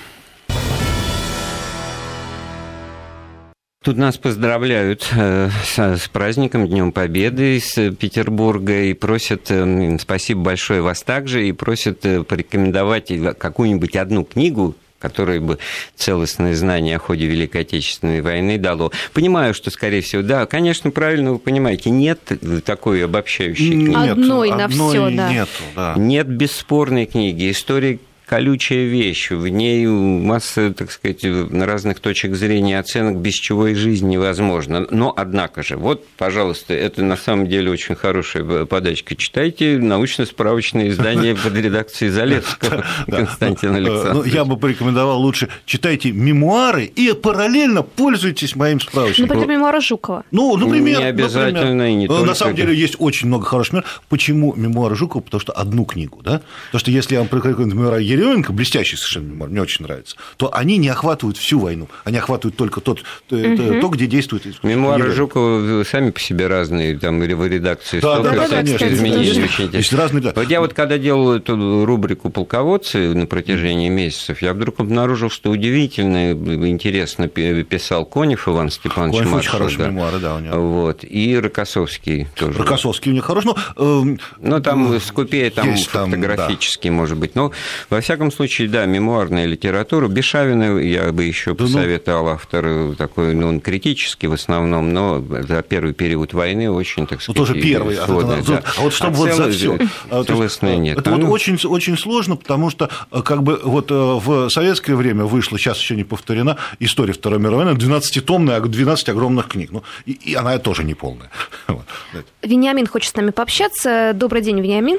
Тут 3.83 3.97
нас 3.97 4.17
поздравляют 4.17 5.09
э, 5.13 5.51
с 5.77 6.09
праздником, 6.09 6.69
Днем 6.69 6.93
Победы 6.93 7.57
из 7.57 7.73
Петербурга 7.97 8.85
и 8.85 8.95
просят, 8.95 9.51
э, 9.51 9.99
спасибо 10.01 10.43
большое 10.43 10.83
вас 10.83 11.03
также, 11.03 11.49
и 11.49 11.51
просят 11.51 12.07
э, 12.07 12.23
порекомендовать 12.23 13.13
какую-нибудь 13.39 13.97
одну 13.97 14.23
книгу, 14.23 14.77
которое 15.01 15.41
бы 15.41 15.59
целостное 15.97 16.55
знание 16.55 16.95
о 16.95 16.99
ходе 17.01 17.27
Великой 17.27 17.63
Отечественной 17.63 18.21
войны 18.21 18.57
дало. 18.57 18.93
Понимаю, 19.15 19.53
что, 19.53 19.73
скорее 19.73 20.01
всего, 20.01 20.23
да, 20.23 20.47
конечно, 20.47 20.93
правильно 20.93 21.33
вы 21.33 21.41
понимаете, 21.41 21.91
нет 21.91 22.21
такой 22.65 23.05
обобщающей 23.05 23.73
книги. 23.73 24.11
Одной 24.11 24.51
на 24.51 24.69
все, 24.69 25.11
да. 25.11 25.33
Нету, 25.33 25.63
да. 25.75 25.95
Нет 25.97 26.29
бесспорной 26.29 27.07
книги. 27.07 27.51
История 27.51 27.99
колючая 28.33 28.87
вещь, 28.87 29.31
в 29.31 29.47
ней 29.49 29.87
масса, 29.87 30.73
так 30.73 30.91
сказать, 30.91 31.23
на 31.23 31.67
разных 31.67 32.01
точек 32.01 32.35
зрения 32.35 32.79
оценок, 32.79 33.19
без 33.19 33.35
чего 33.35 33.67
и 33.67 33.75
жизнь 33.75 34.09
невозможна. 34.09 34.87
Но, 34.91 35.13
однако 35.15 35.63
же, 35.63 35.77
вот, 35.77 36.07
пожалуйста, 36.17 36.73
это 36.73 37.03
на 37.03 37.19
самом 37.19 37.47
деле 37.47 37.71
очень 37.71 37.95
хорошая 37.95 38.65
подачка. 38.65 39.17
Читайте 39.17 39.77
научно-справочное 39.77 40.89
издание 40.89 41.37
под 41.37 41.55
редакцией 41.57 42.11
Залевского 42.11 42.87
Константина 43.07 43.73
ну, 43.73 43.79
Александровича. 43.79 44.15
Ну, 44.15 44.25
я 44.25 44.47
бы 44.47 44.57
порекомендовал 44.57 45.21
лучше 45.21 45.51
читайте 45.67 46.11
мемуары 46.13 46.85
и 46.87 47.13
параллельно 47.13 47.83
пользуйтесь 47.83 48.57
моим 48.57 48.81
справочником. 48.81 49.29
Например, 49.29 49.59
мемуары 49.59 49.83
Жукова. 49.83 50.25
Ну, 50.31 50.57
например. 50.57 51.01
Не 51.01 51.05
обязательно 51.05 51.91
и 51.91 51.95
не 51.95 52.09
только. 52.09 52.25
На 52.25 52.35
самом 52.35 52.57
деле 52.57 52.75
есть 52.75 52.97
очень 52.99 53.29
много 53.29 53.45
хороших 53.45 53.75
мемуаров. 53.75 54.03
Почему 54.09 54.55
мемуары 54.55 54.97
Жукова? 54.97 55.23
Потому 55.23 55.41
что 55.43 55.53
одну 55.53 55.85
книгу, 55.85 56.23
да? 56.23 56.41
Потому 56.69 56.81
что 56.81 56.91
если 56.91 57.13
я 57.13 57.21
вам 57.21 57.29
порекомендую 57.29 57.67
мемуары 57.75 58.03
Еременко, 58.23 58.53
блестящий 58.53 58.97
совершенно 58.97 59.29
мемуар, 59.29 59.51
мне 59.51 59.63
очень 59.63 59.85
нравится, 59.85 60.17
то 60.37 60.53
они 60.55 60.79
не 60.79 60.89
охватывают 60.89 61.37
всю 61.37 61.59
войну, 61.59 61.89
они 62.05 62.19
охватывают 62.19 62.57
только 62.57 62.81
тот, 62.81 63.01
угу. 63.31 63.81
то, 63.81 63.89
где 63.89 64.07
действует 64.07 64.47
Мемуары 64.63 65.05
Еременко. 65.05 65.17
Жукова 65.17 65.85
сами 65.85 66.11
по 66.11 66.21
себе 66.21 66.47
разные, 66.47 66.99
там 66.99 67.21
в 67.21 67.47
редакции 67.47 68.01
да, 68.01 68.15
столько 68.15 68.35
да, 68.35 68.49
да, 68.49 68.57
конечно, 68.57 69.99
разные, 69.99 70.23
да. 70.23 70.33
Вот 70.35 70.51
я 70.51 70.61
вот 70.61 70.75
когда 70.75 70.99
делал 70.99 71.33
эту 71.33 71.85
рубрику 71.85 72.31
«Полководцы» 72.31 73.15
на 73.15 73.27
протяжении 73.27 73.89
месяцев, 73.89 74.43
я 74.43 74.55
вдруг 74.55 74.81
обнаружил, 74.81 75.31
что 75.31 75.51
удивительно 75.51 76.33
интересно 76.67 77.29
писал 77.29 78.05
Конев 78.05 78.49
Иван 78.49 78.71
Степанович 78.71 79.19
Конев 79.19 79.35
очень 79.35 79.51
хорошие 79.51 79.79
да. 79.79 79.89
мемуары, 79.89 80.19
да, 80.19 80.37
у 80.37 80.39
него. 80.41 80.71
Вот, 80.83 81.05
и 81.05 81.37
Рокоссовский 81.37 82.29
тоже. 82.35 82.59
Рокоссовский 82.59 83.11
у 83.11 83.15
них 83.15 83.25
хорош, 83.25 83.45
но... 83.45 83.57
Э, 83.77 84.17
ну, 84.41 84.61
там 84.61 85.01
скупее, 85.01 85.51
там 85.51 85.71
есть, 85.71 85.89
фотографический, 85.89 86.91
да. 86.91 86.97
может 86.97 87.17
быть, 87.17 87.35
но, 87.35 87.53
во 87.91 88.01
всяком 88.01 88.12
случае, 88.17 88.53
случае, 88.53 88.69
да, 88.69 88.87
мемуарная 88.87 89.47
литература. 89.47 90.09
Бешавина 90.09 90.79
я 90.79 91.13
бы 91.13 91.25
еще 91.25 91.55
да 91.55 91.65
ну. 91.65 91.67
посоветовал, 91.67 92.29
автор 92.29 92.95
такой, 92.97 93.35
ну, 93.35 93.49
он 93.49 93.61
критический 93.61 94.27
в 94.27 94.33
основном, 94.33 94.93
но 94.93 95.21
за 95.21 95.63
первый 95.63 95.95
период 95.95 96.33
войны 96.35 96.71
очень, 96.71 97.07
так 97.07 97.23
сказать, 97.23 97.39
ну, 97.39 97.47
тоже 97.47 97.61
первый. 97.61 97.97
А, 97.97 98.07
сложный, 98.07 98.43
да. 98.43 98.63
а 98.77 98.83
вот 98.83 98.93
чтобы 98.93 99.17
а 99.17 99.19
вот 99.19 99.33
за 99.33 99.51
все. 99.51 99.79
Целостное 100.27 100.77
нет. 100.77 100.99
Это 100.99 101.11
а 101.11 101.13
вот 101.15 101.23
ну... 101.23 101.31
очень, 101.31 101.59
очень 101.65 101.97
сложно, 101.97 102.37
потому 102.37 102.71
что 102.71 102.91
как 103.25 103.43
бы 103.43 103.61
вот 103.63 103.91
э, 103.91 103.95
в 103.95 104.49
советское 104.51 104.95
время 104.95 105.25
вышла, 105.25 105.59
сейчас 105.59 105.79
еще 105.79 105.97
не 105.97 106.05
повторена, 106.05 106.57
история 106.79 107.13
Второй 107.13 107.39
мировой 107.39 107.65
войны, 107.65 107.79
12-томная, 107.79 108.61
12 108.61 109.09
огромных 109.09 109.49
книг. 109.49 109.71
Ну, 109.71 109.83
и, 110.05 110.13
и 110.13 110.35
она 110.35 110.59
тоже 110.59 110.85
не 110.85 110.95
полная. 110.95 111.31
Вениамин 112.43 112.87
хочет 112.87 113.13
с 113.13 113.17
нами 113.17 113.31
пообщаться. 113.31 114.13
Добрый 114.15 114.43
день, 114.43 114.61
Вениамин. 114.61 114.99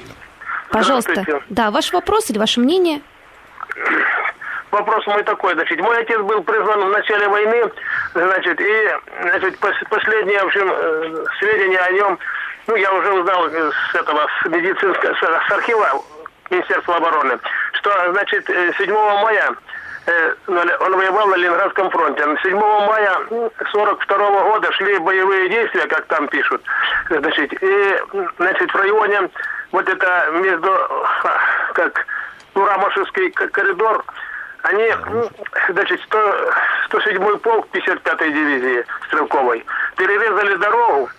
Пожалуйста. 0.73 1.23
Да, 1.49 1.71
ваш 1.71 1.93
вопрос 1.93 2.29
или 2.29 2.37
ваше 2.37 2.59
мнение? 2.59 3.01
вопрос 4.73 5.05
мой 5.07 5.23
такой, 5.23 5.53
значит, 5.53 5.79
мой 5.79 5.97
отец 5.99 6.19
был 6.19 6.41
призван 6.43 6.81
в 6.85 6.89
начале 6.89 7.27
войны, 7.27 7.71
значит, 8.13 8.59
и, 8.59 8.89
значит, 9.21 9.59
последние, 9.59 10.39
в 10.39 10.45
общем, 10.47 10.67
э, 10.67 11.25
сведения 11.39 11.79
о 11.79 11.91
нем, 11.91 12.19
ну, 12.67 12.75
я 12.75 12.91
уже 12.91 13.13
узнал 13.13 13.49
с 13.49 13.95
этого, 13.95 14.27
с 14.41 14.49
медицинского, 14.49 15.13
с 15.47 15.51
архива 15.51 16.03
Министерства 16.49 16.95
обороны, 16.95 17.39
что, 17.73 17.91
значит, 18.11 18.47
7 18.47 18.91
э, 18.91 19.21
мая 19.21 19.55
э, 20.07 20.33
он 20.47 20.97
воевал 20.97 21.27
на 21.27 21.35
Ленинградском 21.35 21.89
фронте. 21.91 22.23
7 22.41 22.57
мая 22.57 23.17
42 23.71 24.43
года 24.43 24.71
шли 24.73 24.97
боевые 24.97 25.49
действия, 25.49 25.87
как 25.87 26.05
там 26.07 26.27
пишут. 26.27 26.61
Значит, 27.09 27.53
и 27.61 27.97
значит, 28.37 28.71
в 28.71 28.75
районе 28.75 29.29
вот 29.73 29.89
это 29.89 30.29
между, 30.31 30.71
как 31.73 32.05
Турамашевский 32.53 33.31
коридор, 33.31 34.05
они, 34.61 34.93
ну, 35.09 35.29
значит, 35.69 35.99
100, 36.03 36.53
107-й 36.91 37.37
полк 37.39 37.67
55-й 37.73 38.31
дивизии 38.31 38.85
стрелковой 39.07 39.65
перерезали 39.97 40.55
дорогу, 40.55 41.09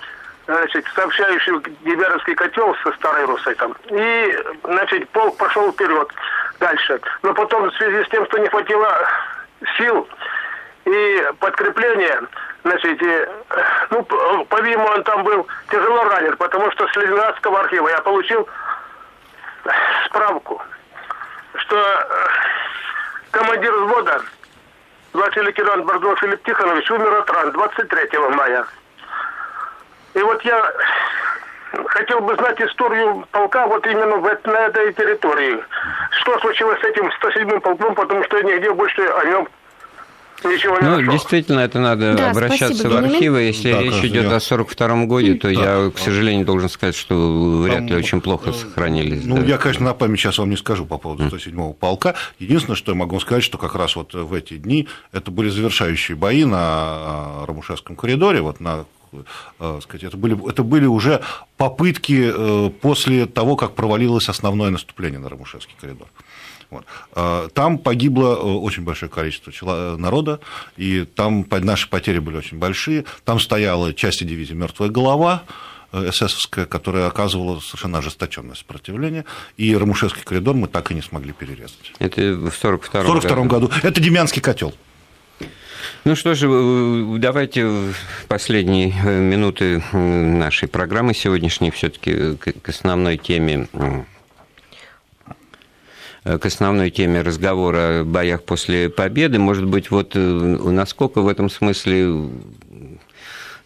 значит, 0.46 0.86
сообщающую 0.94 1.60
Гиберовский 1.84 2.36
котел 2.36 2.74
со 2.82 2.92
Старой 2.92 3.24
Русой 3.26 3.56
там. 3.56 3.74
И, 3.90 4.38
значит, 4.62 5.08
полк 5.10 5.36
пошел 5.36 5.72
вперед 5.72 6.08
дальше. 6.60 7.00
Но 7.22 7.34
потом 7.34 7.70
в 7.70 7.74
связи 7.74 8.04
с 8.04 8.08
тем, 8.08 8.24
что 8.26 8.38
не 8.38 8.48
хватило 8.48 9.08
сил 9.76 10.08
и 10.84 11.28
подкрепления, 11.40 12.22
значит, 12.64 13.00
ну, 13.90 14.02
по-видимому, 14.46 14.88
он 14.88 15.04
там 15.04 15.22
был 15.22 15.46
тяжело 15.70 16.04
ранен, 16.04 16.36
потому 16.36 16.70
что 16.72 16.88
с 16.88 16.96
Ленинградского 16.96 17.60
архива 17.60 17.88
я 17.88 18.00
получил 18.00 18.48
справку 20.06 20.60
что 21.56 21.76
э, 21.76 22.06
командир 23.30 23.72
взвода, 23.72 24.22
младший 25.12 25.42
лейтенант 25.44 25.84
Бордов 25.84 26.18
Филипп 26.20 26.42
Тихонович, 26.44 26.90
умер 26.90 27.14
от 27.14 27.30
ран 27.30 27.52
23 27.52 28.18
мая. 28.18 28.66
И 30.14 30.18
вот 30.20 30.42
я 30.42 30.72
хотел 31.86 32.20
бы 32.20 32.34
знать 32.36 32.60
историю 32.60 33.26
полка 33.32 33.66
вот 33.66 33.86
именно 33.86 34.16
в, 34.16 34.46
на 34.46 34.58
этой 34.66 34.92
территории. 34.92 35.64
Что 36.20 36.38
случилось 36.40 36.80
с 36.80 36.84
этим 36.84 37.10
107-м 37.20 37.60
полком, 37.60 37.94
потому 37.94 38.22
что 38.24 38.40
нигде 38.42 38.72
больше 38.72 39.02
о 39.02 39.24
нем 39.24 39.48
ничего 40.50 40.78
не 40.78 40.82
Ну, 40.88 40.96
нашел. 40.98 41.12
действительно, 41.12 41.60
это 41.60 41.78
надо 41.78 42.14
Да, 42.14 42.30
обращаться 42.30 42.74
спасибо, 42.74 42.88
в 42.92 43.04
Бенjamin. 43.04 43.14
архивы. 43.14 43.42
Если 43.42 43.72
Да, 43.72 43.80
речь 43.82 44.04
идет 44.04 44.24
я- 44.24 44.36
о 44.36 44.40
42 44.40 45.06
годе, 45.06 45.34
то 45.34 45.48
я, 45.48 45.90
к 45.94 45.98
сожалению, 45.98 46.44
должен 46.46 46.68
сказать, 46.68 46.94
что 46.96 47.58
вряд 47.62 47.82
ли 47.82 47.88
Там, 47.88 47.98
очень 47.98 48.20
плохо 48.20 48.52
сохранились. 48.52 49.24
Ну, 49.24 49.36
да. 49.38 49.42
я, 49.44 49.58
конечно, 49.58 49.84
на 49.86 49.94
память 49.94 50.20
сейчас 50.20 50.38
вам 50.38 50.50
не 50.50 50.56
скажу 50.56 50.86
по 50.86 50.98
поводу 50.98 51.24
107-го 51.24 51.72
полка. 51.72 52.14
Единственное, 52.38 52.76
что 52.76 52.92
я 52.92 52.96
могу 52.98 53.18
сказать, 53.20 53.44
что 53.44 53.58
как 53.58 53.74
раз 53.74 53.96
вот 53.96 54.14
в 54.14 54.32
эти 54.34 54.56
дни 54.56 54.88
это 55.12 55.30
были 55.30 55.48
завершающие 55.48 56.16
бои 56.16 56.44
на 56.44 57.44
Рамушевском 57.46 57.96
коридоре, 57.96 58.40
вот 58.40 58.60
на 58.60 58.84
э, 59.60 59.78
сказать, 59.82 60.02
это 60.04 60.16
были, 60.16 60.36
это 60.50 60.64
были 60.64 60.86
уже 60.86 61.20
попытки 61.56 62.32
э, 62.34 62.70
после 62.80 63.26
того, 63.26 63.54
как 63.56 63.74
провалилось 63.74 64.28
основное 64.28 64.70
наступление 64.70 65.20
на 65.20 65.28
Рамушевский 65.28 65.74
коридор. 65.80 66.08
Вот. 66.74 66.84
Э, 67.14 67.48
Там 67.54 67.78
погибло 67.78 68.34
э, 68.34 68.40
очень 68.42 68.82
большое 68.84 69.10
количество 69.10 69.52
чело- 69.52 69.96
народа, 69.96 70.40
и 70.76 71.04
там 71.04 71.46
наши 71.50 71.88
потери 71.88 72.18
были 72.18 72.36
очень 72.36 72.58
большие. 72.58 73.04
Там 73.24 73.40
стояла 73.40 73.92
часть 73.94 74.24
дивизии 74.26 74.54
«Мертвая 74.54 74.90
голова», 74.90 75.42
э, 75.92 76.08
эсэсовская, 76.10 76.66
которая 76.66 77.06
оказывала 77.06 77.60
совершенно 77.60 77.98
ожесточенное 77.98 78.54
сопротивление, 78.56 79.24
и 79.56 79.76
Рамушевский 79.76 80.22
коридор 80.22 80.54
мы 80.54 80.66
так 80.68 80.90
и 80.90 80.94
не 80.94 81.02
смогли 81.02 81.32
перерезать. 81.32 81.92
Это 81.98 82.20
в 82.34 82.52
42 82.52 83.00
В 83.02 83.04
1942 83.04 83.44
году. 83.46 83.70
Это 83.82 84.00
Демянский 84.00 84.42
котел. 84.42 84.74
Ну 86.04 86.16
что 86.16 86.34
же, 86.34 86.48
э, 86.50 87.16
давайте 87.18 87.64
в 87.66 87.94
последние 88.28 88.90
э, 89.04 89.20
минуты 89.20 89.82
э, 89.92 89.96
нашей 89.98 90.68
программы 90.68 91.14
сегодняшней 91.14 91.70
все-таки 91.70 92.36
к 92.36 92.68
основной 92.68 93.16
теме 93.16 93.68
э, 93.72 94.02
к 96.24 96.46
основной 96.46 96.90
теме 96.90 97.20
разговора 97.20 98.00
о 98.00 98.04
боях 98.04 98.42
после 98.44 98.88
победы. 98.88 99.38
Может 99.38 99.66
быть, 99.66 99.90
вот 99.90 100.12
э, 100.14 100.18
насколько 100.20 101.20
в 101.20 101.28
этом 101.28 101.50
смысле 101.50 102.30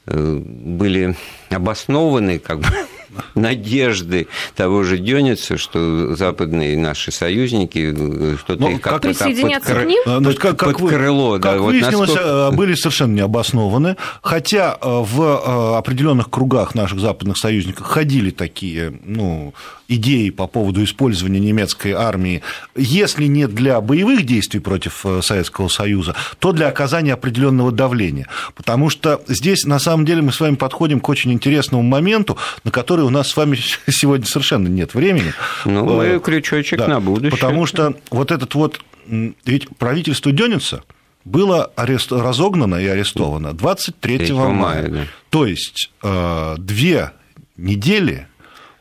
э, 0.06 0.34
были 0.42 1.16
обоснованы 1.50 2.38
как 2.38 2.58
бы, 2.60 2.66
надежды 3.34 4.26
того 4.56 4.82
же 4.82 4.98
Дёница, 4.98 5.56
что 5.56 6.14
западные 6.16 6.76
наши 6.76 7.10
союзники 7.12 7.94
э, 7.94 8.36
что-то 8.38 8.60
Ну, 8.60 8.70
их 8.70 8.80
как- 8.80 8.94
как-то 8.94 9.08
Присоединятся 9.08 9.74
под 9.74 9.82
к 9.84 9.86
ним? 9.86 10.02
А, 10.06 10.18
значит, 10.18 10.40
как, 10.40 10.58
как 10.58 10.72
под 10.72 10.80
вы- 10.80 10.88
крыло, 10.90 11.38
да, 11.38 11.52
как 11.52 11.60
вот 11.60 11.66
выяснилось, 11.72 12.08
насколько- 12.10 12.50
э, 12.52 12.56
были 12.56 12.74
совершенно 12.74 13.14
необоснованы, 13.14 13.96
хотя 14.22 14.76
э, 14.80 14.84
в 14.84 15.76
определенных 15.78 16.28
кругах 16.30 16.74
наших 16.74 16.98
западных 17.00 17.38
союзников 17.38 17.86
ходили 17.86 18.30
такие 18.30 18.98
ну, 19.04 19.54
идеи 19.88 20.30
по 20.30 20.46
поводу 20.46 20.84
использования 20.84 21.40
немецкой 21.40 21.92
армии, 21.92 22.42
если 22.76 23.24
не 23.24 23.48
для 23.48 23.80
боевых 23.80 24.24
действий 24.24 24.60
против 24.60 25.04
э, 25.04 25.20
Советского 25.22 25.68
Союза, 25.68 26.14
то 26.38 26.52
для 26.52 26.68
оказания 26.68 27.14
определенного 27.14 27.72
давления. 27.72 28.28
Потому 28.54 28.90
что 28.90 29.22
здесь, 29.26 29.64
на 29.64 29.78
самом 29.78 30.04
деле, 30.04 30.22
мы 30.22 30.32
с 30.32 30.40
вами 30.40 30.54
подходим 30.54 31.00
к 31.00 31.08
очень 31.08 31.32
интересному 31.32 31.82
моменту, 31.82 32.36
на 32.64 32.70
который 32.70 33.04
у 33.04 33.10
нас 33.10 33.28
с 33.28 33.36
вами 33.36 33.58
сегодня 33.88 34.26
совершенно 34.26 34.68
нет 34.68 34.94
времени. 34.94 35.32
Ну, 35.64 35.88
Э, 36.02 36.14
мы 36.14 36.20
крючочек 36.20 36.78
да, 36.78 36.88
на 36.88 37.00
будущее. 37.00 37.30
Потому 37.30 37.66
что 37.66 37.94
вот 38.10 38.30
этот 38.30 38.54
вот, 38.54 38.80
ведь 39.06 39.68
правительство 39.78 40.32
Дёница 40.32 40.82
было 41.24 41.70
арест... 41.76 42.12
разогнано 42.12 42.76
и 42.76 42.86
арестовано 42.86 43.52
23 43.52 44.18
3 44.18 44.32
мая. 44.32 44.48
мая, 44.48 44.88
да. 44.88 45.00
То 45.30 45.46
есть 45.46 45.90
э, 46.02 46.54
две 46.58 47.12
недели 47.56 48.26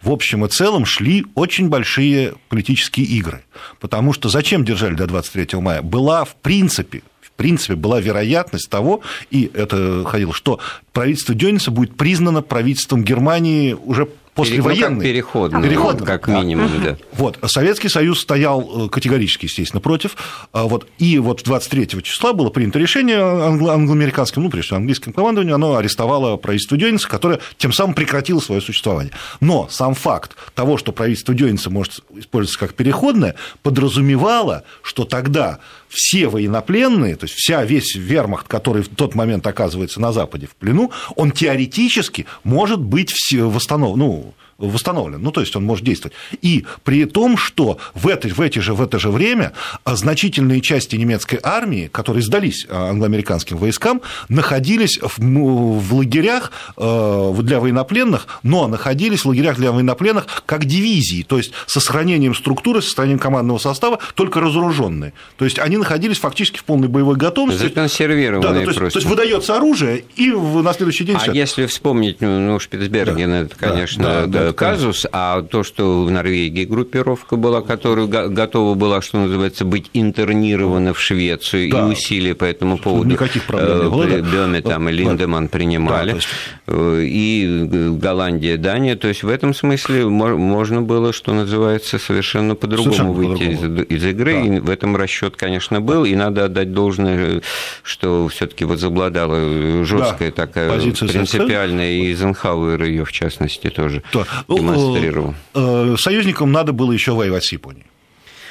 в 0.07 0.11
общем 0.11 0.45
и 0.45 0.47
целом 0.47 0.85
шли 0.85 1.25
очень 1.35 1.67
большие 1.67 2.35
политические 2.47 3.05
игры. 3.07 3.43
Потому 3.81 4.13
что 4.13 4.29
зачем 4.29 4.63
держали 4.63 4.95
до 4.95 5.05
23 5.05 5.59
мая? 5.59 5.81
Была 5.81 6.23
в 6.23 6.35
принципе 6.35 7.03
в 7.21 7.31
принципе, 7.37 7.75
была 7.75 7.99
вероятность 7.99 8.67
того, 8.67 9.01
и 9.29 9.51
это 9.53 10.03
ходило, 10.05 10.33
что 10.33 10.59
правительство 10.91 11.35
Дёница 11.35 11.69
будет 11.69 11.95
признано 11.95 12.41
правительством 12.41 13.03
Германии 13.03 13.73
уже 13.73 14.07
послевоенной. 14.37 14.89
Ну, 14.89 14.95
как 14.95 15.03
переходный, 15.03 15.63
Переходный, 15.63 16.05
как 16.05 16.27
минимум, 16.27 16.69
да. 16.83 16.97
Вот, 17.13 17.37
Советский 17.45 17.89
Союз 17.89 18.21
стоял 18.21 18.85
э, 18.85 18.89
категорически, 18.89 19.45
естественно, 19.45 19.81
против. 19.81 20.15
А 20.53 20.63
Вот, 20.63 20.87
и 20.99 21.19
вот 21.19 21.43
23 21.43 22.01
числа 22.03 22.33
было 22.33 22.49
принято 22.49 22.79
решение 22.79 23.17
англо- 23.17 23.73
англо-американским, 23.73 24.43
ну, 24.43 24.49
прежде 24.49 24.67
всего, 24.67 24.77
английским 24.77 25.11
командованием, 25.13 25.55
оно 25.55 25.75
арестовало 25.75 26.37
правительство 26.37 26.77
Дёница, 26.77 27.09
которое 27.09 27.39
тем 27.57 27.73
самым 27.73 27.93
прекратило 27.95 28.39
свое 28.39 28.61
существование. 28.61 29.11
Но 29.41 29.67
сам 29.69 29.93
факт 29.95 30.35
того, 30.55 30.77
что 30.77 30.91
правительство 30.91 31.33
Дёница 31.33 31.69
может 31.69 31.99
использоваться 32.15 32.59
как 32.59 32.73
переходное, 32.75 33.35
подразумевало, 33.63 34.63
что 34.83 35.03
тогда 35.05 35.59
все 35.89 36.27
военнопленные, 36.27 37.15
то 37.15 37.25
есть 37.25 37.35
вся, 37.35 37.63
весь 37.63 37.95
вермахт, 37.95 38.47
который 38.47 38.83
в 38.83 38.89
тот 38.89 39.15
момент 39.15 39.45
оказывается 39.47 40.01
на 40.01 40.11
Западе 40.11 40.47
в 40.47 40.55
плену, 40.55 40.91
он 41.15 41.31
теоретически 41.31 42.25
может 42.43 42.79
быть 42.79 43.13
восстановлен, 43.31 43.99
ну, 43.99 44.33
восстановлен, 44.57 45.21
ну, 45.21 45.31
то 45.31 45.41
есть 45.41 45.55
он 45.55 45.63
может 45.63 45.85
действовать. 45.85 46.15
И 46.41 46.65
при 46.83 47.05
том, 47.05 47.37
что 47.37 47.77
в, 47.93 48.07
это, 48.07 48.27
в, 48.29 48.41
эти 48.41 48.59
же, 48.59 48.73
в 48.73 48.81
это 48.81 48.97
же 48.99 49.09
время 49.09 49.53
а, 49.83 49.95
значительные 49.95 50.61
части 50.61 50.95
немецкой 50.95 51.39
армии, 51.43 51.89
которые 51.91 52.23
сдались 52.23 52.65
а, 52.69 52.89
англоамериканским 52.89 53.57
войскам, 53.57 54.01
находились 54.29 54.97
в, 55.01 55.19
м- 55.19 55.77
в 55.79 55.93
лагерях 55.93 56.51
э, 56.75 57.33
для 57.41 57.59
военнопленных, 57.59 58.27
но 58.43 58.67
находились 58.67 59.21
в 59.25 59.27
лагерях 59.27 59.57
для 59.57 59.71
военнопленных 59.71 60.25
как 60.45 60.65
дивизии, 60.65 61.23
то 61.23 61.37
есть 61.37 61.51
со 61.65 61.79
сохранением 61.79 62.33
структуры, 62.35 62.81
со 62.81 62.89
сохранением 62.89 63.19
командного 63.19 63.57
состава, 63.57 63.99
только 64.15 64.39
разоруженные. 64.39 65.13
То 65.37 65.45
есть 65.45 65.59
они 65.59 65.77
находились 65.77 66.19
фактически 66.19 66.57
в 66.59 66.63
полной 66.63 66.87
боевой 66.87 67.15
готовности. 67.15 67.63
Законсервированные 67.63 68.41
Да, 68.41 68.53
да, 68.53 68.61
то, 68.61 68.67
есть, 68.67 68.77
просто. 68.79 68.99
то 68.99 69.05
есть 69.05 69.09
выдается 69.09 69.55
оружие, 69.55 70.03
и 70.15 70.31
на 70.31 70.73
следующий 70.73 71.03
день 71.03 71.15
А 71.15 71.19
всё. 71.19 71.31
если 71.31 71.65
вспомнить, 71.65 72.21
ну, 72.21 72.39
ну, 72.39 72.59
Шпицберген, 72.59 73.29
Да, 73.29 73.39
это, 73.41 73.55
конечно, 73.55 74.03
да, 74.03 74.25
да, 74.25 74.43
да, 74.45 74.46
казус, 74.53 75.05
а 75.11 75.41
то, 75.41 75.63
что 75.63 76.03
в 76.03 76.11
Норвегии 76.11 76.65
группировка 76.65 77.35
была, 77.35 77.61
которая 77.61 78.05
го- 78.07 78.29
готова 78.29 78.75
была, 78.75 79.01
что 79.01 79.19
называется, 79.19 79.65
быть 79.65 79.89
интернирована 79.93 80.93
в 80.93 80.99
Швецию, 80.99 81.71
Да. 81.71 81.87
и 81.87 81.91
усилия 81.91 82.35
по 82.35 82.45
этому 82.45 82.77
поводу 82.77 83.09
Никаких 83.09 83.43
проблем 83.43 83.83
не 83.83 83.89
было, 83.89 84.03
э, 84.03 84.61
да. 84.61 84.69
Там 84.69 84.89
и. 84.89 84.91
Линдеман 84.91 85.47
принимали, 85.47 86.09
Да, 86.11 86.15
есть- 86.15 86.27
Э, 86.67 87.01
и 87.03 87.65
Голландия, 88.01 88.57
Дания, 88.57 88.95
то 88.95 89.07
есть 89.07 89.23
в 89.23 89.29
этом 89.29 89.53
смысле 89.53 90.05
мо- 90.07 90.35
можно 90.37 90.81
было, 90.81 91.13
что 91.13 91.33
называется, 91.33 91.97
совершенно 91.99 92.55
по-другому 92.55 93.13
выйти 93.13 93.43
из, 93.43 93.57
по-другому. 93.59 93.83
из 93.83 94.05
игры, 94.05 94.33
Да. 94.33 94.39
и 94.55 94.59
в 94.59 94.69
этом 94.69 94.95
расчет, 94.95 95.35
конечно, 95.35 95.81
был, 95.81 96.05
и 96.05 96.15
надо 96.15 96.45
отдать 96.45 96.73
должное, 96.73 97.41
что 97.83 98.27
все-таки 98.27 98.65
возобладала 98.65 99.83
жесткая 99.85 100.31
Да, 100.31 100.45
такая 100.47 100.69
позиция 100.69 101.07
принципиальная, 101.09 101.91
и 101.91 102.07
Эйзенхауэр 102.07 102.83
ее, 102.83 103.05
в 103.05 103.11
частности, 103.11 103.69
тоже 103.69 104.03
Да. 104.13 104.25
Ну, 104.47 104.57
демонстрировал. 104.57 105.35
э, 105.53 105.93
э, 105.93 105.97
Союзникам 105.97 106.51
надо 106.51 106.73
было 106.73 106.91
еще 106.91 107.11
воевать 107.13 107.43
с 107.45 107.51
Японией. 107.51 107.85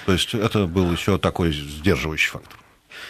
То 0.07 0.13
есть 0.13 0.35
это 0.35 0.67
был 0.67 0.93
еще 0.93 1.19
такой 1.19 1.53
сдерживающий 1.53 2.31
фактор. 2.31 2.59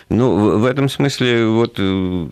Ну, 0.09 0.59
в- 0.59 0.65
этом 0.65 0.89
смысле, 0.89 1.47
вот 1.47 1.75
э, 1.79 2.27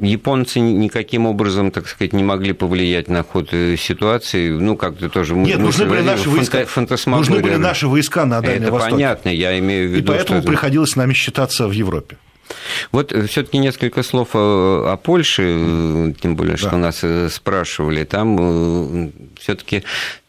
японцы 0.00 0.60
ни- 0.60 0.72
никаким 0.72 1.26
образом, 1.26 1.70
так 1.70 1.86
сказать, 1.88 2.12
не 2.12 2.22
могли 2.24 2.52
повлиять 2.52 3.08
на 3.08 3.22
ход 3.22 3.50
ситуации. 3.50 4.50
Ну, 4.50 4.76
как-то 4.76 5.08
тоже... 5.08 5.34
Нет, 5.34 5.58
нужны 5.58 5.86
были 5.86 6.02
наши 6.02 6.28
войска. 6.30 6.66
Нужны 7.06 7.40
были 7.40 7.56
наши 7.56 7.86
войска 7.86 8.24
на 8.24 8.40
Дальнем 8.40 8.62
Это 8.64 8.72
Востоке. 8.72 8.92
понятно, 8.92 9.28
я 9.28 9.58
имею 9.58 9.88
в 9.90 9.92
И 9.92 9.96
виду, 9.96 10.12
поэтому 10.12 10.40
что... 10.40 10.48
приходилось 10.48 10.90
с 10.90 10.96
нами 10.96 11.12
считаться 11.12 11.68
в 11.68 11.72
Европе. 11.72 12.16
Вот 12.92 13.12
все-таки 13.28 13.58
несколько 13.58 14.02
слов 14.02 14.30
о, 14.34 14.92
о 14.92 14.96
Польше, 14.96 15.42
э, 15.46 16.12
тем 16.20 16.36
более, 16.36 16.56
что 16.56 16.70
Да. 16.70 16.76
нас 16.78 17.00
э, 17.02 17.28
спрашивали. 17.30 18.04
Там 18.04 19.12
все-таки 19.38 19.84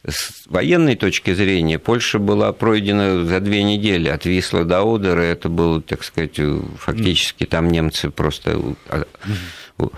с 0.07 0.45
военной 0.47 0.95
точки 0.95 1.33
зрения 1.33 1.79
Польша 1.79 2.19
была 2.19 2.53
пройдена 2.53 3.25
за 3.25 3.39
две 3.39 3.63
недели 3.63 4.07
от 4.07 4.25
Висла 4.25 4.63
до 4.63 4.83
Одера. 4.83 5.21
Это 5.21 5.49
было, 5.49 5.81
так 5.81 6.03
сказать, 6.03 6.37
э, 6.37 6.59
фактически 6.77 7.45
там 7.45 7.69
немцы 7.69 8.09
просто 8.09 8.59
а, 8.89 9.03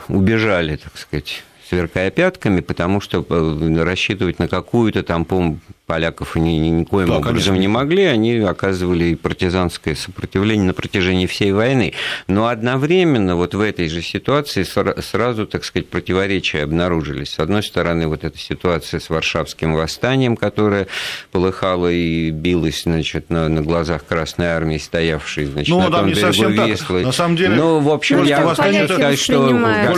убежали, 0.08 0.78
так 0.78 0.98
сказать, 0.98 1.44
сверкая 1.70 2.12
пятками, 2.12 2.62
потому 2.62 3.02
что 3.02 3.26
э, 3.28 3.84
рассчитывать 3.84 4.40
на 4.40 4.48
какую-то 4.48 5.04
там, 5.04 5.26
по 5.26 5.58
поляков 5.88 6.36
ни, 6.36 6.52
ни, 6.52 6.68
никоим 6.68 7.08
да, 7.08 7.18
образом 7.18 7.34
конечно. 7.34 7.54
не 7.56 7.68
могли, 7.68 8.04
они 8.04 8.40
оказывали 8.40 9.16
партизанское 9.16 9.96
сопротивление 9.96 10.68
на 10.68 10.74
протяжении 10.74 11.26
всей 11.26 11.54
войны. 11.54 11.94
Но 12.28 12.48
одновременно 12.48 13.38
вот 13.38 13.56
в 13.56 13.62
этой 13.62 13.88
же 13.88 14.02
ситуации 14.02 14.64
сразу, 14.64 15.48
так 15.48 15.64
сказать, 15.64 15.88
противоречия 15.88 16.64
обнаружились. 16.64 17.30
С 17.30 17.40
одной 17.40 17.64
стороны, 17.64 18.08
вот 18.08 18.26
эта 18.26 18.38
ситуация 18.38 19.00
с 19.00 19.10
Варшавским 19.10 19.74
восстанием, 19.76 20.36
которое 20.36 20.88
полыхало 21.32 21.90
и 21.90 22.32
билось 22.32 22.84
значит, 22.84 23.30
на, 23.30 23.48
на 23.48 23.62
глазах 23.62 24.06
Красной 24.06 24.48
Армии, 24.48 24.78
стоявшей 24.78 25.46
значит, 25.46 25.70
ну, 25.70 25.80
на 25.80 25.90
том 25.90 26.10
берегу 26.10 26.68
Вислы. 26.68 27.04
На 27.04 27.14
самом 27.14 27.38
деле, 27.38 27.56
ну, 27.56 27.80
в 27.80 27.90
общем, 27.90 28.24
я 28.24 28.42
хочу 28.42 28.56
сказать, 28.56 29.20
что 29.20 29.48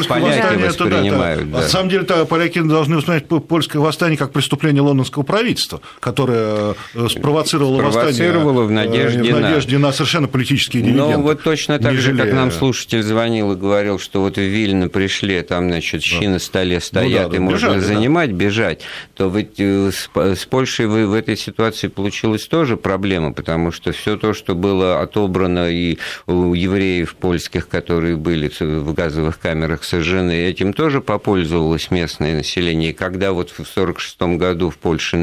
поляки 0.08 0.62
воспринимают. 0.62 1.50
Да, 1.50 1.58
да. 1.58 1.64
На 1.64 1.68
самом 1.68 1.90
деле, 1.90 2.04
поляки 2.04 2.62
должны 2.62 2.98
воспринимать 2.98 3.48
польское 3.48 3.82
восстание 3.82 4.18
как 4.18 4.32
преступление 4.32 4.84
лондонского 4.84 5.24
правительства, 5.24 5.79
которое 6.00 6.76
э, 6.94 7.08
спровоцировало, 7.10 7.90
спровоцировало 7.90 8.64
восстание 8.64 8.68
в 8.68 8.72
надежде, 8.72 9.30
э, 9.30 9.36
в 9.36 9.40
надежде 9.40 9.78
на... 9.78 9.88
на 9.88 9.94
совершенно 9.94 10.28
политические 10.28 10.84
дивиденды. 10.84 11.18
Ну, 11.18 11.24
вот 11.24 11.44
точно 11.44 11.80
так 11.80 11.96
же, 11.96 12.16
как 12.16 12.34
нам 12.34 12.52
слушатель 12.52 13.04
звонил 13.04 13.54
и 13.54 13.56
говорил, 13.56 14.00
что 14.00 14.22
вот 14.22 14.38
в 14.38 14.42
Вильно 14.42 14.90
пришли, 14.90 15.42
там, 15.42 15.70
значит, 15.70 16.04
щи 16.04 16.26
да. 16.26 16.32
на 16.32 16.40
столе 16.40 16.80
стоят, 16.80 17.28
ну, 17.28 17.30
да, 17.30 17.36
и 17.36 17.40
можно 17.40 17.68
бежать, 17.68 17.84
занимать, 17.84 18.30
да. 18.32 18.36
бежать, 18.36 18.82
то 19.16 19.30
ведь 19.30 19.60
э, 19.60 19.92
с 19.92 20.46
Польшей 20.46 20.88
в 20.88 21.14
этой 21.14 21.38
ситуации 21.38 21.88
получилась 21.88 22.48
тоже 22.48 22.78
проблема, 22.78 23.34
потому 23.34 23.72
что 23.72 23.92
все 23.92 24.18
то, 24.18 24.34
что 24.34 24.56
было 24.56 25.02
отобрано 25.02 25.70
и 25.70 25.98
у 26.28 26.54
евреев 26.54 27.16
польских, 27.16 27.68
которые 27.68 28.16
были 28.16 28.52
в 28.60 28.94
газовых 28.94 29.40
камерах 29.40 29.84
сожжены, 29.84 30.32
этим 30.32 30.74
тоже 30.74 31.02
попользовалось 31.02 31.92
местное 31.92 32.36
население. 32.36 32.92
И 32.92 32.94
когда 32.94 33.32
вот 33.32 33.50
в 33.50 33.60
1946 33.60 34.38
году 34.38 34.70
в 34.70 34.78
Польше 34.78 35.18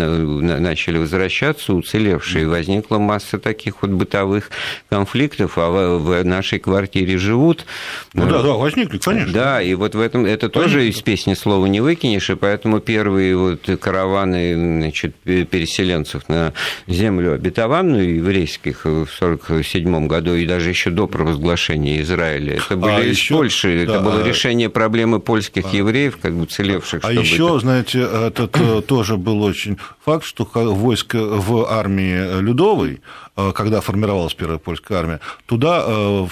начали 0.47 0.99
возвращаться 0.99 1.75
уцелевшие, 1.75 2.49
возникла 2.49 2.99
масса 2.99 3.39
таких 3.39 3.83
вот 3.83 3.91
бытовых 3.91 4.51
конфликтов, 4.89 5.53
а 5.57 5.99
в 5.99 6.25
нашей 6.25 6.59
квартире 6.59 7.19
живут. 7.19 7.67
Ну 8.15 8.29
да, 8.29 8.43
да, 8.43 8.53
возникли, 8.53 8.99
конечно. 8.99 9.33
Да, 9.33 9.63
и 9.63 9.75
вот 9.75 9.95
в 9.95 10.01
этом 10.01 10.27
это 10.27 10.49
конечно. 10.49 10.63
тоже 10.63 10.89
из 10.89 11.01
песни 11.03 11.35
слова 11.35 11.67
не 11.67 11.81
выкинешь, 11.81 12.31
и 12.31 12.35
поэтому 12.35 12.81
первые 12.81 13.37
вот 13.37 13.69
караваны 13.81 14.55
значит, 14.55 15.15
переселенцев 15.17 16.29
на 16.29 16.53
землю 16.87 17.35
обетованную 17.35 18.17
еврейских 18.17 18.85
в 18.85 19.09
1947 19.21 20.07
году 20.07 20.35
и 20.35 20.47
даже 20.47 20.69
еще 20.71 20.91
до 20.91 21.07
провозглашения 21.07 22.01
Израиля, 22.03 22.55
это 22.55 22.75
а 22.75 22.77
были 22.77 22.93
а 22.93 23.01
из 23.01 23.17
еще, 23.17 23.35
Польши, 23.35 23.85
да, 23.87 23.95
это 23.95 24.01
было 24.03 24.27
решение 24.27 24.69
проблемы 24.71 25.21
польских 25.21 25.65
а, 25.73 25.77
евреев, 25.77 26.19
как 26.21 26.35
бы 26.35 26.43
уцелевших. 26.43 27.05
А 27.05 27.13
еще, 27.13 27.47
это... 27.47 27.59
знаете, 27.61 28.01
этот 28.01 28.57
э, 28.59 28.83
тоже 28.83 29.17
был 29.17 29.43
очень 29.43 29.79
факт, 30.05 30.25
что 30.25 30.36
войско 30.39 31.19
в 31.19 31.67
армии 31.71 32.41
Людовой, 32.41 33.01
э, 33.37 33.53
когда 33.53 33.81
формировалась 33.81 34.35
первая 34.35 34.59
польская 34.59 34.99
армия, 34.99 35.21
туда 35.47 35.85
э, 35.87 36.27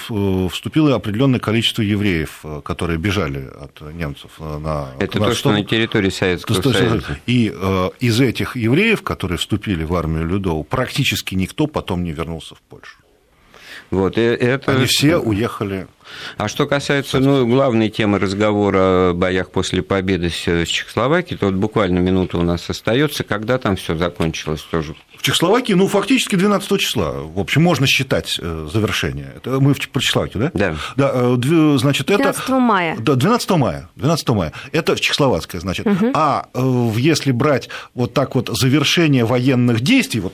вступило 0.51 0.95
определенное 0.95 1.39
количество 1.39 1.81
евреев, 1.81 2.43
которые 2.63 2.97
бежали 2.97 3.49
от 3.59 3.81
немцев 3.93 4.31
на 4.39 4.89
Это 4.99 5.19
на 5.19 5.27
то, 5.27 5.33
что 5.33 5.51
на 5.51 5.63
территории 5.63 6.09
Советского 6.09 6.61
Союза. 6.61 7.19
И 7.25 7.53
из 7.99 8.19
этих 8.19 8.55
евреев, 8.55 9.01
которые 9.01 9.37
вступили 9.37 9.83
в 9.83 9.93
армию 9.95 10.25
Людову, 10.27 10.63
практически 10.63 11.35
никто 11.35 11.67
потом 11.67 12.03
не 12.03 12.11
вернулся 12.11 12.55
в 12.55 12.61
Польшу. 12.61 12.97
Вот, 13.91 14.17
и 14.17 14.21
это... 14.21 14.73
Они 14.73 14.85
все 14.85 15.17
уехали. 15.17 15.87
А 16.37 16.47
что 16.47 16.67
касается 16.67 17.19
ну, 17.19 17.47
главной 17.47 17.89
темы 17.89 18.19
разговора 18.19 19.09
о 19.09 19.13
боях 19.13 19.51
после 19.51 19.81
победы 19.81 20.29
с 20.29 20.67
Чехословакией, 20.67 21.37
то 21.37 21.47
вот 21.47 21.55
буквально 21.55 21.99
минута 21.99 22.37
у 22.37 22.43
нас 22.43 22.69
остается, 22.69 23.23
когда 23.23 23.57
там 23.57 23.75
все 23.75 23.95
закончилось 23.95 24.61
тоже. 24.69 24.95
В 25.17 25.21
Чехословакии, 25.21 25.73
ну, 25.73 25.87
фактически 25.87 26.35
12 26.35 26.79
числа. 26.79 27.11
В 27.11 27.39
общем, 27.39 27.63
можно 27.63 27.87
считать 27.87 28.37
э, 28.39 28.67
завершение. 28.71 29.33
Это 29.37 29.59
мы 29.59 29.73
про 29.73 29.99
Чехословакию, 29.99 30.51
да? 30.53 30.73
Да. 30.73 30.75
да 30.95 31.11
э, 31.13 31.77
значит, 31.79 32.11
это... 32.11 32.23
12 32.23 32.49
мая. 32.49 32.97
Да, 32.99 33.15
12 33.15 33.49
мая. 33.51 33.89
12 33.95 34.29
мая. 34.29 34.53
Это 34.71 34.95
Чехословацкая, 34.99 35.61
значит. 35.61 35.87
Угу. 35.87 36.11
А 36.13 36.47
э, 36.53 36.91
если 36.97 37.31
брать 37.31 37.69
вот 37.93 38.13
так 38.13 38.35
вот 38.35 38.49
завершение 38.49 39.25
военных 39.25 39.81
действий, 39.81 40.19
вот 40.19 40.33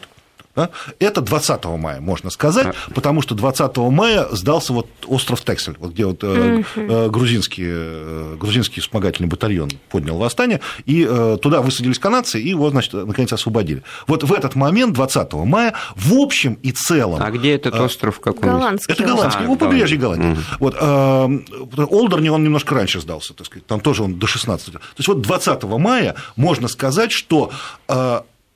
да? 0.56 0.70
Это 1.00 1.22
20 1.22 1.66
мая, 1.66 2.02
можно 2.02 2.30
сказать, 2.30 2.68
а... 2.68 2.94
потому 2.94 3.22
что 3.22 3.36
20 3.36 3.78
мая 3.78 4.28
сдался 4.32 4.74
вот 4.74 4.88
остров 5.08 5.42
Тексель, 5.42 5.76
вот 5.80 5.94
где 5.94 6.06
вот 6.06 6.24
mm-hmm. 6.24 7.10
грузинский, 7.10 7.66
э, 7.68 8.36
грузинский 8.40 8.82
вспомогательный 8.82 9.30
батальон 9.30 9.70
поднял 9.90 10.18
восстание, 10.18 10.62
и 10.86 11.06
туда 11.42 11.62
высадились 11.62 12.00
канадцы, 12.00 12.42
и 12.42 12.50
его, 12.50 12.70
значит, 12.70 12.94
наконец 12.94 13.32
освободили. 13.34 13.84
Вот 14.08 14.24
в 14.24 14.34
этот 14.34 14.56
момент, 14.56 14.94
20 14.94 15.34
мая, 15.34 15.74
в 15.96 16.14
общем 16.14 16.58
и 16.62 16.72
целом... 16.72 17.22
А 17.22 17.32
где 17.32 17.56
этот 17.56 17.76
остров 17.76 18.20
какой? 18.20 18.50
Голландский. 18.50 18.94
Это 18.94 19.04
голландский, 19.04 19.46
а, 19.46 19.50
у 19.50 19.56
побережья 19.56 19.98
Голландии. 19.98 20.38
Mm-hmm. 20.60 20.60
Вот, 20.60 21.92
Олдерни, 21.92 22.30
он 22.30 22.44
немножко 22.44 22.76
раньше 22.76 23.00
сдался, 23.00 23.34
так 23.34 23.48
сказать, 23.48 23.66
там 23.68 23.80
тоже 23.80 24.04
он 24.04 24.20
до 24.20 24.28
16. 24.28 24.74
То 24.74 24.80
есть 24.98 25.08
вот 25.08 25.22
20 25.22 25.64
мая 25.64 26.16
можно 26.36 26.68
сказать, 26.68 27.12
что 27.12 27.52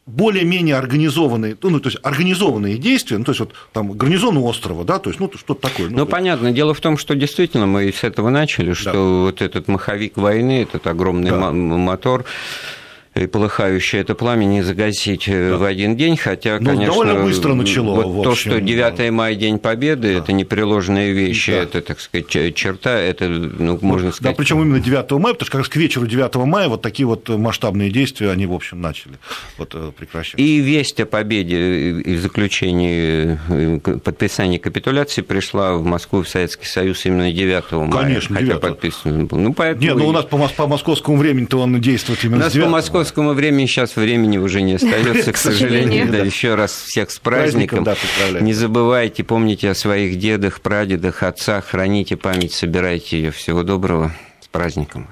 более-менее 0.06 0.76
организованные, 0.76 1.58
ну, 1.62 1.80
то 1.80 1.90
есть 1.90 2.00
организованные 2.04 2.78
действия, 2.78 3.18
ну, 3.18 3.24
то 3.24 3.32
есть 3.32 3.40
вот 3.40 3.54
там 3.74 3.92
гарнизон 3.94 4.38
острова, 4.38 4.84
да, 4.84 5.00
то 5.00 5.10
есть, 5.10 5.20
ну, 5.20 5.32
что-то 5.36 5.70
такое. 5.70 5.90
Ну, 5.90 5.98
ну 6.00 6.06
понятно. 6.06 6.52
Дело 6.52 6.74
в 6.74 6.80
том, 6.80 6.98
что 6.98 7.16
действительно 7.16 7.66
мы 7.66 7.92
с 7.92 8.04
этого 8.04 8.30
начали, 8.30 8.74
что 8.74 8.92
да. 8.92 9.00
вот 9.00 9.42
этот 9.42 9.68
маховик 9.68 10.16
войны, 10.18 10.62
этот 10.62 10.86
огромный 10.86 11.32
да. 11.32 11.52
мотор, 11.52 12.26
и 13.16 13.28
полыхающее 13.28 14.02
это 14.02 14.14
пламя 14.14 14.44
не 14.44 14.62
загасить 14.62 15.30
э, 15.30 15.52
да. 15.52 15.58
в 15.58 15.64
один 15.64 15.96
день, 15.96 16.18
хотя, 16.18 16.60
ну, 16.60 16.72
конечно... 16.72 16.88
довольно 16.88 17.24
быстро 17.24 17.54
начало, 17.54 18.02
вот 18.02 18.24
То, 18.24 18.36
что 18.36 18.60
9 18.60 19.12
мая, 19.12 19.36
День 19.36 19.58
Победы, 19.58 20.14
да. 20.14 20.20
это 20.20 20.34
непреложные 20.34 21.14
вещи, 21.14 21.54
да. 21.54 21.60
это, 21.60 21.82
так 21.82 22.02
сказать, 22.02 22.28
черта, 22.56 23.00
это, 23.00 23.30
ну, 23.30 23.80
можно 23.82 24.12
сказать... 24.12 24.36
Да, 24.36 24.38
причем 24.38 24.62
именно 24.62 24.82
9 24.82 25.12
мая, 25.12 25.34
потому 25.34 25.36
что 25.36 25.46
как 25.46 25.60
раз 25.60 25.70
к 25.70 25.78
вечеру 25.78 26.08
9 26.08 26.36
мая 26.36 26.68
вот 26.68 26.82
такие 26.82 27.08
вот 27.08 27.30
масштабные 27.30 27.90
действия, 27.90 28.32
они, 28.32 28.48
в 28.48 28.54
общем, 28.54 28.82
начали 28.82 29.14
вот, 29.58 29.72
э, 29.74 29.92
прекращаться. 29.98 30.38
И 30.38 30.58
весть 30.58 31.00
о 31.00 31.06
победе 31.06 32.02
и 32.02 32.18
заключении, 32.18 33.40
э, 33.48 33.80
подписании 34.00 34.58
капитуляции 34.58 35.22
пришла 35.22 35.76
в 35.76 35.86
Москву, 35.86 36.22
в 36.22 36.28
Советский 36.28 36.66
Союз 36.66 37.06
именно 37.06 37.32
9 37.32 37.72
мая. 37.72 38.04
Конечно, 38.04 38.36
хотя 38.36 38.48
9. 38.48 38.62
подписан 38.62 39.28
был. 39.28 39.38
Ну, 39.38 39.54
поэтому... 39.54 39.86
Нет, 39.86 39.96
ну, 39.96 40.08
у 40.10 40.12
нас 40.12 40.26
по, 40.26 40.38
по 40.38 40.68
московскому 40.68 41.16
времени-то 41.16 41.60
он 41.60 41.80
действует 41.80 42.22
именно 42.26 42.38
у 42.38 42.40
нас 42.40 42.52
с 42.52 42.56
9 42.56 42.92
по 42.92 43.05
московскому 43.06 43.34
времени 43.34 43.66
сейчас 43.68 43.96
времени 43.96 44.38
уже 44.38 44.62
не 44.62 44.74
остается, 44.74 45.32
к 45.34 45.38
сожалению. 45.38 46.12
Да, 46.12 46.18
еще 46.18 46.56
раз 46.56 46.72
всех 46.72 47.12
с 47.12 47.20
праздником. 47.20 47.86
Не 48.42 48.54
забывайте, 48.54 49.24
помните 49.24 49.70
о 49.70 49.76
своих 49.76 50.18
дедах, 50.18 50.62
прадедах, 50.62 51.24
отцах, 51.24 51.66
храните 51.66 52.18
память, 52.18 52.54
собирайте 52.54 53.18
ее. 53.18 53.32
Всего 53.32 53.64
доброго, 53.64 54.12
с 54.42 54.48
праздником. 54.48 55.04